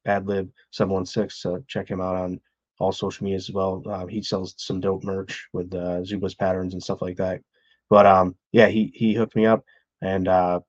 Adlib 0.06 0.50
716. 0.70 1.30
So 1.30 1.62
check 1.68 1.88
him 1.88 2.00
out 2.00 2.16
on 2.16 2.40
all 2.78 2.92
social 2.92 3.24
media 3.24 3.36
as 3.36 3.50
well. 3.50 3.82
Uh, 3.86 4.06
he 4.06 4.22
sells 4.22 4.54
some 4.56 4.80
dope 4.80 5.04
merch 5.04 5.48
with 5.52 5.72
uh, 5.74 6.00
Zubaz 6.02 6.36
patterns 6.36 6.72
and 6.72 6.82
stuff 6.82 7.02
like 7.02 7.16
that. 7.18 7.40
But 7.90 8.06
um, 8.06 8.36
yeah, 8.52 8.68
he 8.68 8.92
he 8.94 9.14
hooked 9.14 9.36
me 9.36 9.46
up, 9.46 9.64
and 10.00 10.28
uh, 10.28 10.60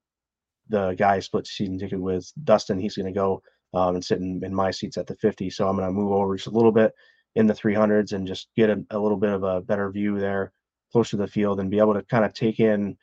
the 0.69 0.93
guy 0.93 1.15
I 1.15 1.19
split 1.19 1.45
season 1.45 1.77
ticket 1.77 2.01
with 2.01 2.31
Dustin. 2.43 2.79
He's 2.79 2.95
going 2.95 3.05
to 3.05 3.17
go 3.17 3.43
um, 3.73 3.95
and 3.95 4.03
sit 4.03 4.19
in, 4.19 4.43
in, 4.43 4.53
my 4.53 4.71
seats 4.71 4.97
at 4.97 5.07
the 5.07 5.15
50. 5.15 5.49
So 5.49 5.67
I'm 5.67 5.75
going 5.75 5.87
to 5.87 5.93
move 5.93 6.11
over 6.11 6.35
just 6.35 6.47
a 6.47 6.51
little 6.51 6.71
bit 6.71 6.93
in 7.35 7.47
the 7.47 7.53
300s 7.53 8.13
and 8.13 8.27
just 8.27 8.49
get 8.55 8.69
a, 8.69 8.83
a 8.91 8.99
little 8.99 9.17
bit 9.17 9.31
of 9.31 9.43
a 9.43 9.61
better 9.61 9.89
view 9.89 10.19
there, 10.19 10.51
closer 10.91 11.11
to 11.11 11.17
the 11.17 11.27
field, 11.27 11.59
and 11.59 11.71
be 11.71 11.79
able 11.79 11.93
to 11.93 12.03
kind 12.03 12.25
of 12.25 12.33
take 12.33 12.59
in 12.59 12.97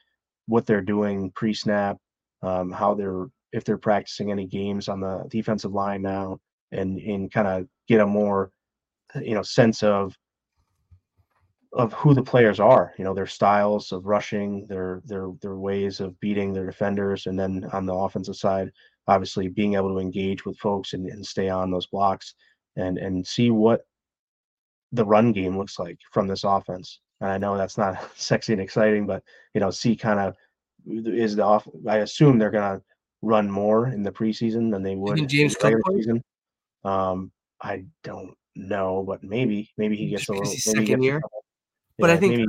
what 0.46 0.66
they're 0.66 0.80
doing 0.82 1.30
pre-snap, 1.32 1.96
um, 2.42 2.70
how 2.70 2.94
they're 2.94 3.26
if 3.52 3.64
they're 3.64 3.78
practicing 3.78 4.30
any 4.30 4.46
games 4.46 4.88
on 4.88 5.00
the 5.00 5.24
defensive 5.28 5.72
line 5.72 6.02
now, 6.02 6.38
and 6.72 6.98
and 6.98 7.32
kind 7.32 7.48
of 7.48 7.66
get 7.86 8.00
a 8.00 8.06
more 8.06 8.50
you 9.22 9.34
know 9.34 9.42
sense 9.42 9.82
of 9.82 10.14
of 11.74 11.92
who 11.92 12.14
the 12.14 12.22
players 12.22 12.60
are, 12.60 12.94
you 12.98 13.04
know, 13.04 13.12
their 13.12 13.26
styles 13.26 13.92
of 13.92 14.06
rushing, 14.06 14.66
their 14.66 15.02
their 15.04 15.30
their 15.42 15.56
ways 15.56 16.00
of 16.00 16.18
beating 16.20 16.52
their 16.52 16.66
defenders, 16.66 17.26
and 17.26 17.38
then 17.38 17.68
on 17.72 17.86
the 17.86 17.94
offensive 17.94 18.36
side, 18.36 18.70
obviously 19.08 19.48
being 19.48 19.74
able 19.74 19.92
to 19.94 19.98
engage 19.98 20.44
with 20.44 20.58
folks 20.58 20.92
and, 20.92 21.06
and 21.06 21.26
stay 21.26 21.48
on 21.48 21.70
those 21.70 21.86
blocks 21.86 22.34
and 22.76 22.98
and 22.98 23.26
see 23.26 23.50
what 23.50 23.82
the 24.92 25.04
run 25.04 25.32
game 25.32 25.58
looks 25.58 25.78
like 25.78 25.98
from 26.12 26.28
this 26.28 26.44
offense. 26.44 27.00
And 27.20 27.30
I 27.30 27.38
know 27.38 27.56
that's 27.56 27.76
not 27.76 27.98
sexy 28.16 28.52
and 28.52 28.62
exciting, 28.62 29.06
but 29.06 29.22
you 29.54 29.60
know, 29.60 29.70
see 29.70 29.96
kind 29.96 30.20
of 30.20 30.36
is 30.86 31.36
the 31.36 31.42
off. 31.42 31.66
I 31.88 31.98
assume 31.98 32.38
they're 32.38 32.50
gonna 32.50 32.80
run 33.22 33.50
more 33.50 33.88
in 33.88 34.02
the 34.02 34.12
preseason 34.12 34.70
than 34.70 34.82
they 34.82 34.94
would 34.94 35.18
in 35.18 35.26
James 35.26 35.56
the 35.56 35.82
season. 35.92 36.22
Um, 36.84 37.32
I 37.60 37.84
don't 38.04 38.34
know, 38.54 39.04
but 39.06 39.24
maybe 39.24 39.70
maybe 39.76 39.96
he 39.96 40.08
gets 40.08 40.28
a 40.28 40.32
little 40.32 40.46
second 40.46 41.02
year. 41.02 41.20
But 41.98 42.10
I 42.10 42.16
think 42.16 42.48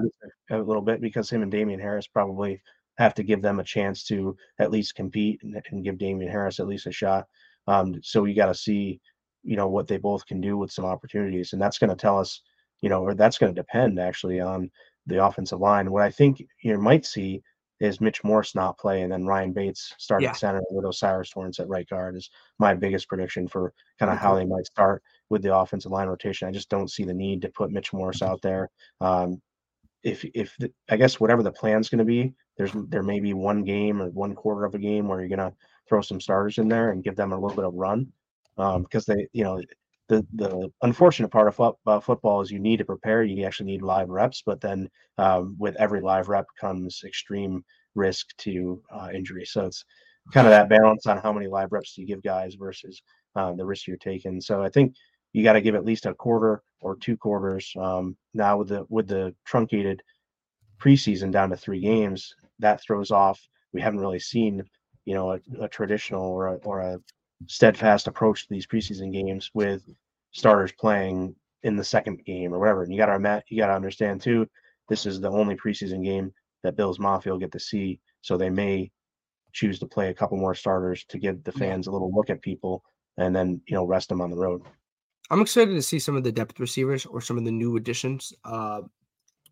a, 0.51 0.59
a 0.59 0.61
little 0.61 0.83
bit 0.83 1.01
because 1.01 1.29
him 1.29 1.41
and 1.41 1.51
Damien 1.51 1.79
Harris 1.79 2.05
probably 2.05 2.61
have 2.99 3.13
to 3.15 3.23
give 3.23 3.41
them 3.41 3.59
a 3.59 3.63
chance 3.63 4.03
to 4.03 4.35
at 4.59 4.71
least 4.71 4.93
compete 4.93 5.41
and, 5.41 5.59
and 5.71 5.83
give 5.83 5.97
Damien 5.97 6.29
Harris 6.29 6.59
at 6.59 6.67
least 6.67 6.85
a 6.85 6.91
shot. 6.91 7.25
Um, 7.65 7.99
so 8.03 8.25
you 8.25 8.35
got 8.35 8.47
to 8.47 8.53
see, 8.53 8.99
you 9.43 9.55
know, 9.55 9.69
what 9.69 9.87
they 9.87 9.97
both 9.97 10.25
can 10.25 10.41
do 10.41 10.57
with 10.57 10.71
some 10.71 10.85
opportunities, 10.85 11.53
and 11.53 11.61
that's 11.61 11.79
going 11.79 11.89
to 11.89 11.95
tell 11.95 12.19
us, 12.19 12.41
you 12.81 12.89
know, 12.89 13.01
or 13.01 13.15
that's 13.15 13.37
going 13.37 13.55
to 13.55 13.59
depend 13.59 13.99
actually 13.99 14.41
on 14.41 14.69
the 15.07 15.23
offensive 15.23 15.59
line. 15.59 15.89
What 15.89 16.03
I 16.03 16.11
think 16.11 16.43
you 16.61 16.77
might 16.77 17.05
see 17.05 17.41
is 17.79 18.01
Mitch 18.01 18.21
Morse 18.25 18.53
not 18.53 18.77
play, 18.77 19.03
and 19.03 19.11
then 19.11 19.25
Ryan 19.25 19.53
Bates 19.53 19.93
start 19.97 20.21
yeah. 20.21 20.31
at 20.31 20.37
center 20.37 20.61
with 20.69 20.85
O'Cyrus 20.85 21.29
Torrence 21.29 21.59
at 21.59 21.69
right 21.69 21.87
guard 21.87 22.17
is 22.17 22.29
my 22.59 22.73
biggest 22.73 23.07
prediction 23.07 23.47
for 23.47 23.73
kind 23.97 24.11
of 24.11 24.17
how 24.17 24.35
they 24.35 24.45
might 24.45 24.65
start 24.65 25.01
with 25.29 25.41
the 25.41 25.55
offensive 25.55 25.91
line 25.91 26.09
rotation. 26.09 26.49
I 26.49 26.51
just 26.51 26.69
don't 26.69 26.91
see 26.91 27.05
the 27.05 27.13
need 27.13 27.41
to 27.43 27.49
put 27.49 27.71
Mitch 27.71 27.93
Morse 27.93 28.21
out 28.21 28.41
there. 28.41 28.69
Um, 28.99 29.41
if 30.03 30.25
if 30.33 30.55
the, 30.59 30.71
I 30.89 30.97
guess 30.97 31.19
whatever 31.19 31.43
the 31.43 31.51
plan's 31.51 31.89
going 31.89 31.99
to 31.99 32.05
be, 32.05 32.33
there's 32.57 32.71
there 32.87 33.03
may 33.03 33.19
be 33.19 33.33
one 33.33 33.63
game 33.63 34.01
or 34.01 34.09
one 34.09 34.35
quarter 34.35 34.65
of 34.65 34.75
a 34.75 34.79
game 34.79 35.07
where 35.07 35.19
you're 35.19 35.35
going 35.35 35.51
to 35.51 35.55
throw 35.87 36.01
some 36.01 36.21
starters 36.21 36.57
in 36.57 36.67
there 36.67 36.91
and 36.91 37.03
give 37.03 37.15
them 37.15 37.31
a 37.31 37.39
little 37.39 37.55
bit 37.55 37.65
of 37.65 37.73
run 37.73 38.07
um, 38.57 38.83
because 38.83 39.05
they 39.05 39.27
you 39.33 39.43
know 39.43 39.61
the 40.07 40.25
the 40.35 40.69
unfortunate 40.81 41.29
part 41.29 41.47
of 41.47 41.55
fo- 41.55 41.99
football 42.01 42.41
is 42.41 42.51
you 42.51 42.59
need 42.59 42.77
to 42.77 42.85
prepare. 42.85 43.23
You 43.23 43.45
actually 43.45 43.67
need 43.67 43.81
live 43.81 44.09
reps, 44.09 44.43
but 44.45 44.61
then 44.61 44.89
um, 45.17 45.55
with 45.57 45.75
every 45.75 46.01
live 46.01 46.29
rep 46.29 46.45
comes 46.59 47.01
extreme 47.05 47.63
risk 47.95 48.35
to 48.37 48.81
uh, 48.93 49.09
injury. 49.13 49.45
So 49.45 49.65
it's 49.65 49.83
kind 50.33 50.47
of 50.47 50.51
that 50.51 50.69
balance 50.69 51.05
on 51.05 51.17
how 51.17 51.33
many 51.33 51.47
live 51.47 51.71
reps 51.71 51.93
do 51.93 52.01
you 52.01 52.07
give 52.07 52.21
guys 52.23 52.55
versus 52.55 53.01
uh, 53.35 53.53
the 53.53 53.65
risk 53.65 53.87
you're 53.87 53.97
taking. 53.97 54.41
So 54.41 54.61
I 54.61 54.69
think 54.69 54.95
you 55.33 55.43
got 55.43 55.53
to 55.53 55.61
give 55.61 55.75
at 55.75 55.85
least 55.85 56.05
a 56.05 56.13
quarter 56.13 56.63
or 56.81 56.95
two 56.95 57.17
quarters. 57.17 57.71
Um, 57.77 58.17
now 58.33 58.57
with 58.57 58.69
the 58.69 58.85
with 58.89 59.07
the 59.07 59.35
truncated 59.45 60.01
preseason 60.79 61.31
down 61.31 61.49
to 61.49 61.57
three 61.57 61.81
games, 61.81 62.33
that 62.59 62.81
throws 62.81 63.11
off. 63.11 63.39
We 63.73 63.81
haven't 63.81 63.99
really 63.99 64.19
seen, 64.19 64.63
you 65.05 65.13
know, 65.13 65.33
a, 65.33 65.39
a 65.61 65.67
traditional 65.67 66.23
or 66.23 66.47
a, 66.47 66.55
or 66.57 66.79
a 66.79 66.99
steadfast 67.47 68.07
approach 68.07 68.47
to 68.47 68.53
these 68.53 68.67
preseason 68.67 69.11
games 69.13 69.51
with 69.53 69.83
starters 70.31 70.71
playing 70.71 71.35
in 71.63 71.75
the 71.75 71.83
second 71.83 72.23
game 72.25 72.53
or 72.53 72.59
whatever. 72.59 72.83
And 72.83 72.91
you 72.91 72.97
got 72.97 73.15
to 73.15 73.43
you 73.49 73.57
got 73.57 73.67
to 73.67 73.73
understand 73.73 74.21
too, 74.21 74.47
this 74.87 75.05
is 75.05 75.19
the 75.19 75.29
only 75.29 75.55
preseason 75.55 76.03
game 76.03 76.33
that 76.63 76.75
Bills 76.75 76.99
Mafia 76.99 77.31
will 77.31 77.39
get 77.39 77.51
to 77.53 77.59
see, 77.59 77.99
so 78.21 78.37
they 78.37 78.49
may 78.49 78.91
choose 79.53 79.79
to 79.79 79.85
play 79.87 80.09
a 80.09 80.13
couple 80.13 80.37
more 80.37 80.55
starters 80.55 81.05
to 81.09 81.17
give 81.17 81.43
the 81.43 81.51
fans 81.51 81.87
a 81.87 81.91
little 81.91 82.13
look 82.13 82.29
at 82.29 82.41
people 82.41 82.83
and 83.17 83.35
then 83.35 83.61
you 83.67 83.75
know 83.75 83.83
rest 83.83 84.09
them 84.09 84.21
on 84.21 84.29
the 84.29 84.37
road. 84.37 84.61
I'm 85.31 85.41
excited 85.41 85.73
to 85.73 85.81
see 85.81 85.99
some 85.99 86.15
of 86.15 86.23
the 86.23 86.31
depth 86.31 86.59
receivers 86.59 87.05
or 87.05 87.21
some 87.21 87.37
of 87.37 87.45
the 87.45 87.51
new 87.51 87.77
additions. 87.77 88.33
Uh, 88.43 88.81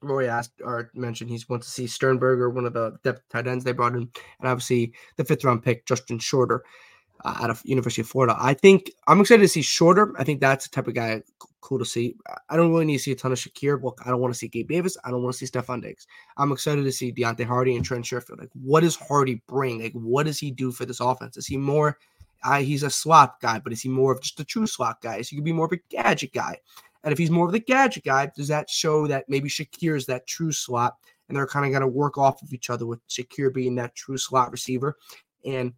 Roy 0.02 0.28
asked 0.28 0.62
or 0.64 0.92
mentioned 0.94 1.30
he 1.30 1.42
wants 1.50 1.68
to 1.68 1.72
see 1.72 1.88
Sternberger, 1.88 2.50
one 2.50 2.66
of 2.66 2.74
the 2.74 2.98
depth 3.04 3.22
tight 3.30 3.48
ends 3.48 3.64
they 3.64 3.72
brought 3.72 3.94
in, 3.94 4.02
and 4.02 4.12
obviously 4.50 4.94
the 5.16 5.26
fifth 5.26 5.44
round 5.44 5.64
pick 5.64 5.86
Justin 5.86 6.20
Shorter 6.20 6.64
uh, 7.26 7.36
out 7.42 7.50
of 7.50 7.62
University 7.66 8.02
of 8.02 8.08
Florida. 8.08 8.36
I 8.40 8.54
think 8.54 8.92
I'm 9.08 9.22
excited 9.22 9.42
to 9.42 9.48
see 9.48 9.62
Shorter. 9.62 10.14
I 10.18 10.24
think 10.24 10.40
that's 10.40 10.68
the 10.68 10.76
type 10.76 10.88
of 10.88 10.94
guy 10.94 11.22
cool 11.62 11.80
to 11.80 11.86
see. 11.86 12.16
I 12.50 12.56
don't 12.56 12.72
really 12.72 12.86
need 12.86 12.98
to 12.98 13.04
see 13.04 13.12
a 13.12 13.16
ton 13.16 13.32
of 13.32 13.40
Shakir. 13.40 13.82
Look, 13.82 14.02
I 14.06 14.10
don't 14.10 14.22
want 14.22 14.34
to 14.34 14.38
see 14.38 14.48
Gabe 14.48 14.70
Davis. 14.70 14.98
I 15.04 15.12
don't 15.12 15.24
want 15.24 15.36
to 15.36 15.46
see 15.46 15.52
Stefon 15.52 15.82
Diggs. 15.82 16.08
I'm 16.38 16.52
excited 16.52 16.84
to 16.84 16.92
see 16.92 17.12
Deonte 17.12 17.46
Harty 17.46 17.76
and 17.76 17.84
Trent 17.84 18.06
Sherfield. 18.06 18.40
Like, 18.40 18.52
what 18.54 18.82
does 18.82 18.96
Harty 18.96 19.42
bring? 19.48 19.82
Like, 19.82 19.94
what 19.94 20.26
does 20.26 20.40
he 20.40 20.52
do 20.52 20.72
for 20.72 20.86
this 20.86 21.00
offense? 21.00 21.38
Is 21.38 21.48
he 21.48 21.58
more? 21.58 21.98
Uh, 22.44 22.60
he's 22.60 22.84
a 22.84 22.90
slot 22.90 23.40
guy, 23.42 23.60
but 23.60 23.74
is 23.74 23.82
he 23.82 23.90
more 23.90 24.12
of 24.12 24.22
just 24.22 24.40
a 24.40 24.46
true 24.46 24.68
slot 24.68 25.02
guy? 25.02 25.18
Is 25.18 25.30
he 25.30 25.36
could 25.36 25.46
be 25.46 25.54
more 25.54 25.66
of 25.66 25.72
a 25.72 25.80
gadget 25.90 26.34
guy? 26.34 26.58
And 27.04 27.12
if 27.12 27.18
he's 27.18 27.32
more 27.32 27.46
of 27.46 27.52
the 27.52 27.60
gadget 27.60 28.04
guy, 28.04 28.32
does 28.36 28.48
that 28.50 28.70
show 28.70 29.08
that 29.08 29.30
maybe 29.30 29.50
Shakir 29.50 29.96
is 29.96 30.06
that 30.08 30.28
true 30.28 30.52
slot 30.52 30.96
and 31.28 31.38
they're 31.38 31.48
kind 31.48 31.66
of 31.66 31.72
going 31.72 31.82
to 31.82 31.88
work 31.88 32.18
off 32.18 32.42
of 32.42 32.54
each 32.54 32.70
other 32.70 32.86
with 32.86 33.06
Shakir 33.08 33.54
being 33.54 33.76
that 33.76 33.96
true 33.96 34.18
slot 34.18 34.52
receiver 34.52 34.98
and 35.46 35.74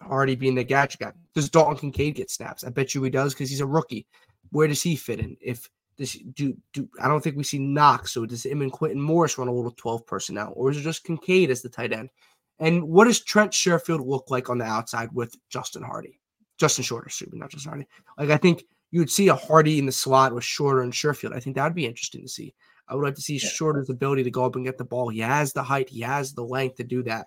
Harty 0.00 0.34
being 0.34 0.54
the 0.54 0.64
gadget 0.64 1.00
guy? 1.00 1.12
Does 1.34 1.50
Dalton 1.50 1.76
Kincaid 1.76 2.16
get 2.16 2.30
snaps? 2.30 2.64
I 2.64 2.70
bet 2.70 2.94
you 2.94 3.02
he 3.02 3.10
does 3.10 3.34
because 3.34 3.50
he's 3.50 3.60
a 3.60 3.66
rookie. 3.66 4.06
Where 4.50 4.68
does 4.68 4.82
he 4.82 4.96
fit 4.96 5.20
in? 5.20 5.36
If 5.40 5.68
this 5.96 6.18
do 6.34 6.56
do 6.72 6.88
I 7.00 7.08
don't 7.08 7.22
think 7.22 7.36
we 7.36 7.44
see 7.44 7.58
Knox. 7.58 8.12
So 8.12 8.26
does 8.26 8.44
him 8.44 8.62
and 8.62 8.72
Quintin 8.72 9.00
Morris 9.00 9.38
run 9.38 9.48
a 9.48 9.52
little 9.52 9.70
12 9.72 10.06
personnel, 10.06 10.52
or 10.56 10.70
is 10.70 10.76
it 10.76 10.82
just 10.82 11.04
Kincaid 11.04 11.50
as 11.50 11.62
the 11.62 11.68
tight 11.68 11.92
end? 11.92 12.10
And 12.58 12.84
what 12.84 13.04
does 13.04 13.22
Trent 13.22 13.52
Sherfield 13.52 14.06
look 14.06 14.30
like 14.30 14.48
on 14.48 14.58
the 14.58 14.64
outside 14.64 15.08
with 15.12 15.34
Justin 15.48 15.82
Hardy? 15.82 16.20
Justin 16.58 16.84
Shorter, 16.84 17.06
excuse 17.06 17.32
me, 17.32 17.38
not 17.38 17.50
Justin 17.50 17.70
Hardy. 17.70 17.88
Like 18.18 18.30
I 18.30 18.36
think 18.36 18.64
you 18.90 19.00
would 19.00 19.10
see 19.10 19.28
a 19.28 19.34
Harty 19.34 19.78
in 19.78 19.86
the 19.86 19.92
slot 19.92 20.34
with 20.34 20.44
Shorter 20.44 20.82
and 20.82 20.92
Sherfield. 20.92 21.34
I 21.34 21.40
think 21.40 21.56
that 21.56 21.64
would 21.64 21.74
be 21.74 21.86
interesting 21.86 22.22
to 22.22 22.28
see. 22.28 22.54
I 22.86 22.94
would 22.94 23.04
like 23.04 23.16
to 23.16 23.22
see 23.22 23.34
yeah. 23.34 23.48
Shorter's 23.48 23.90
ability 23.90 24.22
to 24.24 24.30
go 24.30 24.44
up 24.44 24.56
and 24.56 24.64
get 24.64 24.78
the 24.78 24.84
ball. 24.84 25.08
He 25.08 25.20
has 25.20 25.52
the 25.52 25.62
height, 25.62 25.88
he 25.88 26.00
has 26.02 26.32
the 26.32 26.44
length 26.44 26.76
to 26.76 26.84
do 26.84 27.02
that. 27.04 27.26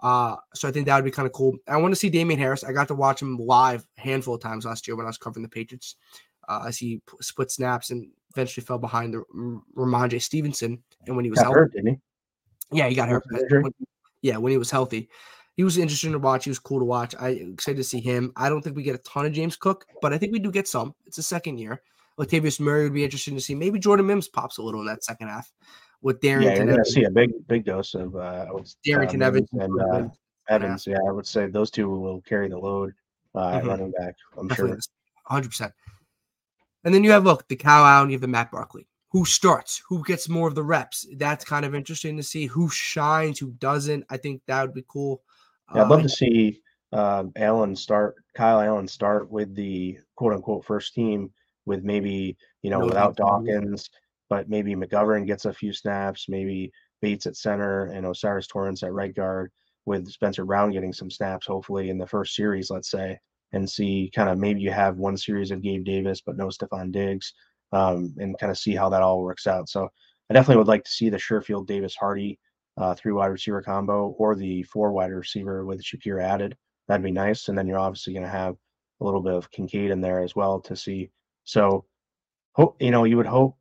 Uh, 0.00 0.36
so 0.54 0.68
I 0.68 0.72
think 0.72 0.86
that 0.86 0.96
would 0.96 1.04
be 1.04 1.10
kind 1.10 1.26
of 1.26 1.32
cool. 1.32 1.56
I 1.66 1.76
want 1.76 1.92
to 1.92 1.96
see 1.96 2.08
Damien 2.08 2.38
Harris. 2.38 2.64
I 2.64 2.72
got 2.72 2.88
to 2.88 2.94
watch 2.94 3.20
him 3.20 3.36
live 3.36 3.84
a 3.98 4.00
handful 4.00 4.34
of 4.34 4.40
times 4.40 4.64
last 4.64 4.86
year 4.86 4.96
when 4.96 5.06
I 5.06 5.08
was 5.08 5.18
covering 5.18 5.42
the 5.42 5.48
Patriots. 5.48 5.96
Uh, 6.48 6.64
as 6.66 6.78
he 6.78 7.02
split 7.20 7.50
snaps 7.50 7.90
and 7.90 8.08
eventually 8.30 8.64
fell 8.64 8.78
behind 8.78 9.12
the 9.12 9.22
Rhamondre 9.76 10.22
Stevenson. 10.22 10.82
And 11.06 11.14
when 11.14 11.26
he 11.26 11.30
was 11.30 11.40
got 11.40 11.52
hurt, 11.52 11.72
didn't 11.74 12.00
he? 12.70 12.78
Yeah, 12.78 12.88
he 12.88 12.94
got 12.94 13.10
hurt. 13.10 13.22
Yeah, 14.22 14.36
when 14.38 14.52
he 14.52 14.58
was 14.58 14.70
healthy 14.70 15.08
he 15.58 15.64
was 15.64 15.76
interesting 15.76 16.12
to 16.12 16.20
watch. 16.20 16.44
He 16.44 16.50
was 16.50 16.60
cool 16.60 16.78
to 16.78 16.84
watch. 16.84 17.16
I 17.18 17.30
excited 17.30 17.78
to 17.78 17.84
see 17.84 17.98
him. 17.98 18.32
I 18.36 18.48
don't 18.48 18.62
think 18.62 18.76
we 18.76 18.84
get 18.84 18.94
a 18.94 18.98
ton 18.98 19.26
of 19.26 19.32
James 19.32 19.56
Cook, 19.56 19.86
but 20.00 20.12
I 20.12 20.18
think 20.18 20.32
we 20.32 20.38
do 20.38 20.52
get 20.52 20.68
some. 20.68 20.94
It's 21.04 21.18
a 21.18 21.22
second 21.22 21.58
year. 21.58 21.82
Latavius 22.16 22.60
Murray 22.60 22.84
would 22.84 22.94
be 22.94 23.02
interesting 23.02 23.34
to 23.34 23.40
see. 23.40 23.56
Maybe 23.56 23.80
Jordan 23.80 24.06
Mims 24.06 24.28
pops 24.28 24.58
a 24.58 24.62
little 24.62 24.80
in 24.80 24.86
that 24.86 25.02
second 25.02 25.26
half 25.26 25.52
with 26.00 26.20
Darrynton. 26.20 26.44
Yeah, 26.44 26.54
you're 26.54 26.66
going 26.66 26.84
to 26.84 26.88
see 26.88 27.04
a 27.04 27.10
big, 27.10 27.30
big 27.48 27.64
dose 27.64 27.94
of 27.94 28.14
uh, 28.14 28.18
uh, 28.18 28.62
Evans 28.86 29.48
and 29.52 29.80
uh, 29.80 30.08
Evans. 30.48 30.86
Yeah, 30.86 30.98
I 31.08 31.10
would 31.10 31.26
say 31.26 31.48
those 31.48 31.72
two 31.72 31.90
will 31.90 32.20
carry 32.20 32.48
the 32.48 32.58
load 32.58 32.94
uh, 33.34 33.58
mm-hmm. 33.58 33.66
running 33.66 33.90
back. 33.98 34.14
I'm 34.36 34.46
Definitely. 34.46 34.76
sure, 34.76 34.80
hundred 35.24 35.48
percent. 35.48 35.72
And 36.84 36.94
then 36.94 37.02
you 37.02 37.10
have 37.10 37.24
look 37.24 37.48
the 37.48 37.56
Kyle 37.56 37.84
Allen, 37.84 38.10
you 38.10 38.14
have 38.14 38.20
the 38.20 38.28
Matt 38.28 38.52
Barkley. 38.52 38.86
Who 39.10 39.24
starts? 39.24 39.82
Who 39.88 40.04
gets 40.04 40.28
more 40.28 40.48
of 40.48 40.54
the 40.54 40.62
reps? 40.62 41.06
That's 41.16 41.44
kind 41.44 41.64
of 41.64 41.74
interesting 41.74 42.16
to 42.16 42.22
see. 42.22 42.46
Who 42.46 42.68
shines? 42.68 43.38
Who 43.38 43.52
doesn't? 43.52 44.04
I 44.10 44.18
think 44.18 44.42
that 44.46 44.62
would 44.62 44.74
be 44.74 44.84
cool. 44.86 45.22
Yeah, 45.74 45.82
I'd 45.82 45.88
love 45.88 46.00
to 46.00 46.04
um, 46.04 46.08
see 46.08 46.60
um, 46.92 47.32
Allen 47.36 47.74
start, 47.74 48.16
Kyle 48.34 48.60
Allen 48.60 48.88
start 48.88 49.30
with 49.30 49.54
the 49.54 49.98
quote 50.16 50.34
unquote 50.34 50.64
first 50.64 50.94
team 50.94 51.30
with 51.66 51.84
maybe, 51.84 52.36
you 52.62 52.70
know, 52.70 52.80
no 52.80 52.86
without 52.86 53.16
Dawkins, 53.16 53.88
but 54.28 54.48
maybe 54.48 54.74
McGovern 54.74 55.26
gets 55.26 55.44
a 55.44 55.52
few 55.52 55.72
snaps, 55.72 56.26
maybe 56.28 56.72
Bates 57.00 57.26
at 57.26 57.36
center 57.36 57.86
and 57.86 58.06
O'Cyrus 58.06 58.46
Torrence 58.46 58.82
at 58.82 58.92
right 58.92 59.14
guard 59.14 59.52
with 59.86 60.10
Spencer 60.10 60.44
Brown 60.44 60.72
getting 60.72 60.92
some 60.92 61.10
snaps, 61.10 61.46
hopefully 61.46 61.90
in 61.90 61.98
the 61.98 62.06
first 62.06 62.34
series, 62.34 62.70
let's 62.70 62.90
say, 62.90 63.18
and 63.52 63.68
see 63.68 64.10
kind 64.14 64.28
of 64.28 64.38
maybe 64.38 64.60
you 64.60 64.70
have 64.70 64.96
one 64.96 65.16
series 65.16 65.50
of 65.50 65.62
Gabe 65.62 65.84
Davis, 65.84 66.20
but 66.20 66.36
no 66.36 66.48
Stefon 66.48 66.92
Diggs, 66.92 67.32
um, 67.72 68.14
and 68.18 68.38
kind 68.38 68.50
of 68.50 68.58
see 68.58 68.74
how 68.74 68.88
that 68.88 69.02
all 69.02 69.22
works 69.22 69.46
out. 69.46 69.68
So 69.68 69.88
I 70.30 70.34
definitely 70.34 70.58
would 70.58 70.68
like 70.68 70.84
to 70.84 70.90
see 70.90 71.08
the 71.08 71.16
Sherfield 71.16 71.66
Davis 71.66 71.94
Harty 71.94 72.38
uh, 72.78 72.94
three 72.94 73.12
wide 73.12 73.26
receiver 73.26 73.60
combo 73.60 74.14
or 74.18 74.36
the 74.36 74.62
four 74.64 74.92
wide 74.92 75.10
receiver 75.10 75.64
with 75.64 75.82
Shakir 75.82 76.22
added. 76.22 76.56
That'd 76.86 77.02
be 77.02 77.10
nice. 77.10 77.48
And 77.48 77.58
then 77.58 77.66
you're 77.66 77.78
obviously 77.78 78.12
going 78.12 78.24
to 78.24 78.30
have 78.30 78.54
a 79.00 79.04
little 79.04 79.20
bit 79.20 79.34
of 79.34 79.50
Kincaid 79.50 79.90
in 79.90 80.00
there 80.00 80.20
as 80.20 80.36
well 80.36 80.60
to 80.60 80.76
see. 80.76 81.10
So, 81.44 81.84
hope 82.52 82.80
you 82.80 82.90
know 82.90 83.04
you 83.04 83.16
would 83.16 83.26
hope. 83.26 83.56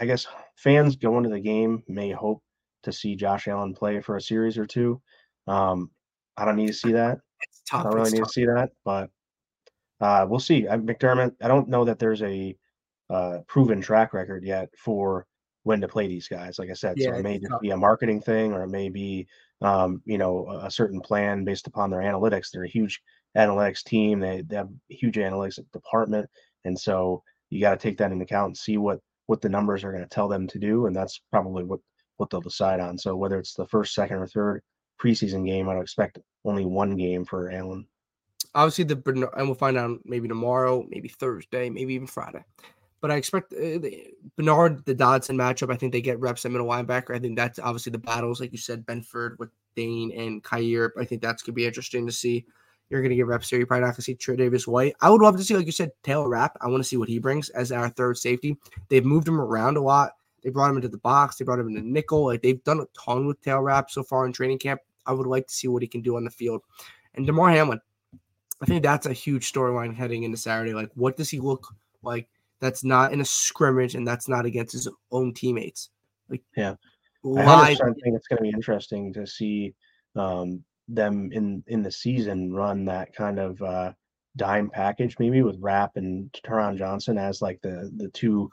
I 0.00 0.06
guess 0.06 0.26
fans 0.56 0.96
going 0.96 1.24
to 1.24 1.30
the 1.30 1.40
game 1.40 1.82
may 1.86 2.10
hope 2.10 2.42
to 2.82 2.92
see 2.92 3.14
Josh 3.14 3.46
Allen 3.46 3.74
play 3.74 4.00
for 4.00 4.16
a 4.16 4.20
series 4.20 4.56
or 4.56 4.66
two. 4.66 5.00
Um, 5.46 5.90
I 6.36 6.44
don't 6.44 6.56
need 6.56 6.68
to 6.68 6.72
see 6.72 6.92
that. 6.92 7.18
I 7.72 7.82
don't 7.82 7.94
really 7.94 8.10
need 8.10 8.18
tough. 8.18 8.28
to 8.28 8.32
see 8.32 8.46
that, 8.46 8.70
but 8.84 9.10
uh, 10.00 10.26
we'll 10.28 10.40
see. 10.40 10.68
I, 10.68 10.76
McDermott. 10.76 11.34
I 11.42 11.48
don't 11.48 11.68
know 11.68 11.84
that 11.84 11.98
there's 11.98 12.22
a 12.22 12.56
uh, 13.12 13.40
proven 13.46 13.80
track 13.80 14.14
record 14.14 14.42
yet 14.42 14.70
for 14.76 15.26
when 15.64 15.80
to 15.80 15.88
play 15.88 16.08
these 16.08 16.28
guys. 16.28 16.58
Like 16.58 16.70
I 16.70 16.74
said, 16.74 16.94
yeah, 16.96 17.10
so 17.10 17.16
it 17.16 17.22
may 17.22 17.38
just 17.38 17.60
be 17.60 17.70
a 17.70 17.76
marketing 17.76 18.20
thing, 18.20 18.52
or 18.52 18.62
it 18.62 18.68
may 18.68 18.88
be, 18.88 19.26
um, 19.60 20.02
you 20.04 20.18
know, 20.18 20.48
a 20.62 20.70
certain 20.70 21.00
plan 21.00 21.44
based 21.44 21.66
upon 21.66 21.90
their 21.90 22.00
analytics. 22.00 22.50
They're 22.50 22.64
a 22.64 22.68
huge 22.68 23.00
analytics 23.36 23.84
team. 23.84 24.18
They, 24.18 24.42
they 24.42 24.56
have 24.56 24.68
a 24.68 24.94
huge 24.94 25.16
analytics 25.16 25.60
department, 25.72 26.28
and 26.64 26.78
so 26.78 27.22
you 27.50 27.60
got 27.60 27.72
to 27.72 27.76
take 27.76 27.98
that 27.98 28.10
into 28.10 28.24
account 28.24 28.48
and 28.48 28.56
see 28.56 28.78
what 28.78 29.00
what 29.26 29.40
the 29.40 29.48
numbers 29.48 29.84
are 29.84 29.92
going 29.92 30.02
to 30.02 30.08
tell 30.08 30.28
them 30.28 30.46
to 30.48 30.58
do, 30.58 30.86
and 30.86 30.96
that's 30.96 31.20
probably 31.30 31.64
what 31.64 31.80
what 32.16 32.30
they'll 32.30 32.40
decide 32.40 32.80
on. 32.80 32.98
So 32.98 33.14
whether 33.14 33.38
it's 33.38 33.54
the 33.54 33.66
first, 33.66 33.94
second, 33.94 34.16
or 34.16 34.26
third 34.26 34.62
preseason 35.00 35.46
game, 35.46 35.68
I'd 35.68 35.80
expect 35.80 36.18
only 36.44 36.64
one 36.64 36.96
game 36.96 37.24
for 37.24 37.50
Allen. 37.50 37.86
Obviously, 38.54 38.84
the 38.84 39.30
and 39.36 39.46
we'll 39.46 39.54
find 39.54 39.76
out 39.76 40.00
maybe 40.04 40.28
tomorrow, 40.28 40.86
maybe 40.88 41.08
Thursday, 41.08 41.70
maybe 41.70 41.94
even 41.94 42.06
Friday. 42.06 42.44
But 43.02 43.10
I 43.10 43.16
expect 43.16 43.52
uh, 43.52 43.80
Bernard, 44.36 44.84
the 44.86 44.94
Dodson 44.94 45.36
matchup, 45.36 45.72
I 45.72 45.76
think 45.76 45.92
they 45.92 46.00
get 46.00 46.20
reps 46.20 46.46
at 46.46 46.52
middle 46.52 46.68
linebacker. 46.68 47.14
I 47.14 47.18
think 47.18 47.36
that's 47.36 47.58
obviously 47.58 47.90
the 47.90 47.98
battles, 47.98 48.40
like 48.40 48.52
you 48.52 48.58
said, 48.58 48.86
Benford 48.86 49.38
with 49.38 49.50
Dane 49.76 50.12
and 50.12 50.42
Kaiir. 50.42 50.92
I 50.98 51.04
think 51.04 51.20
that's 51.20 51.42
going 51.42 51.52
to 51.52 51.56
be 51.56 51.66
interesting 51.66 52.06
to 52.06 52.12
see. 52.12 52.46
You're 52.88 53.00
going 53.00 53.10
to 53.10 53.16
get 53.16 53.26
reps 53.26 53.50
here. 53.50 53.58
You're 53.58 53.66
probably 53.66 53.82
not 53.82 53.88
going 53.88 53.96
to 53.96 54.02
see 54.02 54.14
Tre'Davious 54.14 54.66
White. 54.66 54.94
I 55.00 55.10
would 55.10 55.20
love 55.20 55.36
to 55.36 55.44
see, 55.44 55.56
like 55.56 55.66
you 55.66 55.72
said, 55.72 55.90
Taylor 56.02 56.28
Rapp. 56.28 56.56
I 56.60 56.68
want 56.68 56.82
to 56.82 56.88
see 56.88 56.96
what 56.96 57.08
he 57.08 57.18
brings 57.18 57.48
as 57.50 57.72
our 57.72 57.88
third 57.88 58.18
safety. 58.18 58.56
They've 58.88 59.04
moved 59.04 59.26
him 59.26 59.40
around 59.40 59.76
a 59.76 59.82
lot. 59.82 60.12
They 60.44 60.50
brought 60.50 60.70
him 60.70 60.76
into 60.76 60.88
the 60.88 60.98
box. 60.98 61.36
They 61.36 61.44
brought 61.44 61.58
him 61.58 61.68
into 61.68 61.80
nickel. 61.80 62.26
Like 62.26 62.42
they've 62.42 62.62
done 62.62 62.80
a 62.80 62.86
ton 62.96 63.26
with 63.26 63.40
Taylor 63.42 63.62
Rapp 63.62 63.90
so 63.90 64.02
far 64.02 64.26
in 64.26 64.32
training 64.32 64.58
camp. 64.58 64.80
I 65.06 65.12
would 65.12 65.26
like 65.26 65.48
to 65.48 65.54
see 65.54 65.68
what 65.68 65.82
he 65.82 65.88
can 65.88 66.02
do 66.02 66.16
on 66.16 66.24
the 66.24 66.30
field. 66.30 66.62
And 67.14 67.26
Damar 67.26 67.50
Hamlin, 67.50 67.80
I 68.60 68.66
think 68.66 68.82
that's 68.82 69.06
a 69.06 69.12
huge 69.12 69.50
storyline 69.50 69.94
heading 69.94 70.22
into 70.22 70.36
Saturday. 70.36 70.74
Like, 70.74 70.90
what 70.94 71.16
does 71.16 71.30
he 71.30 71.40
look 71.40 71.74
like? 72.02 72.28
That's 72.62 72.84
not 72.84 73.12
in 73.12 73.20
a 73.20 73.24
scrimmage 73.24 73.96
and 73.96 74.06
that's 74.06 74.28
not 74.28 74.46
against 74.46 74.72
his 74.72 74.88
own 75.10 75.34
teammates. 75.34 75.90
Like 76.30 76.42
yeah, 76.56 76.76
I 77.36 77.74
think 77.74 78.16
it's 78.16 78.28
going 78.28 78.38
to 78.38 78.42
be 78.42 78.50
interesting 78.50 79.12
to 79.14 79.26
see 79.26 79.74
um, 80.16 80.64
them 80.88 81.30
in 81.32 81.62
in 81.66 81.82
the 81.82 81.90
season 81.90 82.54
run 82.54 82.84
that 82.84 83.14
kind 83.14 83.40
of 83.40 83.60
uh, 83.60 83.92
dime 84.36 84.70
package 84.70 85.16
maybe 85.18 85.42
with 85.42 85.60
Rapp 85.60 85.96
and 85.96 86.32
Taron 86.46 86.78
Johnson 86.78 87.18
as 87.18 87.42
like 87.42 87.60
the 87.62 87.90
the 87.96 88.08
two 88.10 88.48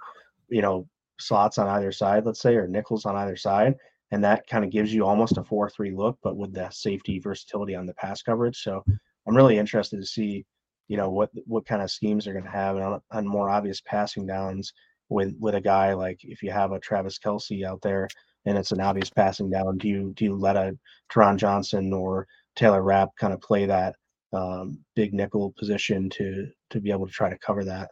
you 0.50 0.64
know 0.64 0.88
slots 1.20 1.60
on 1.60 1.68
either 1.68 1.92
side, 1.92 2.26
let's 2.26 2.42
say, 2.42 2.56
or 2.56 2.68
nickels 2.68 3.06
on 3.06 3.16
either 3.16 3.36
side. 3.36 3.76
And 4.12 4.24
that 4.24 4.48
kind 4.48 4.66
of 4.66 4.72
gives 4.72 4.92
you 4.92 5.06
almost 5.06 5.38
a 5.38 5.44
4 5.44 5.70
3 5.70 5.92
look, 5.92 6.18
but 6.24 6.36
with 6.36 6.52
the 6.52 6.68
safety 6.72 7.20
versatility 7.20 7.76
on 7.76 7.86
the 7.86 7.94
pass 7.94 8.24
coverage. 8.24 8.58
So 8.58 8.84
I'm 9.28 9.36
really 9.36 9.60
interested 9.60 9.98
to 9.98 10.06
see 10.06 10.46
you 10.90 10.98
know 10.98 11.10
what 11.10 11.30
what 11.46 11.66
kind 11.66 11.82
of 11.82 11.90
schemes 11.90 12.26
they're 12.26 12.34
going 12.34 12.44
to 12.44 12.52
have 12.52 12.76
on, 12.76 13.00
on 13.12 13.26
more 13.26 13.50
obvious 13.50 13.80
passing 13.86 14.28
downs 14.28 14.74
with 15.08 15.34
with 15.40 15.56
a 15.56 15.62
guy 15.62 15.94
like 15.94 16.20
if 16.24 16.44
you 16.44 16.52
have 16.52 16.74
a 16.74 16.80
Travis 16.80 17.18
Kelce 17.18 17.64
out 17.64 17.82
there 17.82 18.10
and 18.46 18.58
it's 18.58 18.72
an 18.72 18.82
obvious 18.82 19.10
passing 19.10 19.50
down, 19.50 19.78
do 19.78 19.88
you 19.88 20.14
do 20.16 20.26
you 20.26 20.36
let 20.36 20.56
a 20.56 20.78
Taron 21.12 21.38
Johnson 21.38 21.94
or 21.94 22.28
Taylor 22.56 22.82
Rapp 22.82 23.10
kind 23.20 23.34
of 23.34 23.42
play 23.42 23.66
that 23.66 23.96
um, 24.34 24.80
big 24.96 25.14
nickel 25.14 25.54
position 25.58 26.10
to 26.12 26.48
to 26.72 26.80
be 26.80 26.92
able 26.92 27.08
to 27.08 27.14
try 27.14 27.30
to 27.30 27.38
cover 27.38 27.64
that? 27.66 27.92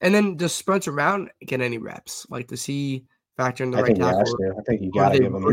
And 0.00 0.14
then 0.14 0.36
does 0.36 0.54
Spencer 0.54 0.92
Brown 0.92 1.30
get 1.44 1.60
any 1.60 1.78
reps? 1.78 2.26
Like 2.30 2.48
does 2.48 2.64
he 2.64 3.04
factor 3.36 3.64
in 3.64 3.70
the 3.70 3.78
I 3.78 3.82
right 3.82 3.96
tackle? 3.96 4.36
I 4.58 4.62
think 4.66 4.82
you 4.82 4.90
got 4.92 5.10
to 5.10 5.18
give 5.18 5.34
him 5.34 5.44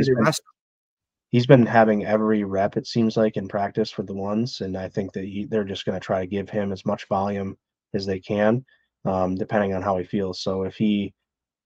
he's 1.29 1.45
been 1.45 1.65
having 1.65 2.05
every 2.05 2.43
rep 2.43 2.77
it 2.77 2.87
seems 2.87 3.17
like 3.17 3.37
in 3.37 3.47
practice 3.47 3.91
for 3.91 4.03
the 4.03 4.13
ones 4.13 4.61
and 4.61 4.77
i 4.77 4.87
think 4.87 5.13
that 5.13 5.23
he, 5.23 5.45
they're 5.45 5.63
just 5.63 5.85
going 5.85 5.99
to 5.99 6.05
try 6.05 6.21
to 6.21 6.27
give 6.27 6.49
him 6.49 6.71
as 6.71 6.85
much 6.85 7.07
volume 7.07 7.57
as 7.93 8.05
they 8.05 8.19
can 8.19 8.63
um, 9.05 9.35
depending 9.35 9.73
on 9.73 9.81
how 9.81 9.97
he 9.97 10.03
feels 10.03 10.41
so 10.41 10.63
if 10.63 10.75
he 10.75 11.13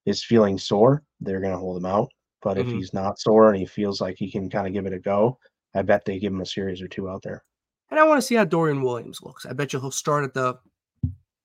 is 0.05 0.23
feeling 0.23 0.57
sore 0.57 1.03
they're 1.19 1.41
going 1.41 1.53
to 1.53 1.59
hold 1.59 1.77
him 1.77 1.85
out 1.85 2.09
but 2.41 2.57
mm-hmm. 2.57 2.69
if 2.69 2.75
he's 2.75 2.93
not 2.93 3.19
sore 3.19 3.49
and 3.49 3.57
he 3.57 3.65
feels 3.65 4.01
like 4.01 4.15
he 4.17 4.31
can 4.31 4.49
kind 4.49 4.67
of 4.67 4.73
give 4.73 4.85
it 4.85 4.93
a 4.93 4.99
go 4.99 5.37
i 5.75 5.81
bet 5.81 6.05
they 6.05 6.19
give 6.19 6.33
him 6.33 6.41
a 6.41 6.45
series 6.45 6.81
or 6.81 6.87
two 6.87 7.09
out 7.09 7.21
there 7.23 7.43
and 7.89 7.99
i 7.99 8.03
want 8.03 8.19
to 8.19 8.25
see 8.25 8.35
how 8.35 8.45
dorian 8.45 8.81
williams 8.81 9.19
looks 9.21 9.45
i 9.45 9.53
bet 9.53 9.73
you 9.73 9.79
he'll 9.79 9.91
start 9.91 10.23
at 10.23 10.33
the 10.33 10.57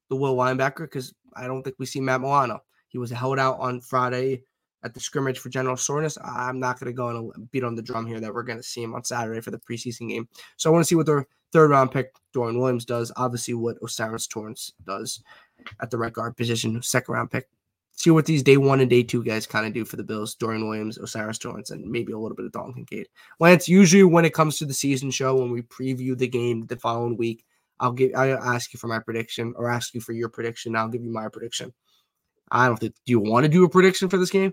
the 0.08 0.16
will 0.16 0.36
linebacker 0.36 0.84
because 0.84 1.12
I 1.36 1.46
don't 1.46 1.62
think 1.62 1.76
we 1.78 1.86
see 1.86 2.00
Matt 2.00 2.20
Milano. 2.20 2.60
He 2.88 2.98
was 2.98 3.10
held 3.10 3.38
out 3.38 3.58
on 3.60 3.80
Friday 3.80 4.42
at 4.82 4.94
the 4.94 5.00
scrimmage 5.00 5.38
for 5.38 5.48
general 5.48 5.76
soreness. 5.76 6.16
I'm 6.22 6.60
not 6.60 6.78
going 6.78 6.90
to 6.90 6.96
go 6.96 7.32
and 7.34 7.50
beat 7.50 7.64
on 7.64 7.74
the 7.74 7.82
drum 7.82 8.06
here 8.06 8.20
that 8.20 8.32
we're 8.32 8.42
going 8.42 8.58
to 8.58 8.62
see 8.62 8.82
him 8.82 8.94
on 8.94 9.04
Saturday 9.04 9.40
for 9.40 9.50
the 9.50 9.58
preseason 9.58 10.08
game. 10.08 10.28
So 10.56 10.70
I 10.70 10.72
want 10.72 10.84
to 10.84 10.88
see 10.88 10.94
what 10.94 11.06
their 11.06 11.26
third 11.52 11.70
round 11.70 11.92
pick, 11.92 12.14
Dorian 12.32 12.58
Williams, 12.58 12.84
does. 12.84 13.12
Obviously, 13.16 13.54
what 13.54 13.76
O'Cyrus 13.82 14.26
Torrence 14.26 14.72
does 14.84 15.22
at 15.80 15.90
the 15.90 15.98
right 15.98 16.12
guard 16.12 16.36
position, 16.36 16.80
second 16.82 17.14
round 17.14 17.30
pick. 17.30 17.48
See 17.98 18.10
what 18.10 18.26
these 18.26 18.42
day 18.42 18.58
one 18.58 18.80
and 18.80 18.90
day 18.90 19.02
two 19.02 19.24
guys 19.24 19.46
kind 19.46 19.66
of 19.66 19.72
do 19.72 19.84
for 19.86 19.96
the 19.96 20.04
Bills. 20.04 20.34
Dorian 20.34 20.68
Williams, 20.68 20.98
O'Cyrus 20.98 21.38
Torrence, 21.38 21.70
and 21.70 21.90
maybe 21.90 22.12
a 22.12 22.18
little 22.18 22.36
bit 22.36 22.44
of 22.44 22.52
Dalton 22.52 22.74
Kincaid. 22.74 23.08
Lance, 23.40 23.68
usually 23.68 24.04
when 24.04 24.26
it 24.26 24.34
comes 24.34 24.58
to 24.58 24.66
the 24.66 24.74
season 24.74 25.10
show, 25.10 25.36
when 25.36 25.50
we 25.50 25.62
preview 25.62 26.16
the 26.16 26.28
game 26.28 26.66
the 26.66 26.76
following 26.76 27.16
week, 27.16 27.44
I'll 27.80 27.92
give 27.92 28.12
I'll 28.14 28.38
ask 28.38 28.74
you 28.74 28.78
for 28.78 28.86
my 28.88 28.98
prediction 28.98 29.54
or 29.56 29.70
ask 29.70 29.94
you 29.94 30.02
for 30.02 30.12
your 30.12 30.28
prediction. 30.28 30.76
I'll 30.76 30.88
give 30.88 31.02
you 31.02 31.10
my 31.10 31.28
prediction. 31.28 31.72
I 32.50 32.66
don't 32.66 32.76
think. 32.76 32.94
Do 33.06 33.10
you 33.10 33.20
want 33.20 33.44
to 33.44 33.48
do 33.48 33.64
a 33.64 33.68
prediction 33.68 34.08
for 34.08 34.18
this 34.18 34.30
game? 34.30 34.52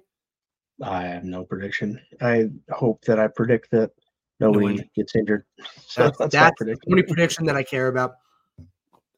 I 0.82 1.04
have 1.04 1.24
no 1.24 1.44
prediction. 1.44 2.00
I 2.22 2.50
hope 2.72 3.04
that 3.06 3.20
I 3.20 3.28
predict 3.28 3.72
that 3.72 3.92
nobody 4.40 4.78
no 4.78 4.84
gets 4.96 5.16
injured. 5.16 5.46
So 5.88 6.04
that's, 6.06 6.18
that's, 6.18 6.34
that's 6.34 6.60
the 6.60 6.78
only 6.90 7.04
prediction 7.04 7.46
that 7.46 7.56
I 7.56 7.62
care 7.62 7.88
about. 7.88 8.14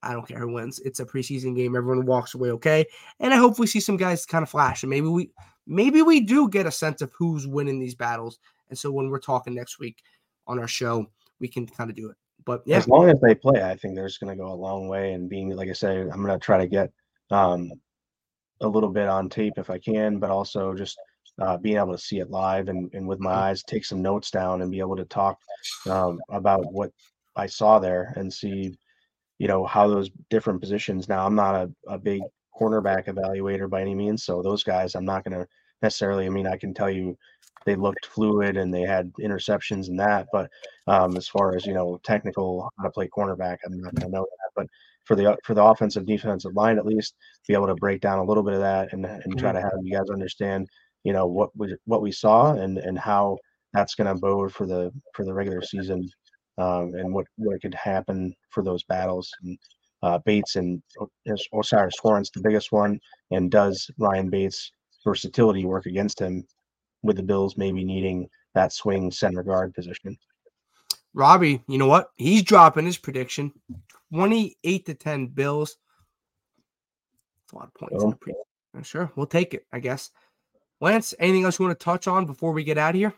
I 0.04 0.12
don't 0.12 0.28
care 0.28 0.40
who 0.40 0.54
wins. 0.54 0.80
It's 0.80 1.00
a 1.00 1.06
preseason 1.06 1.56
game. 1.56 1.76
Everyone 1.76 2.06
walks 2.06 2.36
away 2.36 2.52
okay, 2.52 2.86
and 3.22 3.34
I 3.34 3.38
hope 3.38 3.58
we 3.58 3.66
see 3.66 3.80
some 3.80 3.98
guys 3.98 4.26
kind 4.26 4.44
of 4.44 4.50
flash, 4.50 4.84
and 4.84 4.90
maybe 4.90 5.08
we 5.08 5.32
maybe 5.66 6.02
we 6.02 6.22
do 6.22 6.50
get 6.50 6.66
a 6.66 6.72
sense 6.72 7.02
of 7.02 7.12
who's 7.18 7.48
winning 7.48 7.80
these 7.80 7.96
battles. 7.96 8.40
And 8.70 8.78
so 8.78 8.92
when 8.92 9.10
we're 9.10 9.20
talking 9.20 9.56
next 9.56 9.80
week 9.80 10.04
on 10.48 10.60
our 10.60 10.68
show, 10.68 11.06
we 11.40 11.48
can 11.48 11.66
kind 11.66 11.90
of 11.90 11.96
do 11.96 12.10
it. 12.10 12.18
But 12.46 12.62
yeah, 12.66 12.78
as 12.78 12.88
long 12.88 13.10
as 13.10 13.20
they 13.22 13.36
play, 13.36 13.64
I 13.64 13.76
think 13.76 13.96
they're 13.96 14.08
just 14.08 14.20
going 14.20 14.36
to 14.36 14.42
go 14.42 14.52
a 14.52 14.54
long 14.54 14.88
way. 14.88 15.14
And 15.14 15.30
being 15.30 15.56
like 15.56 15.70
I 15.70 15.74
say, 15.74 16.02
I'm 16.02 16.24
going 16.24 16.28
to 16.28 16.44
try 16.44 16.58
to 16.60 16.68
get 16.68 16.92
um, 17.32 17.72
a 18.62 18.68
little 18.68 18.90
bit 18.90 19.08
on 19.08 19.30
tape 19.30 19.54
if 19.58 19.70
I 19.70 19.80
can, 19.80 20.20
but 20.20 20.30
also 20.30 20.74
just 20.74 21.00
uh, 21.40 21.58
being 21.58 21.78
able 21.78 21.92
to 21.92 21.98
see 21.98 22.20
it 22.20 22.30
live 22.30 22.70
and, 22.70 22.94
and 22.94 23.08
with 23.08 23.20
my 23.20 23.32
mm-hmm. 23.32 23.40
eyes, 23.40 23.64
take 23.64 23.86
some 23.86 24.02
notes 24.02 24.32
down 24.32 24.62
and 24.62 24.72
be 24.72 24.80
able 24.80 24.96
to 24.96 25.06
talk 25.06 25.40
um, 25.90 26.20
about 26.30 26.72
what 26.72 26.92
I 27.36 27.46
saw 27.46 27.80
there 27.80 28.14
and 28.16 28.32
see, 28.32 28.74
you 29.40 29.48
know, 29.48 29.66
how 29.66 29.88
those 29.88 30.10
different 30.30 30.62
positions. 30.62 31.10
Now, 31.10 31.26
I'm 31.26 31.36
not 31.36 31.56
a, 31.56 31.72
a 31.88 31.98
big 31.98 32.22
cornerback 32.60 33.08
evaluator 33.08 33.70
by 33.70 33.82
any 33.82 33.96
means. 33.96 34.24
So 34.24 34.42
those 34.42 34.64
guys, 34.64 34.96
I'm 34.96 35.06
not 35.06 35.26
going 35.26 35.38
to 35.38 35.48
necessarily, 35.82 36.26
I 36.26 36.30
mean, 36.30 36.48
I 36.48 36.58
can 36.58 36.74
tell 36.74 36.90
you 36.90 37.18
they 37.66 37.76
looked 37.76 38.06
fluid 38.06 38.56
and 38.58 38.74
they 38.74 38.84
had 38.84 39.12
interceptions 39.20 39.90
and 39.90 40.00
that. 40.00 40.28
But 40.32 40.50
um, 40.88 41.18
as 41.18 41.28
far 41.28 41.56
as, 41.56 41.66
you 41.66 41.74
know, 41.74 42.00
technical, 42.04 42.70
how 42.78 42.86
to 42.86 42.92
play 42.92 43.10
cornerback, 43.10 43.58
I'm 43.66 43.82
not 43.82 43.96
going 43.96 44.10
to 44.10 44.16
know 44.16 44.24
that. 44.24 44.52
But 44.56 44.68
for 45.06 45.16
the 45.16 45.38
for 45.44 45.54
the 45.54 45.64
offensive 45.64 46.06
defensive 46.06 46.56
line 46.56 46.78
at 46.78 46.86
least 46.86 47.16
be 47.48 47.54
able 47.54 47.68
to 47.68 47.76
break 47.76 48.02
down 48.02 48.20
a 48.20 48.24
little 48.24 48.44
bit 48.44 48.56
of 48.56 48.60
that 48.60 48.92
and, 48.92 49.06
and 49.06 49.38
try 49.38 49.52
to 49.52 49.60
mm-hmm. 49.60 49.68
have 49.68 49.80
you 49.84 49.96
guys 49.96 50.10
understand 50.12 50.68
you 51.06 51.14
know 51.14 51.28
what 51.28 51.50
we 51.56 51.74
what 51.86 52.02
we 52.02 52.12
saw 52.12 52.54
and 52.54 52.78
and 52.80 53.00
how 53.00 53.38
that's 53.74 53.96
going 53.96 54.08
to 54.08 54.20
bode 54.20 54.52
for 54.52 54.66
the 54.66 54.92
for 55.14 55.24
the 55.24 55.34
regular 55.34 55.62
season 55.62 56.10
um, 56.58 56.94
and 56.96 57.14
what 57.14 57.26
what 57.38 57.62
could 57.62 57.76
happen 57.76 58.34
for 58.50 58.64
those 58.64 58.84
battles 58.84 59.32
and 59.44 59.58
uh, 60.04 60.20
Bates 60.26 60.56
and 60.56 60.82
O'Cyrus 61.54 61.96
Torrence 62.02 62.30
the 62.32 62.42
biggest 62.42 62.72
one 62.72 63.00
and 63.32 63.50
does 63.50 63.90
Ryan 63.98 64.30
Bates 64.30 64.72
versatility 65.04 65.64
work 65.66 65.86
against 65.86 66.20
him 66.20 66.44
with 67.04 67.16
the 67.16 67.24
Bills 67.24 67.56
maybe 67.56 67.84
needing 67.84 68.28
that 68.56 68.74
swing 68.74 69.12
center 69.12 69.44
guard 69.44 69.74
position. 69.74 70.18
Robbie, 71.14 71.62
you 71.68 71.78
know 71.78 71.88
what? 71.88 72.10
He's 72.18 72.44
dropping 72.44 72.86
his 72.86 72.98
prediction 72.98 73.54
28 74.14 74.86
to 74.86 74.94
10 74.94 75.28
Bills. 75.28 75.78
That's 77.46 77.54
a 77.54 77.56
lot 77.56 77.68
of 77.68 77.74
points. 77.74 78.04
Oh. 78.04 78.82
Sure, 78.84 79.10
we'll 79.16 79.26
take 79.26 79.54
it, 79.54 79.66
I 79.72 79.80
guess. 79.80 80.12
Lance, 80.86 81.16
anything 81.18 81.46
else 81.46 81.58
you 81.58 81.66
want 81.66 81.80
to 81.80 81.84
touch 81.84 82.08
on 82.08 82.28
before 82.28 82.52
we 82.52 82.64
get 82.64 82.78
out 82.78 82.94
of 82.94 83.00
here? 83.00 83.12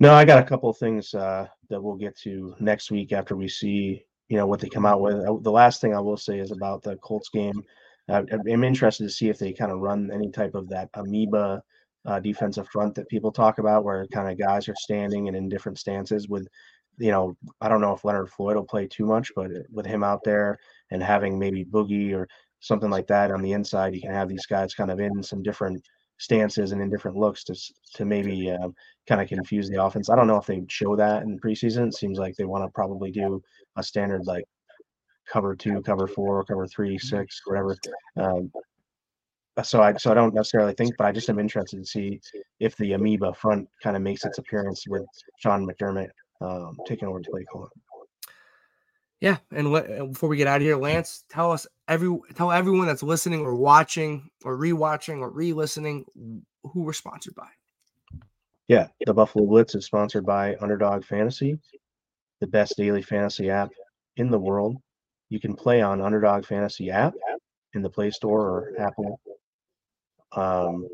No, 0.00 0.12
I 0.12 0.24
got 0.24 0.42
a 0.42 0.46
couple 0.46 0.68
of 0.68 0.76
things 0.78 1.14
uh, 1.14 1.46
that 1.68 1.80
we'll 1.80 1.94
get 1.94 2.16
to 2.22 2.56
next 2.58 2.90
week 2.90 3.12
after 3.12 3.36
we 3.36 3.46
see, 3.46 4.04
you 4.28 4.36
know, 4.36 4.48
what 4.48 4.58
they 4.58 4.68
come 4.68 4.84
out 4.84 5.00
with. 5.00 5.24
Uh, 5.24 5.36
the 5.42 5.52
last 5.52 5.80
thing 5.80 5.94
I 5.94 6.00
will 6.00 6.16
say 6.16 6.40
is 6.40 6.50
about 6.50 6.82
the 6.82 6.96
Colts 6.96 7.28
game. 7.28 7.62
Uh, 8.08 8.24
I'm 8.32 8.64
interested 8.64 9.04
to 9.04 9.10
see 9.10 9.28
if 9.28 9.38
they 9.38 9.52
kind 9.52 9.70
of 9.70 9.78
run 9.78 10.10
any 10.12 10.32
type 10.32 10.56
of 10.56 10.68
that 10.70 10.90
amoeba 10.94 11.62
uh, 12.04 12.18
defensive 12.18 12.66
front 12.70 12.96
that 12.96 13.08
people 13.08 13.30
talk 13.30 13.58
about, 13.58 13.84
where 13.84 14.04
kind 14.08 14.28
of 14.28 14.44
guys 14.44 14.68
are 14.68 14.74
standing 14.74 15.28
and 15.28 15.36
in 15.36 15.48
different 15.48 15.78
stances. 15.78 16.28
With, 16.28 16.48
you 16.98 17.12
know, 17.12 17.36
I 17.60 17.68
don't 17.68 17.80
know 17.80 17.92
if 17.92 18.04
Leonard 18.04 18.30
Floyd 18.30 18.56
will 18.56 18.64
play 18.64 18.88
too 18.88 19.06
much, 19.06 19.30
but 19.36 19.52
with 19.70 19.86
him 19.86 20.02
out 20.02 20.24
there 20.24 20.58
and 20.90 21.00
having 21.00 21.38
maybe 21.38 21.64
Boogie 21.64 22.12
or 22.12 22.26
something 22.60 22.90
like 22.90 23.06
that 23.08 23.30
on 23.30 23.42
the 23.42 23.52
inside, 23.52 23.94
you 23.94 24.00
can 24.00 24.12
have 24.12 24.28
these 24.28 24.46
guys 24.46 24.74
kind 24.74 24.90
of 24.90 25.00
in 25.00 25.22
some 25.22 25.42
different 25.42 25.82
stances 26.18 26.72
and 26.72 26.82
in 26.82 26.90
different 26.90 27.16
looks 27.16 27.42
to 27.44 27.54
to 27.94 28.04
maybe 28.04 28.50
uh, 28.50 28.68
kind 29.08 29.20
of 29.20 29.28
confuse 29.28 29.68
the 29.68 29.82
offense. 29.82 30.10
I 30.10 30.16
don't 30.16 30.26
know 30.26 30.36
if 30.36 30.46
they 30.46 30.62
show 30.68 30.94
that 30.96 31.22
in 31.22 31.40
preseason. 31.40 31.88
It 31.88 31.94
seems 31.94 32.18
like 32.18 32.36
they 32.36 32.44
want 32.44 32.64
to 32.64 32.70
probably 32.72 33.10
do 33.10 33.42
a 33.76 33.82
standard 33.82 34.26
like 34.26 34.44
cover 35.26 35.56
two, 35.56 35.80
cover 35.82 36.06
four, 36.06 36.44
cover 36.44 36.66
three, 36.66 36.98
six, 36.98 37.40
whatever. 37.46 37.76
Um, 38.16 38.52
so 39.62 39.82
I 39.82 39.96
so 39.96 40.10
I 40.10 40.14
don't 40.14 40.34
necessarily 40.34 40.74
think, 40.74 40.94
but 40.96 41.06
I 41.06 41.12
just 41.12 41.30
am 41.30 41.38
interested 41.38 41.78
to 41.78 41.86
see 41.86 42.20
if 42.60 42.76
the 42.76 42.92
amoeba 42.92 43.32
front 43.34 43.68
kind 43.82 43.96
of 43.96 44.02
makes 44.02 44.24
its 44.24 44.38
appearance 44.38 44.84
with 44.88 45.04
Sean 45.38 45.66
McDermott 45.66 46.08
um, 46.40 46.76
taking 46.86 47.08
over 47.08 47.20
play 47.20 47.44
calling. 47.44 47.68
Yeah, 49.20 49.36
and 49.50 50.12
before 50.12 50.30
we 50.30 50.38
get 50.38 50.46
out 50.46 50.56
of 50.56 50.62
here, 50.62 50.76
Lance, 50.76 51.24
tell 51.28 51.52
us 51.52 51.66
every 51.88 52.18
tell 52.34 52.50
everyone 52.50 52.86
that's 52.86 53.02
listening 53.02 53.40
or 53.40 53.54
watching 53.54 54.30
or 54.44 54.56
rewatching 54.56 55.20
or 55.20 55.30
re-listening 55.30 56.06
who 56.14 56.82
we're 56.82 56.94
sponsored 56.94 57.34
by. 57.34 57.48
Yeah, 58.68 58.86
the 59.04 59.12
Buffalo 59.12 59.46
Blitz 59.46 59.74
is 59.74 59.84
sponsored 59.84 60.24
by 60.24 60.56
Underdog 60.60 61.04
Fantasy, 61.04 61.58
the 62.40 62.46
best 62.46 62.76
daily 62.78 63.02
fantasy 63.02 63.50
app 63.50 63.70
in 64.16 64.30
the 64.30 64.38
world. 64.38 64.76
You 65.28 65.38
can 65.38 65.54
play 65.54 65.82
on 65.82 66.00
Underdog 66.00 66.46
Fantasy 66.46 66.90
app 66.90 67.12
in 67.74 67.82
the 67.82 67.90
Play 67.90 68.10
Store 68.10 68.40
or 68.40 68.72
Apple. 68.78 69.20
Um, 70.32 70.88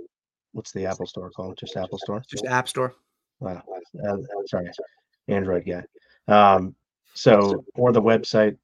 what's 0.52 0.72
the 0.72 0.86
Apple 0.86 1.06
Store 1.06 1.30
called? 1.30 1.58
Just 1.58 1.76
Apple 1.76 1.98
Store. 1.98 2.22
Just 2.28 2.46
App 2.46 2.68
Store. 2.68 2.94
Wow. 3.40 3.62
Uh, 4.08 4.16
sorry, 4.46 4.70
Android 5.28 5.64
guy. 5.66 5.84
Um, 6.26 6.74
so, 7.16 7.64
or 7.74 7.92
the 7.92 8.02
website, 8.02 8.56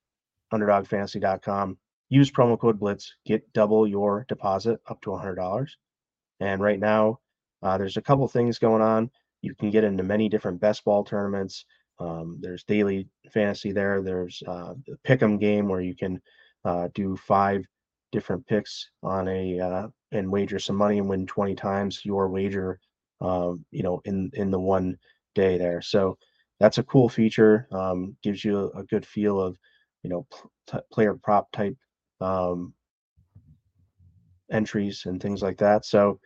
underdogfantasy.com. 0.53 1.79
Use 2.11 2.31
promo 2.31 2.59
code 2.59 2.79
Blitz, 2.79 3.15
get 3.25 3.51
double 3.55 3.87
your 3.87 4.27
deposit 4.29 4.79
up 4.87 5.01
to 5.03 5.11
$100. 5.11 5.67
And 6.41 6.61
right 6.61 6.79
now, 6.79 7.21
uh, 7.63 7.79
there's 7.79 7.97
a 7.97 8.03
couple 8.03 8.29
things 8.29 8.59
going 8.59 8.83
on. 8.83 9.11
You 9.41 9.55
can 9.55 9.71
get 9.71 9.85
into 9.85 10.03
many 10.03 10.29
different 10.29 10.61
best 10.61 10.85
ball 10.85 11.05
tournaments. 11.05 11.65
Um, 11.99 12.39
there's 12.41 12.65
daily 12.65 13.09
fantasy 13.33 13.73
there. 13.73 14.03
There's 14.03 14.43
uh, 14.47 14.75
the 14.87 14.99
pick'em 15.07 15.41
game 15.41 15.69
where 15.69 15.81
you 15.81 15.97
can 15.97 16.21
uh, 16.65 16.89
do 16.95 17.17
five 17.17 17.65
different 18.11 18.47
picks 18.47 18.91
on 19.03 19.29
a 19.29 19.59
uh, 19.59 19.89
and 20.11 20.31
wager 20.31 20.59
some 20.59 20.77
money 20.77 20.99
and 20.99 21.09
win 21.09 21.27
20 21.27 21.55
times 21.55 22.05
your 22.05 22.29
wager. 22.29 22.79
Um, 23.21 23.65
you 23.71 23.83
know, 23.83 24.03
in 24.05 24.31
in 24.35 24.51
the 24.51 24.59
one 24.59 24.99
day 25.35 25.57
there. 25.57 25.81
So 25.81 26.19
that's 26.63 26.79
a 26.79 26.85
cool 26.85 27.09
feature. 27.09 27.67
Um, 27.73 28.17
gives 28.23 28.45
you 28.45 28.57
a, 28.57 28.79
a, 28.79 28.85
good 28.85 29.05
feel 29.05 29.41
of, 29.41 29.59
you 30.05 30.11
know, 30.11 30.25
player 30.93 31.15
prop 31.15 31.51
type 31.51 31.77
um, 32.21 32.73
entries 34.53 35.03
and 35.07 35.21
things 35.21 35.43
like 35.43 35.59
that. 35.59 35.85
So, 35.85 36.21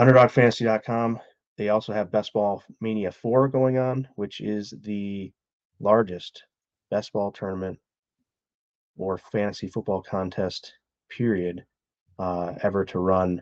underdogfantasy.com. 0.00 1.20
They 1.56 1.68
also 1.68 1.92
have 1.92 2.10
Best 2.10 2.32
Ball 2.32 2.60
Mania 2.80 3.12
4 3.12 3.46
going 3.46 3.78
on, 3.78 4.08
which 4.16 4.40
is 4.40 4.74
the 4.82 5.32
largest 5.78 6.42
best 6.90 7.12
ball 7.12 7.30
tournament 7.30 7.78
or 8.96 9.16
fantasy 9.16 9.68
football 9.68 10.02
contest 10.02 10.72
period 11.08 11.64
uh, 12.18 12.54
ever 12.64 12.84
to 12.86 12.98
run 12.98 13.40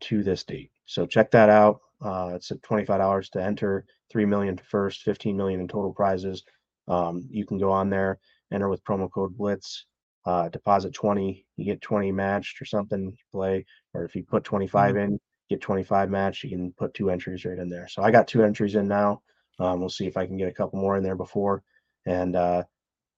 to 0.00 0.24
this 0.24 0.42
date. 0.42 0.72
So 0.86 1.06
check 1.06 1.30
that 1.30 1.50
out. 1.50 1.80
Uh, 2.02 2.32
it's 2.34 2.50
at 2.50 2.60
$25 2.62 3.30
to 3.30 3.42
enter, 3.42 3.84
3 4.10 4.24
million 4.24 4.56
to 4.56 4.64
first, 4.64 5.02
15 5.02 5.36
million 5.36 5.60
in 5.60 5.68
total 5.68 5.92
prizes. 5.92 6.42
Um, 6.88 7.26
you 7.30 7.46
can 7.46 7.58
go 7.58 7.70
on 7.70 7.90
there, 7.90 8.18
enter 8.52 8.68
with 8.68 8.84
promo 8.84 9.10
code 9.10 9.36
Blitz, 9.36 9.86
uh, 10.26 10.48
deposit 10.48 10.92
20, 10.94 11.44
you 11.56 11.64
get 11.64 11.80
20 11.80 12.12
matched 12.12 12.60
or 12.60 12.64
something, 12.64 13.16
play. 13.30 13.64
Or 13.94 14.04
if 14.04 14.14
you 14.14 14.24
put 14.24 14.44
25 14.44 14.94
mm-hmm. 14.94 14.98
in, 14.98 15.20
get 15.50 15.60
25 15.60 16.10
matched, 16.10 16.44
you 16.44 16.50
can 16.50 16.72
put 16.72 16.94
two 16.94 17.10
entries 17.10 17.44
right 17.44 17.58
in 17.58 17.68
there. 17.68 17.88
So 17.88 18.02
I 18.02 18.10
got 18.10 18.28
two 18.28 18.42
entries 18.42 18.74
in 18.74 18.88
now. 18.88 19.22
Um, 19.58 19.80
we'll 19.80 19.88
see 19.88 20.06
if 20.06 20.16
I 20.16 20.26
can 20.26 20.36
get 20.36 20.48
a 20.48 20.52
couple 20.52 20.80
more 20.80 20.96
in 20.96 21.02
there 21.02 21.16
before. 21.16 21.62
And 22.06 22.34
uh, 22.34 22.64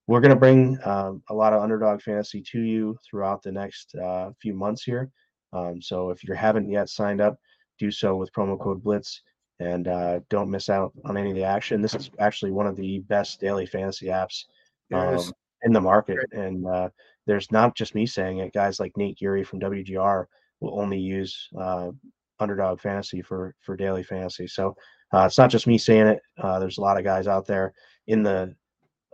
we're 0.07 0.20
going 0.20 0.35
to 0.35 0.41
bring 0.41 0.78
uh, 0.85 1.12
a 1.30 1.35
lot 1.35 1.53
of 1.53 1.62
underdog 1.62 2.03
fantasy 2.03 2.43
to 2.53 2.61
you 2.61 2.99
throughout 3.09 3.43
the 3.43 3.53
next 3.53 3.95
uh, 3.95 4.30
few 4.41 4.55
months 4.55 4.82
here. 4.82 5.11
Um, 5.53 5.80
so 5.80 6.11
if 6.11 6.24
you 6.24 6.35
haven't 6.35 6.68
yet 6.68 6.89
signed 6.89 7.20
up, 7.20 7.37
do 7.78 7.90
so 7.90 8.16
with 8.16 8.32
promo 8.32 8.58
code 8.58 8.82
Blitz 8.82 9.22
and 9.60 9.88
uh, 9.88 10.20
don't 10.30 10.50
miss 10.50 10.68
out 10.68 10.92
on 11.04 11.16
any 11.16 11.30
of 11.30 11.36
the 11.36 11.44
action. 11.44 11.80
This 11.80 11.94
is 11.94 12.10
actually 12.18 12.50
one 12.50 12.66
of 12.66 12.76
the 12.76 13.00
best 13.00 13.40
daily 13.40 13.66
fantasy 13.66 14.06
apps. 14.06 14.44
Um, 14.92 15.18
in 15.64 15.72
the 15.72 15.80
market. 15.80 16.18
And 16.32 16.66
uh, 16.66 16.90
there's 17.26 17.50
not 17.50 17.74
just 17.74 17.94
me 17.94 18.06
saying 18.06 18.38
it. 18.38 18.52
Guys 18.52 18.78
like 18.78 18.96
Nate 18.96 19.18
Geary 19.18 19.42
from 19.42 19.60
WGR 19.60 20.26
will 20.60 20.80
only 20.80 20.98
use 20.98 21.48
uh, 21.58 21.90
underdog 22.38 22.80
fantasy 22.80 23.22
for 23.22 23.54
for 23.60 23.76
daily 23.76 24.02
fantasy. 24.02 24.46
So 24.46 24.76
uh, 25.12 25.24
it's 25.26 25.38
not 25.38 25.50
just 25.50 25.66
me 25.66 25.78
saying 25.78 26.06
it. 26.06 26.20
Uh, 26.38 26.58
there's 26.58 26.78
a 26.78 26.82
lot 26.82 26.98
of 26.98 27.04
guys 27.04 27.26
out 27.26 27.46
there 27.46 27.72
in 28.06 28.22
the 28.22 28.54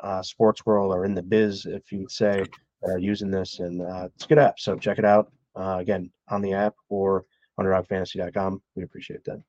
uh, 0.02 0.22
sports 0.22 0.66
world 0.66 0.92
or 0.92 1.04
in 1.04 1.14
the 1.14 1.22
biz, 1.22 1.66
if 1.66 1.92
you 1.92 2.00
would 2.00 2.10
say, 2.10 2.44
that 2.82 2.90
are 2.90 2.98
using 2.98 3.30
this, 3.30 3.60
and 3.60 3.82
uh, 3.82 4.08
it's 4.14 4.24
a 4.24 4.28
good 4.28 4.38
app. 4.38 4.58
So 4.58 4.76
check 4.76 4.98
it 4.98 5.04
out 5.04 5.30
uh, 5.56 5.76
again 5.78 6.10
on 6.28 6.42
the 6.42 6.52
app 6.52 6.74
or 6.88 7.26
underdogfantasy.com. 7.60 8.62
We 8.74 8.82
appreciate 8.82 9.24
that. 9.24 9.42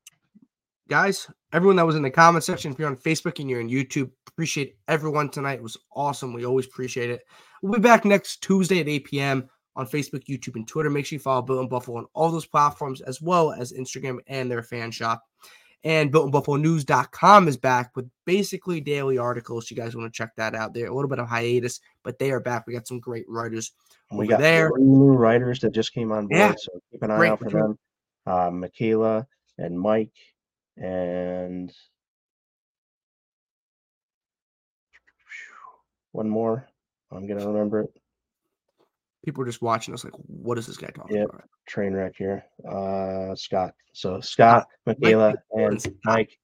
Guys, 0.90 1.30
everyone 1.54 1.78
that 1.78 1.86
was 1.86 1.96
in 1.96 2.02
the 2.02 2.10
comment 2.10 2.44
section, 2.44 2.72
if 2.72 2.80
you're 2.80 2.90
on 2.90 2.98
Facebook 2.98 3.40
and 3.40 3.50
you're 3.50 3.62
on 3.62 3.70
YouTube, 3.70 4.12
appreciate 4.28 4.76
everyone 4.88 5.30
tonight. 5.30 5.60
It 5.60 5.64
was 5.64 5.78
awesome. 5.96 6.34
We 6.34 6.46
always 6.46 6.66
appreciate 6.66 7.10
it. 7.10 7.22
We'll 7.62 7.74
be 7.74 7.80
back 7.80 8.04
next 8.04 8.42
Tuesday 8.42 8.80
at 8.82 8.90
8 8.90 9.06
p.m. 9.06 9.50
on 9.76 9.88
Facebook, 9.88 10.26
YouTube, 10.26 10.56
and 10.56 10.68
Twitter. 10.68 10.90
Make 10.90 11.06
sure 11.06 11.16
you 11.16 11.22
follow 11.22 11.42
Built 11.44 11.62
in 11.62 11.70
Buffalo 11.70 12.00
on 12.00 12.08
all 12.14 12.32
those 12.32 12.46
platforms, 12.46 13.02
as 13.02 13.22
well 13.22 13.54
as 13.54 13.72
Instagram 13.72 14.18
and 14.28 14.52
their 14.52 14.64
fan 14.64 14.92
shop. 14.92 15.24
And 15.84 16.12
BuiltInBuffaloNews.com 16.12 17.48
is 17.48 17.58
back 17.58 17.96
with 17.96 18.08
basically 18.26 18.82
daily 18.82 19.18
articles. 19.18 19.72
You 19.72 19.78
guys 19.78 19.96
want 19.96 20.14
to 20.14 20.16
check 20.16 20.36
that 20.36 20.54
out. 20.54 20.74
There 20.74 20.88
a 20.88 20.94
little 20.94 21.10
bit 21.10 21.20
of 21.20 21.28
hiatus, 21.28 21.80
but 22.04 22.20
they 22.20 22.32
are 22.32 22.40
back. 22.40 22.68
We 22.68 22.74
got 22.74 22.88
some 22.88 23.00
great 23.00 23.26
writers 23.28 23.72
we 24.12 24.28
got 24.28 24.40
there. 24.40 24.72
new 24.78 25.14
writers 25.14 25.60
that 25.62 25.72
just 25.72 25.94
came 25.94 26.12
on 26.12 26.28
board, 26.28 26.40
yeah. 26.40 26.54
so 26.58 26.72
keep 26.92 27.02
an 27.04 27.12
eye 27.12 27.18
great. 27.18 27.32
out 27.32 27.40
for 27.40 27.50
them. 27.50 27.80
Uh, 28.26 28.52
Michaela 28.52 29.28
and 29.58 29.80
Mike 29.80 30.14
and 30.78 31.72
one 36.12 36.30
more. 36.30 36.68
I'm 37.12 37.28
gonna 37.28 37.48
remember 37.48 37.82
it. 37.82 37.90
People 39.26 39.44
are 39.44 39.48
just 39.48 39.62
watching 39.62 39.94
us 39.94 40.04
like, 40.04 40.14
what 40.26 40.58
is 40.58 40.66
this 40.66 40.78
guy 40.78 40.88
talking 40.88 41.18
yep. 41.18 41.30
about? 41.30 41.44
Train 41.68 41.94
wreck 41.94 42.14
here. 42.18 42.44
Uh 42.68 43.36
Scott. 43.36 43.74
So 43.94 44.20
Scott, 44.22 44.68
Michaela, 44.86 45.36
and 45.52 45.84
Mike. 46.06 46.38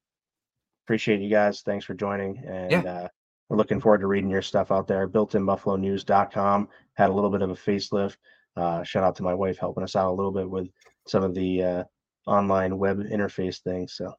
Appreciate 0.86 1.22
you 1.22 1.30
guys. 1.30 1.62
Thanks 1.62 1.86
for 1.86 1.94
joining. 1.94 2.44
And 2.48 2.72
yeah. 2.72 2.82
uh 2.82 3.08
we're 3.50 3.58
looking 3.58 3.80
forward 3.80 4.02
to 4.02 4.08
reading 4.08 4.30
your 4.30 4.42
stuff 4.42 4.72
out 4.72 4.88
there. 4.88 5.08
Builtinbuffalonews.com 5.08 6.68
had 6.96 7.10
a 7.10 7.14
little 7.14 7.30
bit 7.30 7.42
of 7.42 7.50
a 7.50 7.56
facelift. 7.56 8.18
Uh, 8.58 8.84
shout 8.84 9.04
out 9.04 9.16
to 9.16 9.24
my 9.24 9.34
wife 9.34 9.58
helping 9.58 9.84
us 9.84 9.96
out 9.96 10.10
a 10.10 10.14
little 10.14 10.34
bit 10.34 10.50
with 10.50 10.68
some 11.08 11.24
of 11.24 11.34
the 11.34 11.64
uh, 11.64 11.84
online 12.26 12.78
web 12.78 13.00
interface 13.00 13.60
things. 13.60 13.94
So, 13.94 14.14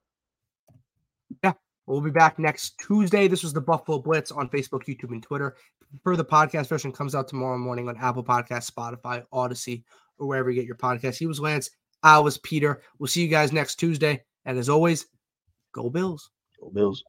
yeah, 1.44 1.52
we'll 1.86 2.00
be 2.00 2.10
back 2.10 2.38
next 2.38 2.78
Tuesday. 2.78 3.28
This 3.28 3.42
was 3.42 3.52
the 3.52 3.60
Buffalo 3.60 3.98
Blitz 3.98 4.32
on 4.32 4.48
Facebook, 4.48 4.84
YouTube, 4.86 5.12
and 5.12 5.22
Twitter. 5.22 5.56
For 6.02 6.16
the 6.16 6.24
podcast 6.24 6.68
version 6.68 6.92
comes 6.92 7.14
out 7.14 7.28
tomorrow 7.28 7.58
morning 7.58 7.88
on 7.88 7.96
Apple 7.96 8.24
Podcast, 8.24 8.70
Spotify, 8.70 9.24
Odyssey, 9.32 9.84
or 10.18 10.26
wherever 10.26 10.50
you 10.50 10.60
get 10.60 10.66
your 10.66 10.76
podcast. 10.76 11.16
He 11.16 11.26
was 11.26 11.40
Lance. 11.40 11.70
I 12.02 12.18
was 12.18 12.38
Peter. 12.38 12.82
We'll 12.98 13.06
see 13.06 13.22
you 13.22 13.28
guys 13.28 13.52
next 13.52 13.76
Tuesday. 13.76 14.22
And 14.44 14.58
as 14.58 14.68
always, 14.68 15.06
go 15.72 15.90
Bills. 15.90 16.30
Go 16.60 16.70
Bills. 16.70 17.02